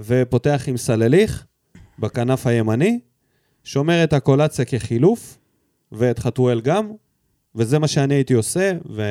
ופותח 0.00 0.64
עם 0.66 0.76
סלליך 0.76 1.46
בכנף 1.98 2.46
הימני, 2.46 3.00
שומר 3.64 4.04
את 4.04 4.12
הקולציה 4.12 4.64
כחילוף, 4.64 5.38
ואת 5.92 6.18
חתואל 6.18 6.60
גם, 6.60 6.90
וזה 7.54 7.78
מה 7.78 7.88
שאני 7.88 8.14
הייתי 8.14 8.34
עושה, 8.34 8.72
ו... 8.90 9.02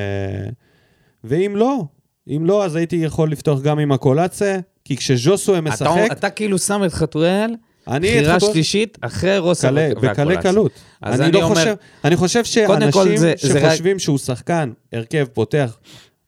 ואם 1.24 1.54
לא, 1.56 1.84
אם 2.28 2.46
לא, 2.46 2.66
אז 2.66 2.76
הייתי 2.76 2.96
יכול 2.96 3.32
לפתוח 3.32 3.62
גם 3.62 3.80
עם 3.80 3.92
הקולציה, 3.92 4.60
כי 4.86 4.98
כשז'וסו 4.98 5.62
משחק, 5.62 6.06
אתה, 6.06 6.14
אתה 6.14 6.30
כאילו 6.30 6.58
שם 6.58 6.84
את 6.86 6.94
חתואל, 6.94 7.56
בחירה 7.98 8.36
חתואל... 8.36 8.54
שלישית, 8.54 8.98
אחרי 9.02 9.38
רוסה 9.38 9.70
והקולציה. 9.74 10.26
בקלי 10.26 10.38
קלות. 10.42 10.72
אז 11.02 11.20
אני, 11.22 11.30
אני 11.30 11.34
לא 11.34 11.44
אומר- 11.44 11.56
חושב, 11.56 11.76
אני 12.04 12.16
חושב 12.16 12.44
שאנשים 12.44 13.18
זה- 13.18 13.34
זה 13.42 13.60
רק- 13.60 13.66
שחושבים 13.70 14.00
שהוא 14.00 14.18
שחקן, 14.18 14.72
הרכב 14.94 15.26
פותח 15.34 15.78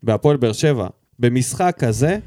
בהפועל 0.03 0.38
באר 0.38 0.53
שבע, 0.53 0.88
במשחק 1.20 1.76
כזה, 1.80 2.18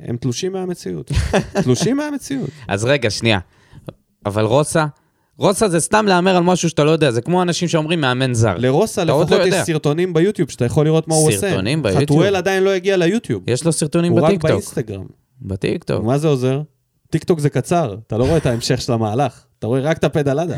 הם 0.00 0.16
תלושים 0.16 0.52
מהמציאות. 0.52 1.10
תלושים 1.64 1.96
מהמציאות. 1.96 2.50
אז 2.68 2.84
רגע, 2.84 3.10
שנייה. 3.10 3.38
אבל 4.26 4.44
רוסה, 4.44 4.86
רוסה 5.38 5.68
זה 5.68 5.80
סתם 5.80 6.06
להמר 6.06 6.36
על 6.36 6.42
משהו 6.42 6.68
שאתה 6.68 6.84
לא 6.84 6.90
יודע, 6.90 7.10
זה 7.10 7.20
כמו 7.20 7.42
אנשים 7.42 7.68
שאומרים 7.68 8.00
מאמן 8.00 8.34
זר. 8.34 8.54
לרוסה 8.58 9.04
לפחות 9.04 9.30
לא 9.30 9.46
יש. 9.46 9.54
סרטונים 9.54 10.12
ביוטיוב 10.12 10.50
שאתה 10.50 10.64
יכול 10.64 10.86
לראות 10.86 11.08
מה 11.08 11.14
הוא 11.14 11.28
עושה. 11.28 11.38
סרטונים 11.38 11.82
ביוטיוב? 11.82 12.02
חתואל 12.04 12.36
עדיין 12.36 12.62
לא 12.62 12.70
הגיע 12.70 12.96
ליוטיוב. 12.96 13.42
יש 13.46 13.64
לו 13.64 13.72
סרטונים 13.72 14.12
הוא 14.12 14.20
רק 14.20 14.24
בטיקטוק. 14.28 14.50
באינסטגרם. 14.50 15.04
בטיקטוק. 15.42 16.04
מה 16.04 16.18
זה 16.18 16.28
עוזר? 16.28 16.60
טיקטוק 17.10 17.38
זה 17.40 17.50
קצר, 17.50 17.96
אתה 18.06 18.18
לא 18.18 18.24
רואה 18.24 18.36
את 18.36 18.46
ההמשך 18.46 18.80
של 18.80 18.92
המהלך. 18.92 19.40
אתה 19.58 19.66
רואה 19.66 19.80
רק 19.80 19.98
את 19.98 20.04
הפדלדה. 20.04 20.56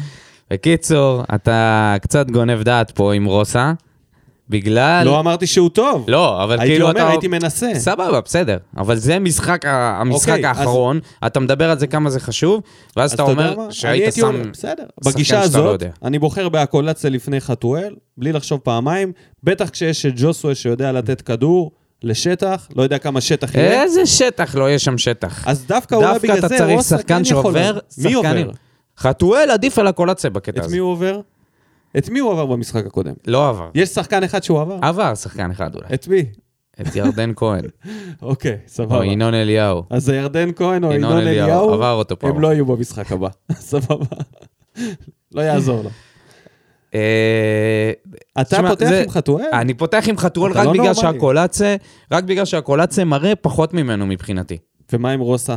בקיצור, 0.50 1.22
אתה 1.34 1.96
קצת 2.02 2.30
גונב 2.30 2.62
דעת 2.62 2.90
פה 2.90 3.14
עם 3.14 3.24
רוסה, 3.24 3.72
בגלל... 4.48 5.02
לא 5.04 5.20
אמרתי 5.20 5.46
שהוא 5.46 5.68
טוב. 5.68 6.04
לא, 6.08 6.44
אבל 6.44 6.60
הייתי 6.60 6.66
כאילו 6.74 6.88
אומר, 6.88 7.00
אתה... 7.00 7.08
הייתי 7.10 7.28
מנסה. 7.28 7.70
סבבה, 7.74 8.20
בסדר. 8.20 8.56
אבל 8.76 8.96
זה 8.96 9.18
משחק, 9.18 9.64
המשחק 9.66 10.28
אוקיי, 10.28 10.50
אז- 10.50 10.58
האחרון, 10.58 11.00
אתה 11.26 11.40
מדבר 11.40 11.70
על 11.70 11.78
זה 11.78 11.86
כמה 11.86 12.10
זה 12.10 12.20
חשוב, 12.20 12.62
ואז 12.96 13.10
אז 13.10 13.14
אתה 13.14 13.22
יודע 13.22 13.32
אומר 13.32 13.56
מה? 13.56 13.72
שהיית 13.72 14.02
הייתי 14.02 14.20
שם... 14.20 14.26
אומר, 14.26 14.42
בסדר. 14.52 14.84
בגישה 15.04 15.38
לא 15.38 15.42
הזאת, 15.42 15.72
יודע. 15.72 15.90
אני 16.04 16.18
בוחר 16.18 16.48
באקולצה 16.48 17.10
לפני 17.10 17.40
חתואל, 17.40 17.94
בלי 18.16 18.32
לחשוב 18.32 18.60
פעמיים, 18.60 19.12
בטח 19.42 19.68
כשיש 19.70 20.06
את 20.06 20.12
ז'וזואה 20.16 20.54
שיודע 20.54 20.92
לתת 20.92 21.20
כדור 21.20 21.70
לשטח, 22.04 22.68
לא 22.76 22.82
יודע 22.82 22.98
כמה 22.98 23.20
שטח 23.20 23.54
יהיה. 23.54 23.82
איזה 23.82 24.06
שטח 24.06 24.54
לא 24.54 24.68
יהיה 24.68 24.78
שם 24.78 24.98
שטח. 24.98 25.48
אז 25.48 25.64
דווקא 25.66 25.94
אולי 25.94 26.06
דווקא 26.06 26.22
בגלל 26.28 26.38
אתה 26.38 26.48
זה 26.48 26.58
צריך 26.58 26.76
רוסה 26.76 26.98
שחקן 26.98 27.14
כן 27.14 27.22
יכול... 27.30 27.42
שעובר, 27.42 27.78
מי 27.98 28.12
עובר? 28.12 28.50
חתואל 28.98 29.50
עדיף 29.50 29.78
על 29.78 29.86
הקולציה 29.86 30.30
בקטע 30.30 30.60
את 30.60 30.64
הזה. 30.64 30.74
מי 30.74 30.78
הוא 30.78 30.90
עובר? 30.90 31.20
את 31.98 32.08
מי 32.08 32.18
הוא 32.18 32.32
עבר 32.32 32.46
במשחק 32.46 32.86
הקודם? 32.86 33.12
לא 33.26 33.48
עבר. 33.48 33.68
יש 33.74 33.88
שחקן 33.88 34.24
אחד 34.24 34.42
שהוא 34.42 34.60
עבר? 34.60 34.78
עבר 34.82 35.14
שחקן 35.14 35.50
אחד 35.50 35.74
אולי. 35.74 35.86
את 35.94 36.08
מי? 36.08 36.24
את 36.80 36.96
ירדן 36.96 37.32
כהן. 37.36 37.64
אוקיי, 38.22 38.58
סבבה. 38.66 38.96
או 38.96 39.04
ינון 39.04 39.34
אליהו. 39.34 39.82
אז 39.90 40.08
ירדן 40.08 40.52
כהן 40.56 40.84
או 40.84 40.92
ינון 40.92 41.18
אליהו, 41.18 41.72
עבר 41.72 41.92
אותו 41.92 42.18
פעם. 42.18 42.30
הם 42.30 42.40
לא 42.40 42.48
יהיו 42.48 42.66
במשחק 42.66 43.12
הבא. 43.12 43.28
סבבה. 43.52 44.16
לא 45.32 45.40
יעזור 45.40 45.82
לו. 45.82 45.90
אה, 46.94 47.92
אתה 48.40 48.56
תשמע, 48.56 48.68
פותח 48.70 48.88
זה- 48.88 49.02
עם 49.02 49.10
חתואל? 49.10 49.44
אני 49.52 49.74
פותח 49.74 50.04
עם 50.08 50.18
חתואל 50.18 50.52
רק 50.52 50.56
לא 50.66 50.72
בגלל 50.72 50.76
נורמלי. 50.84 50.94
שהקולציה, 51.00 51.76
רק 52.12 52.24
בגלל 52.24 52.44
שהקולציה 52.44 53.04
מראה 53.04 53.36
פחות 53.36 53.74
ממנו 53.74 54.06
מבחינתי. 54.06 54.58
ומה 54.92 55.10
עם 55.10 55.20
רוסה? 55.20 55.56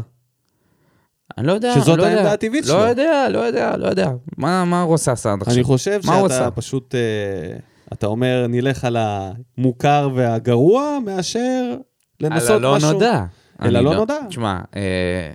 אני 1.38 1.48
לא 1.48 1.54
יודע, 1.54 1.74
שזאת 1.76 1.98
לא 1.98 2.04
העמדה 2.06 2.20
יודע. 2.20 2.32
הטבעית 2.34 2.66
לא 2.66 2.72
שלו. 2.74 2.86
יודע, 2.88 3.28
לא 3.30 3.40
יודע, 3.40 3.78
לא 3.78 3.88
יודע. 3.88 4.12
מה 4.38 4.66
מה 4.66 4.82
רוסה 4.82 5.12
עשה 5.12 5.34
עד 5.34 5.42
עכשיו? 5.42 5.54
אני 5.56 5.64
חושב 5.64 6.02
שאתה 6.02 6.26
עשה? 6.26 6.52
פשוט, 6.52 6.96
אה, 6.96 7.58
אתה 7.94 8.08
אומר, 8.08 8.46
נלך 8.50 8.86
על 8.86 8.98
המוכר 9.00 10.10
והגרוע, 10.16 10.98
מאשר 11.06 11.76
לנסות 12.22 12.50
על 12.50 12.56
הלא 12.66 12.76
משהו. 12.76 12.92
נודע. 12.92 13.24
אל 13.62 13.68
אני 13.68 13.78
הלא 13.78 13.96
נודע. 13.96 14.16
תשמע, 14.30 14.60
אה, 14.76 15.32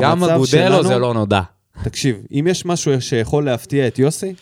גם 0.00 0.24
אגודלו 0.24 0.46
שלנו- 0.46 0.82
זה 0.88 0.98
לא 0.98 1.14
נודע. 1.14 1.40
תקשיב, 1.84 2.16
אם 2.32 2.46
יש 2.50 2.66
משהו 2.66 3.00
שיכול 3.00 3.44
להפתיע 3.44 3.86
את 3.86 3.98
יוסי, 3.98 4.34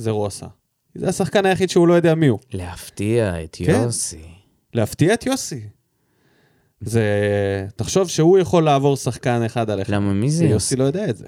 זה 0.00 0.10
רוסה. 0.10 0.46
זה 0.94 1.08
השחקן 1.08 1.46
היחיד 1.46 1.70
שהוא 1.70 1.88
לא 1.88 1.94
יודע 1.94 2.14
מי 2.14 2.26
הוא. 2.26 2.38
להפתיע 2.52 3.44
את 3.44 3.56
כן. 3.64 3.80
יוסי. 3.84 4.22
להפתיע 4.74 5.14
את 5.14 5.26
יוסי. 5.26 5.60
זה... 6.80 7.04
תחשוב 7.76 8.08
שהוא 8.08 8.38
יכול 8.38 8.64
לעבור 8.64 8.96
שחקן 8.96 9.42
אחד 9.46 9.70
עליך. 9.70 9.90
למה, 9.90 10.12
מי 10.12 10.30
זה 10.30 10.44
ויוסי 10.44 10.54
יוסי? 10.54 10.76
לא 10.76 10.84
יודע 10.84 11.10
את 11.10 11.16
זה. 11.16 11.26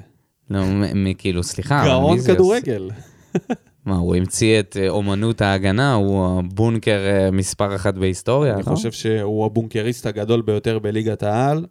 לא, 0.51 0.65
מ- 0.65 1.05
מ- 1.05 1.15
כאילו, 1.15 1.43
סליחה, 1.43 1.83
גאון 1.87 2.13
מי 2.15 2.21
זה 2.21 2.31
יוסי? 2.31 2.37
כדורגל. 2.39 2.91
מה, 3.87 3.97
הוא 3.97 4.17
המציא 4.17 4.61
את 4.61 4.77
אה, 4.81 4.89
אומנות 4.89 5.41
ההגנה? 5.41 5.95
הוא 5.95 6.39
הבונקר 6.39 6.99
אה, 7.07 7.31
מספר 7.31 7.75
אחת 7.77 7.95
בהיסטוריה, 7.95 8.55
אני 8.55 8.63
לא? 8.67 8.75
חושב 8.75 8.93
שהוא 8.93 9.47
הבונקריסט 9.47 10.07
הגדול 10.07 10.43
ביותר 10.43 10.79
בליגת 10.79 11.23
העל, 11.23 11.67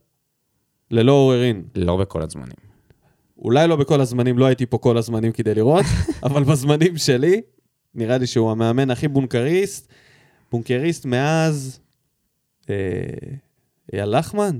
ללא 0.92 1.12
עוררין. 1.12 1.64
לא 1.76 1.98
בכל 1.98 2.22
הזמנים. 2.22 2.71
אולי 3.42 3.68
לא 3.68 3.76
בכל 3.76 4.02
הזמנים, 4.02 4.38
לא 4.38 4.46
הייתי 4.46 4.66
פה 4.66 4.78
כל 4.78 4.98
הזמנים 4.98 5.32
כדי 5.32 5.56
לראות, 5.56 5.86
אבל 6.24 6.44
בזמנים 6.44 6.98
שלי, 6.98 7.42
נראה 7.96 8.18
לי 8.18 8.28
שהוא 8.28 8.52
המאמן 8.52 8.92
הכי 8.92 9.08
בונקריסט. 9.08 9.88
בונקריסט 10.52 11.06
מאז... 11.06 11.80
אה, 12.70 12.76
אייל 13.94 14.18
לחמן? 14.20 14.60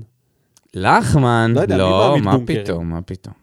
לחמן? 0.74 1.52
לא 1.54 1.60
יודע, 1.60 1.76
לא, 1.76 2.16
מה 2.22 2.32
בונקרים? 2.32 2.64
פתאום, 2.64 2.90
מה 2.90 3.02
פתאום. 3.02 3.34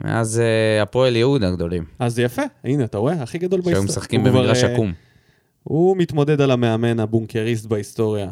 מאז 0.00 0.40
אה, 0.40 0.82
הפועל 0.82 1.16
יהודה 1.16 1.50
גדולים, 1.50 1.84
אז 1.98 2.18
יפה, 2.18 2.42
הנה, 2.64 2.84
אתה 2.84 2.98
רואה? 2.98 3.22
הכי 3.22 3.38
גדול 3.38 3.60
בהיסטוריה. 3.60 3.88
שהיו 3.88 3.98
משחקים 3.98 4.24
במגרש 4.24 4.64
אה, 4.64 4.72
עקום. 4.72 4.92
הוא 5.62 5.96
מתמודד 5.96 6.40
על 6.40 6.50
המאמן 6.50 7.00
הבונקריסט 7.00 7.66
בהיסטוריה. 7.66 8.30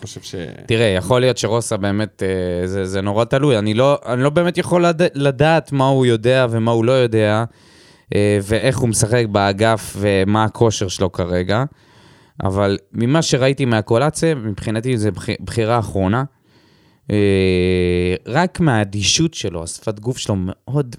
חושב 0.00 0.20
ש... 0.20 0.34
תראה, 0.66 0.86
יכול 0.86 1.20
להיות 1.20 1.38
שרוסה 1.38 1.76
באמת, 1.76 2.22
אה, 2.22 2.66
זה, 2.66 2.84
זה 2.84 3.00
נורא 3.00 3.24
תלוי. 3.24 3.58
אני 3.58 3.74
לא, 3.74 3.98
אני 4.06 4.22
לא 4.22 4.30
באמת 4.30 4.58
יכול 4.58 4.86
לד... 4.86 5.02
לדעת 5.14 5.72
מה 5.72 5.86
הוא 5.88 6.06
יודע 6.06 6.46
ומה 6.50 6.70
הוא 6.70 6.84
לא 6.84 6.92
יודע, 6.92 7.44
אה, 8.14 8.38
ואיך 8.42 8.78
הוא 8.78 8.88
משחק 8.88 9.24
באגף 9.32 9.96
ומה 9.98 10.44
הכושר 10.44 10.88
שלו 10.88 11.12
כרגע. 11.12 11.64
אבל 12.42 12.78
ממה 12.92 13.22
שראיתי 13.22 13.64
מהקולציה, 13.64 14.34
מבחינתי 14.34 14.96
זו 14.96 15.12
בח... 15.12 15.26
בחירה 15.40 15.78
אחרונה. 15.78 16.24
אה, 17.10 18.14
רק 18.26 18.60
מהאדישות 18.60 19.34
שלו, 19.34 19.62
השפת 19.62 20.00
גוף 20.00 20.18
שלו 20.18 20.34
מאוד, 20.38 20.96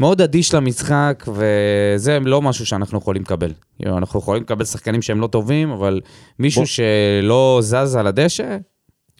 מאוד 0.00 0.20
אדיש 0.20 0.54
למשחק, 0.54 1.24
וזה 1.28 2.18
לא 2.20 2.42
משהו 2.42 2.66
שאנחנו 2.66 2.98
יכולים 2.98 3.22
לקבל. 3.22 3.52
אנחנו 3.86 4.20
יכולים 4.20 4.42
לקבל 4.42 4.64
שחקנים 4.64 5.02
שהם 5.02 5.20
לא 5.20 5.26
טובים, 5.26 5.70
אבל 5.70 6.00
מישהו 6.38 6.62
בוא. 6.62 6.66
שלא 6.66 7.58
זז 7.62 7.96
על 7.96 8.06
הדשא, 8.06 8.56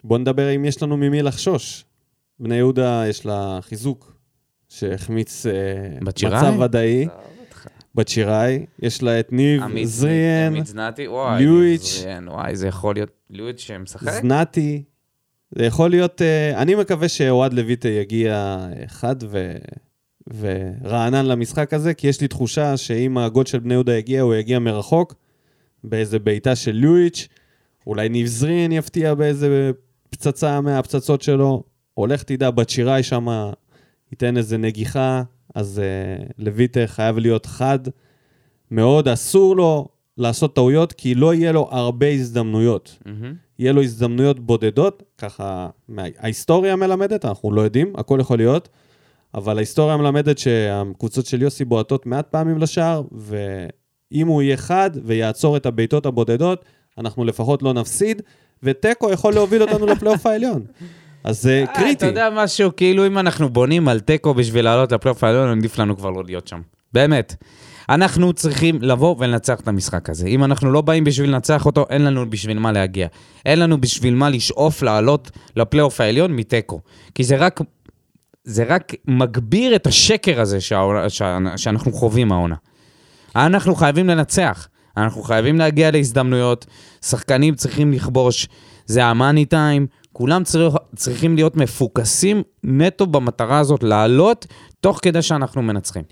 בוא 0.04 0.18
נדבר 0.18 0.54
אם 0.54 0.64
יש 0.64 0.82
לנו 0.82 0.96
ממי 0.96 1.22
לחשוש. 1.22 1.84
בני 2.40 2.56
יהודה 2.56 3.04
יש 3.08 3.26
לה 3.26 3.58
חיזוק 3.62 4.16
שהחמיץ 4.68 5.46
אה, 5.46 5.52
בת 6.04 6.18
שיראי? 6.18 6.50
מצב 6.50 6.60
ודאי. 6.60 7.06
בצ'יראי, 7.94 8.66
יש 8.82 9.02
לה 9.02 9.20
את 9.20 9.32
ניב 9.32 9.62
עמית 9.62 9.88
זריאן, 9.88 10.46
עמית 10.46 10.66
זנתי, 10.66 11.08
וואי. 11.08 11.38
ליואיץ'. 11.38 12.00
זריאן, 12.00 12.28
וואי, 12.28 12.56
זה 12.56 12.68
יכול 12.68 12.94
להיות 12.94 13.10
ליואיץ' 13.30 13.60
שמשחק? 13.60 14.12
זנתי. 14.22 14.82
זה 15.50 15.64
יכול 15.64 15.90
להיות... 15.90 16.22
אה, 16.22 16.62
אני 16.62 16.74
מקווה 16.74 17.08
שאוהד 17.08 17.52
לויטה 17.52 17.88
יגיע 17.88 18.58
חד 18.86 19.16
ו... 19.22 19.56
ורענן 20.38 21.26
למשחק 21.26 21.74
הזה, 21.74 21.94
כי 21.94 22.08
יש 22.08 22.20
לי 22.20 22.28
תחושה 22.28 22.76
שאם 22.76 23.18
הגול 23.18 23.44
של 23.46 23.58
בני 23.58 23.74
יהודה 23.74 23.96
יגיע, 23.96 24.22
הוא 24.22 24.34
יגיע 24.34 24.58
מרחוק, 24.58 25.14
באיזה 25.84 26.18
בעיטה 26.18 26.56
של 26.56 26.72
ליואיץ', 26.72 27.28
אולי 27.86 28.08
ניב 28.08 28.26
זרין 28.26 28.72
יפתיע 28.72 29.14
באיזה 29.14 29.70
פצצה 30.10 30.60
מהפצצות 30.60 31.22
שלו, 31.22 31.62
הולך 31.94 32.22
תדע, 32.22 32.50
בצ'יראי 32.50 33.02
שם 33.02 33.26
ייתן 34.12 34.36
איזה 34.36 34.58
נגיחה, 34.58 35.22
אז 35.54 35.80
uh, 35.80 36.32
לויטה 36.38 36.80
חייב 36.86 37.18
להיות 37.18 37.46
חד 37.46 37.78
מאוד, 38.70 39.08
אסור 39.08 39.56
לו 39.56 39.88
לעשות 40.18 40.54
טעויות, 40.54 40.92
כי 40.92 41.14
לא 41.14 41.34
יהיה 41.34 41.52
לו 41.52 41.68
הרבה 41.70 42.08
הזדמנויות. 42.08 42.98
מהמם. 43.06 43.34
יהיה 43.58 43.72
לו 43.72 43.82
הזדמנויות 43.82 44.40
בודדות, 44.40 45.02
ככה 45.18 45.68
מה- 45.88 46.02
ההיסטוריה 46.18 46.76
מלמדת, 46.76 47.24
אנחנו 47.24 47.52
לא 47.52 47.60
יודעים, 47.60 47.92
הכל 47.96 48.18
יכול 48.20 48.36
להיות, 48.38 48.68
אבל 49.34 49.56
ההיסטוריה 49.56 49.96
מלמדת 49.96 50.38
שהקבוצות 50.38 51.26
של 51.26 51.42
יוסי 51.42 51.64
בועטות 51.64 52.06
מעט 52.06 52.28
פעמים 52.28 52.58
לשער, 52.58 53.02
ואם 53.12 54.26
הוא 54.26 54.42
יהיה 54.42 54.56
חד 54.56 54.90
ויעצור 55.04 55.56
את 55.56 55.66
הבעיטות 55.66 56.06
הבודדות, 56.06 56.64
אנחנו 56.98 57.24
לפחות 57.24 57.62
לא 57.62 57.72
נפסיד, 57.72 58.22
ותיקו 58.62 59.10
יכול 59.10 59.34
להוביל 59.34 59.62
אותנו 59.62 59.86
לפלייאוף 59.86 60.26
העליון. 60.26 60.62
אז 61.24 61.42
זה 61.42 61.64
אה, 61.68 61.74
קריטי. 61.74 61.92
אתה 61.92 62.06
יודע 62.06 62.28
משהו, 62.34 62.70
כאילו 62.76 63.06
אם 63.06 63.18
אנחנו 63.18 63.48
בונים 63.48 63.88
על 63.88 64.00
תיקו 64.00 64.34
בשביל 64.34 64.64
לעלות 64.64 64.92
לפלייאוף 64.92 65.24
העליון, 65.24 65.58
עדיף 65.58 65.78
לנו 65.78 65.96
כבר 65.96 66.10
לא 66.10 66.22
להיות 66.24 66.48
שם. 66.48 66.60
באמת. 66.92 67.34
אנחנו 67.88 68.32
צריכים 68.32 68.78
לבוא 68.82 69.16
ולנצח 69.18 69.60
את 69.60 69.68
המשחק 69.68 70.10
הזה. 70.10 70.26
אם 70.26 70.44
אנחנו 70.44 70.72
לא 70.72 70.80
באים 70.80 71.04
בשביל 71.04 71.30
לנצח 71.30 71.66
אותו, 71.66 71.86
אין 71.90 72.04
לנו 72.04 72.30
בשביל 72.30 72.58
מה 72.58 72.72
להגיע. 72.72 73.06
אין 73.46 73.58
לנו 73.58 73.80
בשביל 73.80 74.14
מה 74.14 74.30
לשאוף 74.30 74.82
לעלות 74.82 75.30
לפלייאוף 75.56 76.00
העליון 76.00 76.32
מתיקו. 76.32 76.80
כי 77.14 77.24
זה 77.24 77.36
רק, 77.36 77.60
זה 78.44 78.64
רק 78.64 78.92
מגביר 79.08 79.76
את 79.76 79.86
השקר 79.86 80.40
הזה 80.40 80.60
שהעונה, 80.60 81.10
שה, 81.10 81.38
שאנחנו 81.56 81.92
חווים 81.92 82.32
העונה. 82.32 82.56
אנחנו 83.36 83.74
חייבים 83.74 84.08
לנצח. 84.08 84.68
אנחנו 84.96 85.22
חייבים 85.22 85.58
להגיע 85.58 85.90
להזדמנויות, 85.90 86.66
שחקנים 87.04 87.54
צריכים 87.54 87.92
לכבוש, 87.92 88.48
זה 88.86 89.04
המאני 89.04 89.44
טיים, 89.44 89.86
כולם 90.12 90.44
צריך, 90.44 90.74
צריכים 90.96 91.34
להיות 91.34 91.56
מפוקסים 91.56 92.42
נטו 92.64 93.06
במטרה 93.06 93.58
הזאת, 93.58 93.82
לעלות 93.82 94.46
תוך 94.80 94.98
כדי 95.02 95.22
שאנחנו 95.22 95.62
מנצחים. 95.62 96.02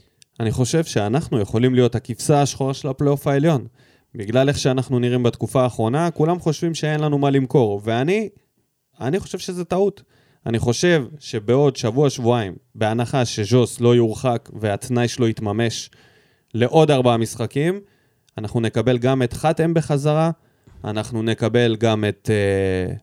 אני 0.40 0.50
חושב 0.50 0.84
שאנחנו 0.84 1.40
יכולים 1.40 1.74
להיות 1.74 1.94
הכבשה 1.94 2.42
השחורה 2.42 2.74
של 2.74 2.88
הפלייאוף 2.88 3.26
העליון. 3.26 3.66
בגלל 4.14 4.48
איך 4.48 4.58
שאנחנו 4.58 4.98
נראים 4.98 5.22
בתקופה 5.22 5.62
האחרונה, 5.62 6.10
כולם 6.10 6.40
חושבים 6.40 6.74
שאין 6.74 7.00
לנו 7.00 7.18
מה 7.18 7.30
למכור, 7.30 7.80
ואני, 7.84 8.28
אני 9.00 9.20
חושב 9.20 9.38
שזה 9.38 9.64
טעות. 9.64 10.02
אני 10.46 10.58
חושב 10.58 11.04
שבעוד 11.18 11.76
שבוע-שבועיים, 11.76 12.54
בהנחה 12.74 13.24
שז'וס 13.24 13.80
לא 13.80 13.96
יורחק 13.96 14.48
והתנאי 14.52 15.08
שלו 15.08 15.28
יתממש 15.28 15.90
לעוד 16.54 16.90
ארבעה 16.90 17.16
משחקים, 17.16 17.80
אנחנו 18.38 18.60
נקבל 18.60 18.98
גם 18.98 19.22
את 19.22 19.32
חתם 19.32 19.74
בחזרה, 19.74 20.30
אנחנו 20.84 21.22
נקבל 21.22 21.76
גם 21.76 22.04
את 22.08 22.30
אה, 22.32 22.94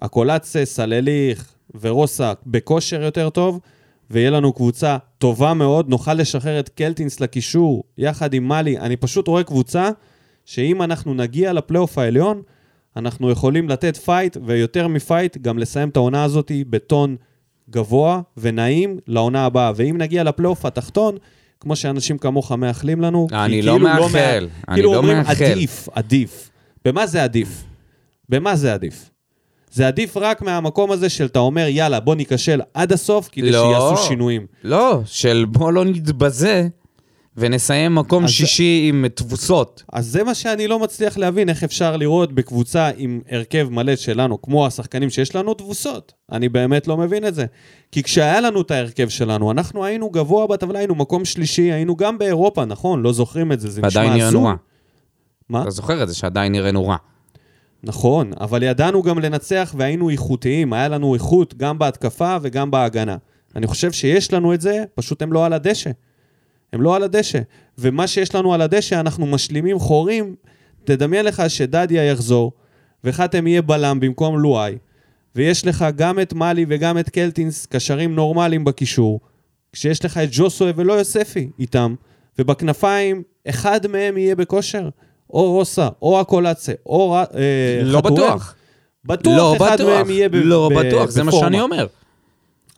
אקולצה, 0.00 0.64
סלליך 0.64 1.54
ורוסה 1.80 2.32
בכושר 2.46 3.02
יותר 3.02 3.30
טוב, 3.30 3.60
ויהיה 4.10 4.30
לנו 4.30 4.52
קבוצה 4.52 4.96
טובה 5.18 5.54
מאוד, 5.54 5.88
נוכל 5.88 6.14
לשחרר 6.14 6.60
את 6.60 6.68
קלטינס 6.68 7.20
לקישור 7.20 7.84
יחד 7.98 8.34
עם 8.34 8.48
מאלי. 8.48 8.78
אני 8.78 8.96
פשוט 8.96 9.28
רואה 9.28 9.44
קבוצה 9.44 9.90
שאם 10.44 10.82
אנחנו 10.82 11.14
נגיע 11.14 11.52
לפלייאוף 11.52 11.98
העליון, 11.98 12.42
אנחנו 12.96 13.30
יכולים 13.30 13.68
לתת 13.68 13.96
פייט, 13.96 14.36
ויותר 14.44 14.88
מפייט, 14.88 15.36
גם 15.36 15.58
לסיים 15.58 15.88
את 15.88 15.96
העונה 15.96 16.24
הזאת 16.24 16.52
בטון 16.70 17.16
גבוה 17.70 18.20
ונעים 18.36 18.98
לעונה 19.06 19.44
הבאה. 19.44 19.72
ואם 19.76 19.96
נגיע 19.98 20.24
לפלייאוף 20.24 20.64
התחתון, 20.66 21.16
כמו 21.60 21.76
שאנשים 21.76 22.18
כמוך 22.18 22.52
מאחלים 22.52 23.00
לנו, 23.00 23.26
אני 23.32 23.62
לא 23.62 23.72
כאילו 23.72 23.84
מאחל, 23.88 24.00
מה- 24.50 24.62
אני 24.68 24.74
כאילו 24.76 24.92
לא 24.92 24.98
אומרים 24.98 25.16
מאחל. 25.16 25.44
עדיף, 25.44 25.88
עדיף. 25.92 26.50
במה 26.84 27.06
זה 27.06 27.24
עדיף? 27.24 27.64
במה 28.28 28.56
זה 28.56 28.74
עדיף? 28.74 29.10
זה 29.70 29.86
עדיף 29.86 30.16
רק 30.16 30.42
מהמקום 30.42 30.90
הזה 30.92 31.08
של 31.08 31.24
אתה 31.26 31.38
אומר, 31.38 31.66
יאללה, 31.68 32.00
בוא 32.00 32.14
ניכשל 32.14 32.60
עד 32.74 32.92
הסוף, 32.92 33.28
כדי 33.32 33.50
לא. 33.50 33.72
שיעשו 33.90 34.08
שינויים. 34.08 34.46
לא, 34.64 35.00
של 35.04 35.44
בוא 35.48 35.72
לא 35.72 35.84
נתבזה 35.84 36.68
ונסיים 37.36 37.94
מקום 37.94 38.24
אז- 38.24 38.30
שישי 38.30 38.86
עם 38.88 39.04
תבוסות. 39.14 39.82
אז 39.92 40.06
זה 40.06 40.24
מה 40.24 40.34
שאני 40.34 40.68
לא 40.68 40.78
מצליח 40.78 41.18
להבין, 41.18 41.48
איך 41.48 41.64
אפשר 41.64 41.96
לראות 41.96 42.32
בקבוצה 42.32 42.90
עם 42.96 43.20
הרכב 43.30 43.68
מלא 43.70 43.96
שלנו, 43.96 44.42
כמו 44.42 44.66
השחקנים 44.66 45.10
שיש 45.10 45.36
לנו, 45.36 45.54
תבוסות. 45.54 46.12
אני 46.32 46.48
באמת 46.48 46.88
לא 46.88 46.96
מבין 46.96 47.26
את 47.26 47.34
זה. 47.34 47.46
כי 47.92 48.02
כשהיה 48.02 48.40
לנו 48.40 48.60
את 48.60 48.70
ההרכב 48.70 49.08
שלנו, 49.08 49.50
אנחנו 49.50 49.84
היינו 49.84 50.10
גבוה 50.10 50.46
בטבלה, 50.46 50.78
היינו 50.78 50.94
מקום 50.94 51.24
שלישי, 51.24 51.72
היינו 51.72 51.96
גם 51.96 52.18
באירופה, 52.18 52.64
נכון? 52.64 53.02
לא 53.02 53.12
זוכרים 53.12 53.52
את 53.52 53.60
זה, 53.60 53.70
זה 53.70 53.82
נשמע 53.82 54.00
ועדיין 54.02 54.20
הזוי. 54.20 54.40
נראינו 54.40 54.44
רע. 54.44 54.54
מה? 55.48 55.62
אתה 55.62 55.70
זוכר 55.70 56.02
את 56.02 56.08
זה 56.08 56.14
שעדיין 56.14 56.52
נראינו 56.52 56.86
רע. 56.88 56.96
נכון, 57.82 58.30
אבל 58.40 58.62
ידענו 58.62 59.02
גם 59.02 59.18
לנצח 59.18 59.74
והיינו 59.78 60.10
איכותיים, 60.10 60.72
היה 60.72 60.88
לנו 60.88 61.14
איכות 61.14 61.54
גם 61.54 61.78
בהתקפה 61.78 62.36
וגם 62.42 62.70
בהגנה. 62.70 63.16
אני 63.56 63.66
חושב 63.66 63.92
שיש 63.92 64.32
לנו 64.32 64.54
את 64.54 64.60
זה, 64.60 64.84
פשוט 64.94 65.22
הם 65.22 65.32
לא 65.32 65.46
על 65.46 65.52
הדשא. 65.52 65.90
הם 66.72 66.82
לא 66.82 66.96
על 66.96 67.02
הדשא. 67.02 67.38
ומה 67.78 68.06
שיש 68.06 68.34
לנו 68.34 68.54
על 68.54 68.60
הדשא, 68.62 69.00
אנחנו 69.00 69.26
משלימים 69.26 69.78
חורים. 69.78 70.34
תדמיין 70.84 71.24
לך 71.24 71.42
שדדיה 71.48 72.04
יחזור, 72.04 72.52
וחתם 73.04 73.46
יהיה 73.46 73.62
בלם 73.62 74.00
במקום 74.00 74.38
לואי, 74.38 74.76
ויש 75.34 75.66
לך 75.66 75.84
גם 75.96 76.20
את 76.20 76.32
מאלי 76.32 76.66
וגם 76.68 76.98
את 76.98 77.08
קלטינס, 77.10 77.66
קשרים 77.66 78.14
נורמליים 78.14 78.64
בקישור, 78.64 79.20
כשיש 79.72 80.04
לך 80.04 80.18
את 80.18 80.28
ג'וסוי 80.32 80.72
ולא 80.76 80.92
יוספי 80.92 81.50
איתם, 81.58 81.94
ובכנפיים, 82.38 83.22
אחד 83.48 83.86
מהם 83.86 84.16
יהיה 84.18 84.36
בכושר. 84.36 84.88
או 85.30 85.52
רוסה, 85.52 85.88
או 86.02 86.20
הקולצה, 86.20 86.72
או 86.86 87.16
אה, 87.16 87.24
לא 87.82 87.98
חתואל. 87.98 88.12
בטוח. 88.14 88.54
בטוח 89.04 89.36
לא 89.36 89.56
אחד 89.56 89.74
בטוח. 89.80 89.88
מהם 89.88 90.10
יהיה 90.10 90.28
ב- 90.28 90.34
לא 90.34 90.70
ב- 90.74 90.78
בטוח, 90.86 91.10
זה 91.10 91.22
מה 91.22 91.28
בפורמה. 91.30 91.46
שאני 91.48 91.60
אומר. 91.60 91.86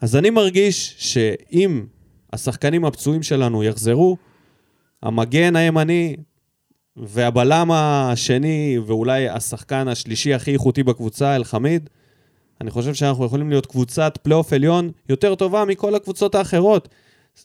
אז 0.01 0.17
אני 0.17 0.31
מרגיש 0.31 0.95
שאם 0.99 1.85
השחקנים 2.33 2.85
הפצועים 2.85 3.23
שלנו 3.23 3.65
יחזרו, 3.65 4.17
המגן 5.03 5.57
הימני 5.57 6.17
והבלם 6.97 7.71
השני, 7.71 8.79
ואולי 8.87 9.29
השחקן 9.29 9.89
השלישי 9.89 10.35
הכי 10.35 10.53
איכותי 10.53 10.83
בקבוצה, 10.83 11.37
אלחמיד, 11.37 11.91
אני 12.61 12.71
חושב 12.71 12.95
שאנחנו 12.95 13.25
יכולים 13.25 13.49
להיות 13.51 13.67
קבוצת 13.67 14.19
פלייאוף 14.23 14.53
עליון 14.53 14.91
יותר 15.09 15.35
טובה 15.35 15.65
מכל 15.65 15.95
הקבוצות 15.95 16.35
האחרות. 16.35 16.89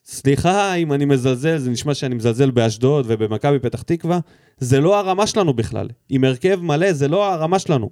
סליחה 0.05 0.73
אם 0.73 0.93
אני 0.93 1.05
מזלזל, 1.05 1.57
זה 1.57 1.69
נשמע 1.69 1.93
שאני 1.93 2.15
מזלזל 2.15 2.51
באשדוד 2.51 3.05
ובמכבי 3.07 3.59
פתח 3.59 3.81
תקווה, 3.81 4.19
זה 4.57 4.79
לא 4.79 4.99
הרמה 4.99 5.27
שלנו 5.27 5.53
בכלל. 5.53 5.89
עם 6.09 6.23
הרכב 6.23 6.59
מלא, 6.61 6.93
זה 6.93 7.07
לא 7.07 7.34
הרמה 7.34 7.59
שלנו. 7.59 7.89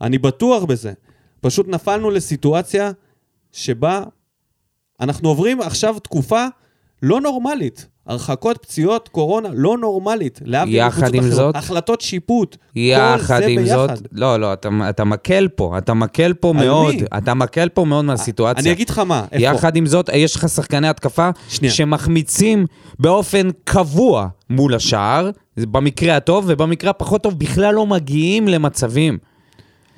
אני 0.00 0.18
בטוח 0.18 0.64
בזה. 0.64 0.92
פשוט 1.40 1.68
נפלנו 1.68 2.10
לסיטואציה 2.10 2.90
שבה 3.52 4.02
אנחנו 5.00 5.28
עוברים 5.28 5.60
עכשיו 5.60 5.96
תקופה 5.98 6.46
לא 7.02 7.20
נורמלית. 7.20 7.86
הרחקות, 8.06 8.58
פציעות, 8.62 9.08
קורונה, 9.08 9.48
לא 9.52 9.78
נורמלית. 9.78 10.40
להבדיל 10.44 10.74
יחד 10.76 11.14
עם 11.14 11.20
אחרות. 11.20 11.34
זאת- 11.34 11.56
החלטות 11.56 12.00
שיפוט. 12.00 12.56
יחד 12.76 13.36
כל 13.40 13.44
זה 13.44 13.50
עם 13.50 13.66
זאת, 13.66 13.90
ביחד. 13.90 14.02
לא, 14.12 14.40
לא, 14.40 14.52
אתה, 14.52 14.68
אתה 14.88 15.04
מקל 15.04 15.48
פה, 15.48 15.78
אתה 15.78 15.94
מקל 15.94 16.32
פה 16.40 16.52
מאוד, 16.52 16.94
מי? 16.94 17.00
אתה 17.18 17.34
מקל 17.34 17.68
פה 17.68 17.84
מאוד 17.84 18.04
מהסיטואציה. 18.04 18.62
אני 18.62 18.72
אגיד 18.72 18.90
לך 18.90 18.98
מה, 18.98 19.24
איפה? 19.32 19.44
יחד 19.44 19.76
עם 19.76 19.86
זאת, 19.86 20.10
יש 20.14 20.36
לך 20.36 20.48
שחקני 20.48 20.88
התקפה 20.88 21.30
שנייה. 21.48 21.74
שמחמיצים 21.74 22.66
באופן 22.98 23.48
קבוע 23.64 24.26
מול 24.50 24.74
השער, 24.74 25.30
במקרה 25.56 26.16
הטוב, 26.16 26.44
ובמקרה 26.48 26.90
הפחות 26.90 27.22
טוב 27.22 27.38
בכלל 27.38 27.74
לא 27.74 27.86
מגיעים 27.86 28.48
למצבים. 28.48 29.18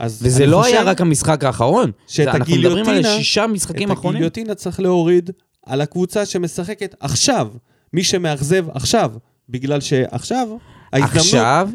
אז 0.00 0.20
וזה 0.22 0.46
לא 0.46 0.64
היה 0.64 0.82
רק 0.82 1.00
המשחק 1.00 1.44
האחרון. 1.44 1.90
שאת 2.06 2.28
אנחנו 2.28 2.56
מדברים 2.56 2.88
על 2.88 3.02
שישה 3.02 3.46
משחקים 3.46 3.92
את 3.92 3.96
אחרונים. 3.96 4.16
הגיליוטינה 4.16 4.54
צריך 4.54 4.80
להוריד 4.80 5.30
על 5.66 5.80
הקבוצה 5.80 6.26
שמשחקת 6.26 6.94
עכשיו. 7.00 7.48
מי 7.92 8.04
שמאכזב 8.04 8.64
עכשיו, 8.70 9.12
בגלל 9.48 9.80
שעכשיו, 9.80 10.48
ההזדמנות... 10.92 11.16
עכשיו, 11.16 11.68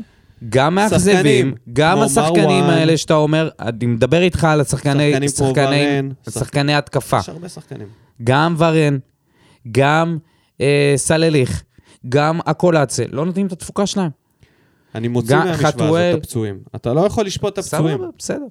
גם 0.50 0.76
מאכזבים, 0.76 1.56
גם 1.74 2.00
השחקנים. 2.00 2.64
האלה 2.64 2.98
שאתה 2.98 3.14
אומר, 3.14 3.50
אני 3.60 3.86
מדבר 3.86 4.22
איתך 4.22 4.44
על 4.44 4.62
השחקני, 4.62 5.12
שחקנים 5.12 5.30
שחקני, 5.30 5.86
ורן, 5.86 6.10
שחקני 6.30 6.76
התקפה. 6.76 7.18
יש 7.20 7.30
הרבה 7.30 7.50
שחקנים. 7.50 7.88
גם 8.24 8.56
ורן, 8.58 8.98
גם 9.72 10.18
אה, 10.62 10.94
סלליך, 10.96 11.64
גם 12.10 12.40
הקולאצה, 12.46 13.04
לא 13.12 13.26
נותנים 13.26 13.48
את 13.48 13.52
התפוקה 13.52 13.86
שלהם. 13.86 14.10
אני 14.96 15.08
מוציא 15.08 15.36
מהמשוואה 15.36 15.70
הזאת 15.70 16.18
את 16.18 16.24
הפצועים. 16.24 16.60
אתה 16.76 16.94
לא 16.94 17.02
יכול 17.02 17.26
לשפוט 17.26 17.54
את 17.54 17.58
הפצועים. 17.58 17.98
סבבה, 17.98 18.10
בסדר. 18.18 18.46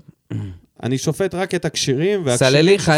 אני 0.82 0.98
שופט 0.98 1.34
רק 1.34 1.54
את 1.54 1.64
הכשירים, 1.64 2.22
והכשירים 2.24 2.52
סלליך, 2.52 2.88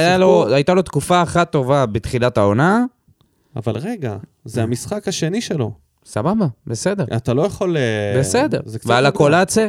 הייתה 0.51 0.74
לו 0.74 0.82
תקופה 0.82 1.22
אחת 1.22 1.53
טובה 1.53 1.86
בתחילת 1.86 2.38
העונה, 2.38 2.84
אבל 3.57 3.76
רגע, 3.76 4.16
זה 4.44 4.62
המשחק 4.62 5.09
השני 5.09 5.40
שלו. 5.40 5.72
סבבה, 6.05 6.47
בסדר. 6.66 7.05
אתה 7.16 7.34
לא 7.34 7.42
יכול... 7.42 7.76
אה, 7.76 8.20
בסדר. 8.20 8.61
ועל 8.84 9.05
מוקדם. 9.05 9.07
הקולציה, 9.07 9.68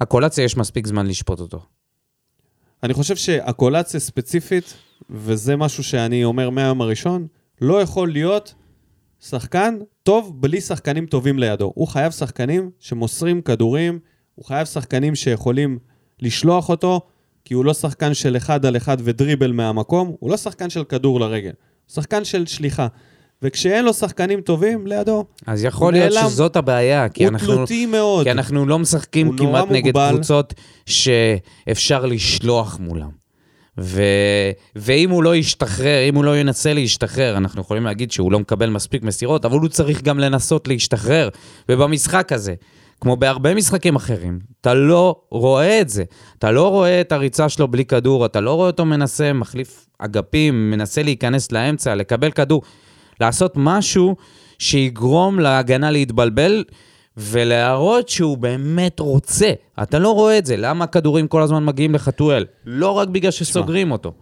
הקולציה 0.00 0.44
יש 0.44 0.56
מספיק 0.56 0.86
זמן 0.86 1.06
לשפוט 1.06 1.40
אותו. 1.40 1.62
אני 2.82 2.94
חושב 2.94 3.16
שהקולציה 3.16 4.00
ספציפית, 4.00 4.74
וזה 5.10 5.56
משהו 5.56 5.84
שאני 5.84 6.24
אומר 6.24 6.50
מהיום 6.50 6.80
הראשון, 6.82 7.26
לא 7.60 7.82
יכול 7.82 8.12
להיות 8.12 8.54
שחקן 9.30 9.78
טוב 10.02 10.32
בלי 10.40 10.60
שחקנים 10.60 11.06
טובים 11.06 11.38
לידו. 11.38 11.72
הוא 11.74 11.88
חייב 11.88 12.12
שחקנים 12.12 12.70
שמוסרים 12.80 13.40
כדורים, 13.40 13.98
הוא 14.34 14.44
חייב 14.44 14.66
שחקנים 14.66 15.14
שיכולים 15.14 15.78
לשלוח 16.20 16.68
אותו, 16.68 17.00
כי 17.44 17.54
הוא 17.54 17.64
לא 17.64 17.74
שחקן 17.74 18.14
של 18.14 18.36
אחד 18.36 18.66
על 18.66 18.76
אחד 18.76 18.96
ודריבל 19.00 19.52
מהמקום, 19.52 20.14
הוא 20.20 20.30
לא 20.30 20.36
שחקן 20.36 20.70
של 20.70 20.84
כדור 20.84 21.20
לרגל, 21.20 21.50
הוא 21.86 21.94
שחקן 21.94 22.24
של 22.24 22.46
שליחה. 22.46 22.86
וכשאין 23.42 23.84
לו 23.84 23.92
שחקנים 23.92 24.40
טובים 24.40 24.86
לידו, 24.86 25.24
אז 25.46 25.64
יכול 25.64 25.92
להיות 25.92 26.14
נעלם. 26.14 26.28
שזאת 26.28 26.56
הבעיה, 26.56 27.08
כי 27.08 27.28
אנחנו... 27.28 27.54
תלותי 27.54 27.86
מאוד. 27.86 28.24
כי 28.24 28.30
אנחנו 28.30 28.66
לא 28.66 28.78
משחקים 28.78 29.36
כמעט 29.36 29.70
נגד. 29.70 29.92
קבוצות 30.10 30.54
שאפשר 30.86 32.06
לשלוח 32.06 32.78
מולם. 32.80 33.25
ו... 33.78 34.02
ואם 34.76 35.10
הוא 35.10 35.22
לא 35.22 35.36
ישתחרר, 35.36 36.08
אם 36.08 36.14
הוא 36.14 36.24
לא 36.24 36.36
ינסה 36.36 36.74
להשתחרר, 36.74 37.36
אנחנו 37.36 37.60
יכולים 37.60 37.84
להגיד 37.84 38.12
שהוא 38.12 38.32
לא 38.32 38.40
מקבל 38.40 38.70
מספיק 38.70 39.02
מסירות, 39.02 39.44
אבל 39.44 39.58
הוא 39.58 39.68
צריך 39.68 40.02
גם 40.02 40.18
לנסות 40.18 40.68
להשתחרר. 40.68 41.28
ובמשחק 41.68 42.32
הזה, 42.32 42.54
כמו 43.00 43.16
בהרבה 43.16 43.54
משחקים 43.54 43.96
אחרים, 43.96 44.38
אתה 44.60 44.74
לא 44.74 45.20
רואה 45.30 45.80
את 45.80 45.88
זה. 45.88 46.04
אתה 46.38 46.50
לא 46.50 46.68
רואה 46.68 47.00
את 47.00 47.12
הריצה 47.12 47.48
שלו 47.48 47.68
בלי 47.68 47.84
כדור, 47.84 48.26
אתה 48.26 48.40
לא 48.40 48.54
רואה 48.54 48.66
אותו 48.66 48.84
מנסה, 48.84 49.32
מחליף 49.32 49.86
אגפים, 49.98 50.70
מנסה 50.70 51.02
להיכנס 51.02 51.52
לאמצע, 51.52 51.94
לקבל 51.94 52.30
כדור, 52.30 52.62
לעשות 53.20 53.52
משהו 53.56 54.16
שיגרום 54.58 55.38
להגנה 55.38 55.90
להתבלבל. 55.90 56.64
ולהראות 57.16 58.08
שהוא 58.08 58.38
באמת 58.38 59.00
רוצה. 59.00 59.52
אתה 59.82 59.98
לא 59.98 60.10
רואה 60.10 60.38
את 60.38 60.46
זה. 60.46 60.56
למה 60.56 60.84
הכדורים 60.84 61.28
כל 61.28 61.42
הזמן 61.42 61.64
מגיעים 61.64 61.94
לחתואל? 61.94 62.46
לא 62.64 62.90
רק 62.90 63.08
בגלל 63.08 63.30
שסוגרים 63.30 63.90
אותו, 63.90 64.12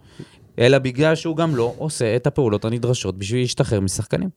אלא 0.59 0.77
בגלל 0.77 1.15
שהוא 1.15 1.37
גם 1.37 1.55
לא 1.55 1.73
עושה 1.77 2.15
את 2.15 2.27
הפעולות 2.27 2.65
הנדרשות 2.65 3.17
בשביל 3.17 3.41
להשתחרר 3.41 3.79
משחקנים. 3.79 4.29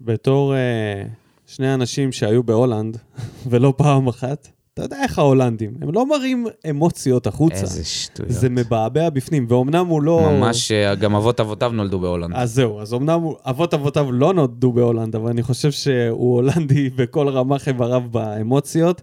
בתור 0.00 0.54
אה, 0.54 1.08
שני 1.46 1.74
אנשים 1.74 2.12
שהיו 2.12 2.42
בהולנד, 2.42 2.96
ולא 3.50 3.74
פעם 3.76 4.06
אחת, 4.08 4.48
אתה 4.74 4.82
יודע 4.82 5.02
איך 5.02 5.18
ההולנדים, 5.18 5.74
הם 5.80 5.92
לא 5.92 6.06
מראים 6.06 6.46
אמוציות 6.70 7.26
החוצה. 7.26 7.54
איזה 7.60 7.84
שטויות. 7.84 8.32
זה 8.32 8.48
מבעבע 8.48 9.10
בפנים, 9.10 9.46
ואומנם 9.48 9.86
הוא 9.86 10.02
לא... 10.02 10.30
ממש, 10.32 10.72
אה, 10.72 10.94
גם 10.94 11.14
אבות 11.14 11.40
אבותיו 11.40 11.72
נולדו 11.72 11.98
בהולנד. 12.00 12.32
אז 12.36 12.54
זהו, 12.54 12.80
אז 12.80 12.92
הוא- 12.92 13.36
אבות 13.44 13.74
אבותיו 13.74 14.12
לא 14.12 14.34
נולדו 14.34 14.72
בהולנד, 14.72 15.16
אבל 15.16 15.30
אני 15.30 15.42
חושב 15.42 15.70
שהוא 15.72 16.34
הולנדי 16.34 16.90
בכל 16.96 17.28
רמ"ח 17.28 17.68
איבריו 17.68 18.02
באמוציות. 18.10 19.02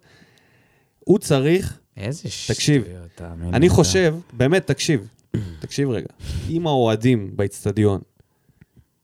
הוא 0.99 1.19
צריך, 1.19 1.79
איזה 1.97 2.29
שטויות, 2.29 2.57
תקשיב, 2.57 2.83
אני 3.53 3.59
לי, 3.59 3.69
חושב, 3.69 4.15
באמת, 4.33 4.67
תקשיב, 4.67 5.07
תקשיב 5.61 5.89
רגע, 5.89 6.07
אם 6.49 6.67
האוהדים 6.67 7.31
באיצטדיון, 7.35 8.01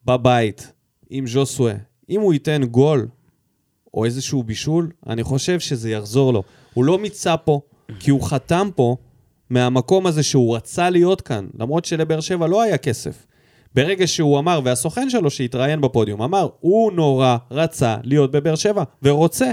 בבית, 0.05 0.71
עם 1.09 1.27
ז'וסווה, 1.27 1.73
אם 2.09 2.21
הוא 2.21 2.33
ייתן 2.33 2.63
גול 2.63 3.07
או 3.97 4.05
איזשהו 4.05 4.43
בישול, 4.43 4.89
אני 5.07 5.23
חושב 5.23 5.59
שזה 5.59 5.89
יחזור 5.89 6.33
לו. 6.33 6.43
הוא 6.73 6.85
לא 6.85 6.97
מיצה 6.97 7.37
פה, 7.37 7.61
כי 7.99 8.11
הוא 8.11 8.21
חתם 8.21 8.69
פה 8.75 8.95
מהמקום 9.49 10.05
הזה 10.05 10.23
שהוא 10.23 10.55
רצה 10.55 10.89
להיות 10.89 11.21
כאן, 11.21 11.47
למרות 11.59 11.85
שלבאר 11.85 12.19
שבע 12.19 12.47
לא 12.47 12.61
היה 12.61 12.77
כסף. 12.77 13.25
ברגע 13.75 14.07
שהוא 14.07 14.39
אמר, 14.39 14.61
והסוכן 14.63 15.09
שלו 15.09 15.29
שהתראיין 15.29 15.81
בפודיום, 15.81 16.21
אמר, 16.21 16.47
הוא 16.59 16.91
נורא 16.91 17.37
רצה 17.51 17.95
להיות 18.03 18.31
בבאר 18.31 18.55
שבע, 18.55 18.83
ורוצה. 19.03 19.51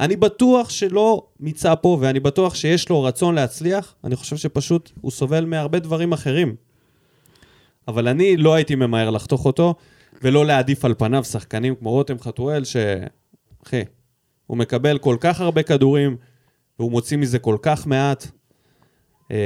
אני 0.00 0.16
בטוח 0.16 0.70
שלא 0.70 1.26
מיצה 1.40 1.76
פה, 1.76 1.98
ואני 2.00 2.20
בטוח 2.20 2.54
שיש 2.54 2.88
לו 2.88 3.02
רצון 3.02 3.34
להצליח, 3.34 3.94
אני 4.04 4.16
חושב 4.16 4.36
שפשוט 4.36 4.90
הוא 5.00 5.10
סובל 5.10 5.44
מהרבה 5.44 5.78
דברים 5.78 6.12
אחרים. 6.12 6.54
אבל 7.88 8.08
אני 8.08 8.36
לא 8.36 8.54
הייתי 8.54 8.74
ממהר 8.74 9.10
לחתוך 9.10 9.46
אותו, 9.46 9.74
ולא 10.22 10.46
להעדיף 10.46 10.84
על 10.84 10.94
פניו 10.98 11.24
שחקנים 11.24 11.74
כמו 11.74 11.90
רותם 11.90 12.18
חתואל, 12.18 12.64
ש... 12.64 12.76
אחי, 13.66 13.82
הוא 14.46 14.58
מקבל 14.58 14.98
כל 14.98 15.16
כך 15.20 15.40
הרבה 15.40 15.62
כדורים, 15.62 16.16
והוא 16.78 16.90
מוציא 16.90 17.16
מזה 17.16 17.38
כל 17.38 17.56
כך 17.62 17.86
מעט. 17.86 18.26
אה, 19.30 19.36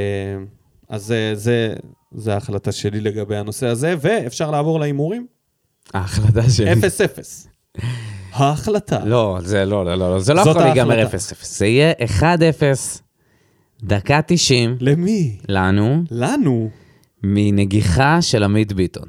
אז 0.88 1.04
זה, 1.04 1.30
זה, 1.34 1.74
זה 2.14 2.34
ההחלטה 2.34 2.72
שלי 2.72 3.00
לגבי 3.00 3.36
הנושא 3.36 3.66
הזה, 3.66 3.94
ואפשר 4.00 4.50
לעבור 4.50 4.80
להימורים? 4.80 5.26
ההחלטה 5.94 6.50
שלי. 6.50 6.72
0-0. 6.72 6.76
ההחלטה. 8.32 9.04
לא, 9.04 9.38
זה 9.42 9.64
לא, 9.64 9.84
לא, 9.84 9.94
לא, 9.94 10.20
זה 10.20 10.34
לא 10.34 10.40
יכול 10.40 10.62
להיגמר 10.62 10.98
ההחלטה. 10.98 11.16
0-0. 11.16 11.20
זה 11.42 11.66
יהיה 11.66 11.92
1-0, 12.20 12.22
דקה 13.82 14.20
90, 14.26 14.76
למי? 14.80 15.38
לנו, 15.48 16.02
לנו. 16.10 16.70
מנגיחה 17.22 18.22
של 18.22 18.42
עמית 18.42 18.72
ביטון. 18.72 19.08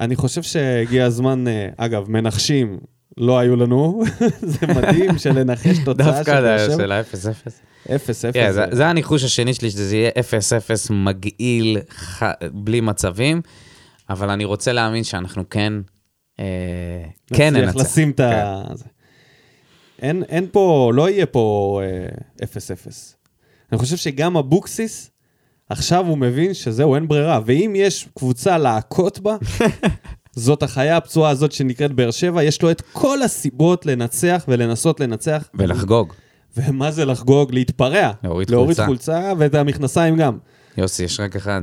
אני 0.00 0.16
חושב 0.16 0.42
שהגיע 0.42 1.04
הזמן, 1.04 1.48
אה, 1.48 1.68
אגב, 1.76 2.10
מנחשים 2.10 2.78
לא 3.18 3.38
היו 3.38 3.56
לנו, 3.56 4.02
זה 4.42 4.66
מדהים 4.66 5.18
שלנחש 5.18 5.78
תוצאה 5.84 6.06
של 6.06 6.12
דווקא 6.12 6.40
באר 6.40 6.66
שבע. 6.68 6.76
של 6.76 6.92
ה-0-0. 6.92 7.50
0-0. 7.86 7.90
כן, 8.32 8.52
זה- 8.52 8.66
זה 8.72 8.86
הניחוש 8.86 9.24
השני 9.24 9.54
שלי, 9.54 9.70
שזה 9.70 9.96
יהיה 9.96 10.10
0-0 10.10 10.20
מגעיל, 10.92 11.78
ח- 11.94 12.22
בלי 12.52 12.80
מצבים, 12.80 13.40
אבל 14.10 14.30
אני 14.30 14.44
רוצה 14.44 14.72
להאמין 14.72 15.04
שאנחנו 15.04 15.48
כן, 15.50 15.72
אה, 16.40 16.44
כן 17.34 17.54
נצליח 17.56 17.74
ננצח. 17.74 17.80
לשים 17.90 18.10
את 18.10 18.20
ה... 18.20 18.62
זה. 18.74 18.84
אין, 20.02 20.22
אין 20.28 20.46
פה, 20.52 20.92
לא 20.94 21.10
יהיה 21.10 21.26
פה 21.26 21.80
אה, 22.42 22.46
0-0. 22.46 22.46
אני 23.72 23.78
חושב 23.78 23.96
שגם 23.96 24.36
אבוקסיס, 24.36 25.10
עכשיו 25.68 26.06
הוא 26.06 26.18
מבין 26.18 26.54
שזהו, 26.54 26.94
אין 26.94 27.08
ברירה. 27.08 27.40
ואם 27.46 27.72
יש 27.76 28.08
קבוצה 28.18 28.58
להכות 28.58 29.18
בה, 29.18 29.36
זאת 30.36 30.62
החיה 30.62 30.96
הפצועה 30.96 31.30
הזאת 31.30 31.52
שנקראת 31.52 31.92
באר 31.92 32.10
שבע, 32.10 32.42
יש 32.42 32.62
לו 32.62 32.70
את 32.70 32.82
כל 32.92 33.22
הסיבות 33.22 33.86
לנצח 33.86 34.44
ולנסות 34.48 35.00
לנצח. 35.00 35.48
ולחגוג. 35.54 36.12
ומה 36.56 36.90
זה 36.90 37.04
לחגוג? 37.04 37.54
להתפרע. 37.54 38.10
להוריד 38.24 38.50
להוריד 38.50 38.76
חולצה. 38.76 38.86
חולצה 38.86 39.32
ואת 39.38 39.54
המכנסיים 39.54 40.16
גם. 40.16 40.38
יוסי, 40.76 41.04
יש 41.04 41.20
רק 41.20 41.36
אחד. 41.36 41.62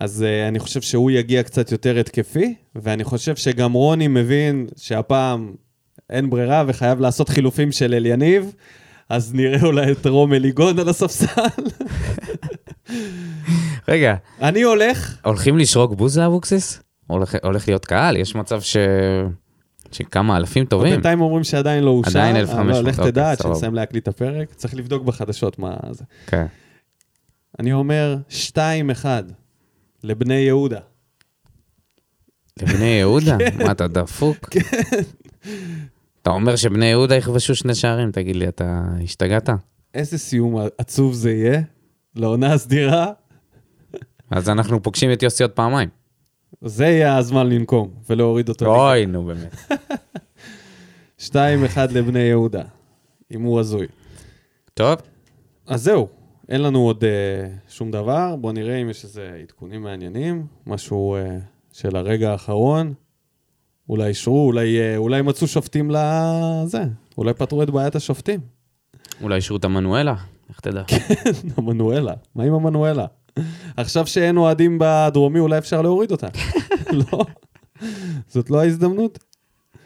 אז 0.00 0.24
uh, 0.24 0.48
אני 0.48 0.58
חושב 0.58 0.80
שהוא 0.80 1.10
יגיע 1.10 1.42
קצת 1.42 1.72
יותר 1.72 1.98
התקפי, 1.98 2.54
ואני 2.74 3.04
חושב 3.04 3.36
שגם 3.36 3.72
רוני 3.72 4.08
מבין 4.08 4.66
שהפעם 4.76 5.52
אין 6.10 6.30
ברירה 6.30 6.64
וחייב 6.66 7.00
לעשות 7.00 7.28
חילופים 7.28 7.72
של 7.72 7.94
אליניב, 7.94 8.52
אז 9.08 9.34
נראה 9.34 9.62
אולי 9.62 9.92
את 9.92 10.06
רום 10.06 10.32
אליגון 10.32 10.78
על 10.78 10.88
הספסל. 10.88 11.26
רגע, 13.88 14.14
אני 14.42 14.62
הולך, 14.62 15.16
הולכים 15.24 15.58
לשרוק 15.58 15.94
בוז 15.94 16.18
לאבוקסיס? 16.18 16.80
הולך, 17.10 17.36
הולך 17.42 17.68
להיות 17.68 17.84
קהל? 17.84 18.16
יש 18.16 18.34
מצב 18.34 18.60
ש... 18.60 18.76
שכמה 19.92 20.36
אלפים 20.36 20.64
טובים. 20.64 20.92
בינתיים 20.92 21.20
אומרים 21.20 21.44
שעדיין 21.44 21.84
לא 21.84 21.90
אושר. 21.90 22.10
עדיין 22.10 22.36
אבל 22.36 22.44
1,500, 22.44 22.84
לך 22.84 22.98
אוקיי, 22.98 23.12
תדע 23.12 23.30
עד. 23.30 23.38
שנסיים 23.38 23.74
להקליט 23.74 24.02
את 24.02 24.08
הפרק, 24.08 24.54
צריך 24.54 24.74
לבדוק 24.74 25.02
בחדשות 25.02 25.58
מה 25.58 25.76
זה. 25.90 26.04
כן. 26.26 26.46
אני 27.58 27.72
אומר 27.72 28.16
2-1 28.56 29.06
לבני 30.04 30.34
יהודה. 30.34 30.80
לבני 32.62 32.84
יהודה? 32.84 33.36
מה, 33.64 33.70
אתה 33.70 33.88
דפוק? 33.88 34.48
אתה 36.22 36.30
אומר 36.30 36.56
שבני 36.56 36.86
יהודה 36.86 37.16
יכבשו 37.16 37.54
שני 37.54 37.74
שערים, 37.74 38.10
תגיד 38.10 38.36
לי, 38.36 38.48
אתה 38.48 38.82
השתגעת? 39.04 39.50
איזה 39.94 40.18
סיום 40.18 40.56
עצוב 40.78 41.14
זה 41.14 41.32
יהיה 41.32 41.60
לעונה 42.16 42.52
הסדירה. 42.52 43.06
אז 44.30 44.48
אנחנו 44.48 44.82
פוגשים 44.82 45.12
את 45.12 45.22
יוסי 45.22 45.42
עוד 45.42 45.52
פעמיים. 45.52 45.88
זה 46.60 46.84
יהיה 46.84 47.16
הזמן 47.16 47.48
לנקום 47.48 47.90
ולהוריד 48.10 48.48
אותו. 48.48 48.66
אוי, 48.66 49.06
נו 49.06 49.24
באמת. 49.24 49.54
2-1 51.28 51.32
לבני 51.90 52.18
יהודה. 52.18 52.62
הימור 53.30 53.60
הזוי. 53.60 53.86
טוב, 54.74 54.96
אז 55.66 55.82
זהו, 55.82 56.08
אין 56.48 56.62
לנו 56.62 56.78
עוד 56.78 57.04
uh, 57.04 57.72
שום 57.72 57.90
דבר. 57.90 58.36
בואו 58.36 58.52
נראה 58.52 58.76
אם 58.76 58.90
יש 58.90 59.04
איזה 59.04 59.38
עדכונים 59.42 59.82
מעניינים, 59.82 60.46
משהו 60.66 61.16
uh, 61.16 61.42
של 61.72 61.96
הרגע 61.96 62.32
האחרון. 62.32 62.94
אולי 63.88 64.06
אישרו, 64.06 64.46
אולי, 64.46 64.78
uh, 64.78 64.96
אולי 64.96 65.22
מצאו 65.22 65.46
שופטים 65.46 65.90
לזה, 65.90 66.84
אולי 67.18 67.34
פתרו 67.34 67.62
את 67.62 67.70
בעיית 67.70 67.96
השופטים. 67.96 68.40
אולי 69.22 69.36
אישרו 69.36 69.56
את 69.56 69.64
המנואלה, 69.64 70.14
איך 70.48 70.60
תדע? 70.60 70.82
המנואלה, 71.56 72.14
מה 72.34 72.44
עם 72.44 72.54
המנואלה? 72.54 73.06
עכשיו 73.76 74.06
שאין 74.06 74.36
אוהדים 74.36 74.78
בדרומי, 74.80 75.38
אולי 75.38 75.58
אפשר 75.58 75.82
להוריד 75.82 76.10
אותה. 76.10 76.26
לא, 77.12 77.24
זאת 78.28 78.50
לא 78.50 78.60
ההזדמנות. 78.60 79.18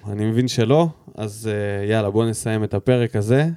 אני 0.08 0.24
מבין 0.24 0.48
שלא, 0.48 0.88
אז 1.14 1.50
uh, 1.50 1.90
יאללה, 1.90 2.10
בואו 2.10 2.28
נסיים 2.28 2.64
את 2.64 2.74
הפרק 2.74 3.16
הזה. 3.16 3.48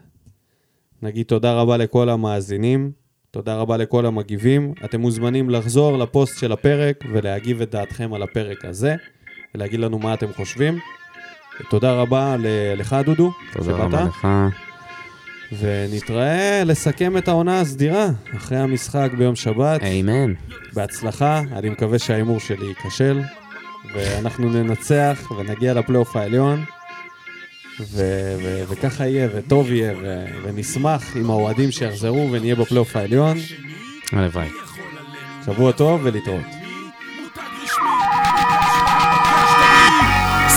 נגיד 1.01 1.25
תודה 1.25 1.53
רבה 1.53 1.77
לכל 1.77 2.09
המאזינים, 2.09 2.91
תודה 3.31 3.55
רבה 3.55 3.77
לכל 3.77 4.05
המגיבים. 4.05 4.73
אתם 4.85 5.01
מוזמנים 5.01 5.49
לחזור 5.49 5.97
לפוסט 5.97 6.39
של 6.39 6.51
הפרק 6.51 7.03
ולהגיב 7.13 7.61
את 7.61 7.71
דעתכם 7.71 8.13
על 8.13 8.23
הפרק 8.23 8.65
הזה, 8.65 8.95
ולהגיד 9.55 9.79
לנו 9.79 9.99
מה 9.99 10.13
אתם 10.13 10.33
חושבים. 10.33 10.79
תודה 11.69 11.93
רבה 11.93 12.35
לך, 12.77 12.95
דודו, 13.05 13.31
תודה 13.53 13.71
רבה 13.71 14.03
לך. 14.03 14.27
ונתראה 15.51 16.63
לסכם 16.65 17.17
את 17.17 17.27
העונה 17.27 17.59
הסדירה 17.59 18.07
אחרי 18.37 18.57
המשחק 18.57 19.09
ביום 19.17 19.35
שבת. 19.35 19.81
איימן. 19.83 20.33
בהצלחה, 20.73 21.41
אני 21.55 21.69
מקווה 21.69 21.99
שההימור 21.99 22.39
שלי 22.39 22.65
ייכשל, 22.65 23.21
ואנחנו 23.93 24.49
ננצח 24.49 25.31
ונגיע 25.37 25.73
לפלייאוף 25.73 26.15
העליון, 26.15 26.63
ו- 27.81 28.35
ו- 28.43 28.63
וככה 28.69 29.07
יהיה, 29.07 29.27
וטוב 29.35 29.71
יהיה, 29.71 29.93
ו- 30.01 30.25
ונשמח 30.43 31.15
עם 31.15 31.29
האוהדים 31.29 31.71
שיחזרו 31.71 32.29
ונהיה 32.31 32.55
בפלייאוף 32.55 32.95
העליון. 32.95 33.37
הלוואי. 34.11 34.47
שבוע 35.45 35.71
טוב 35.71 36.01
ולהתראות. 36.03 36.45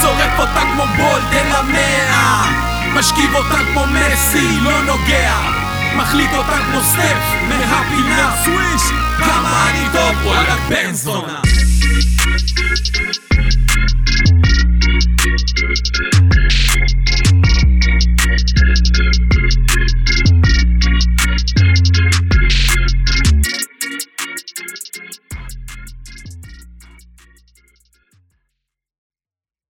שורף 0.03 0.38
אותה 0.38 0.61
כמו 0.74 0.84
בולדן 0.97 1.47
למאה 1.47 2.70
משכיב 3.01 3.34
אותה 3.34 3.59
כמו 3.72 3.84
מסי, 3.86 4.61
לא 4.62 4.82
נוגע. 4.82 5.34
מחליט 5.96 6.30
אותה 6.34 6.59
כמו 6.66 6.80
סטף, 6.80 7.22
מהפינה. 7.48 8.36
סוויש! 8.44 8.82
כמה 9.18 9.70
אני 9.70 9.86
טוב, 9.92 10.26
וואלה 10.26 10.57
בן 10.68 10.92
זונה. 10.92 11.40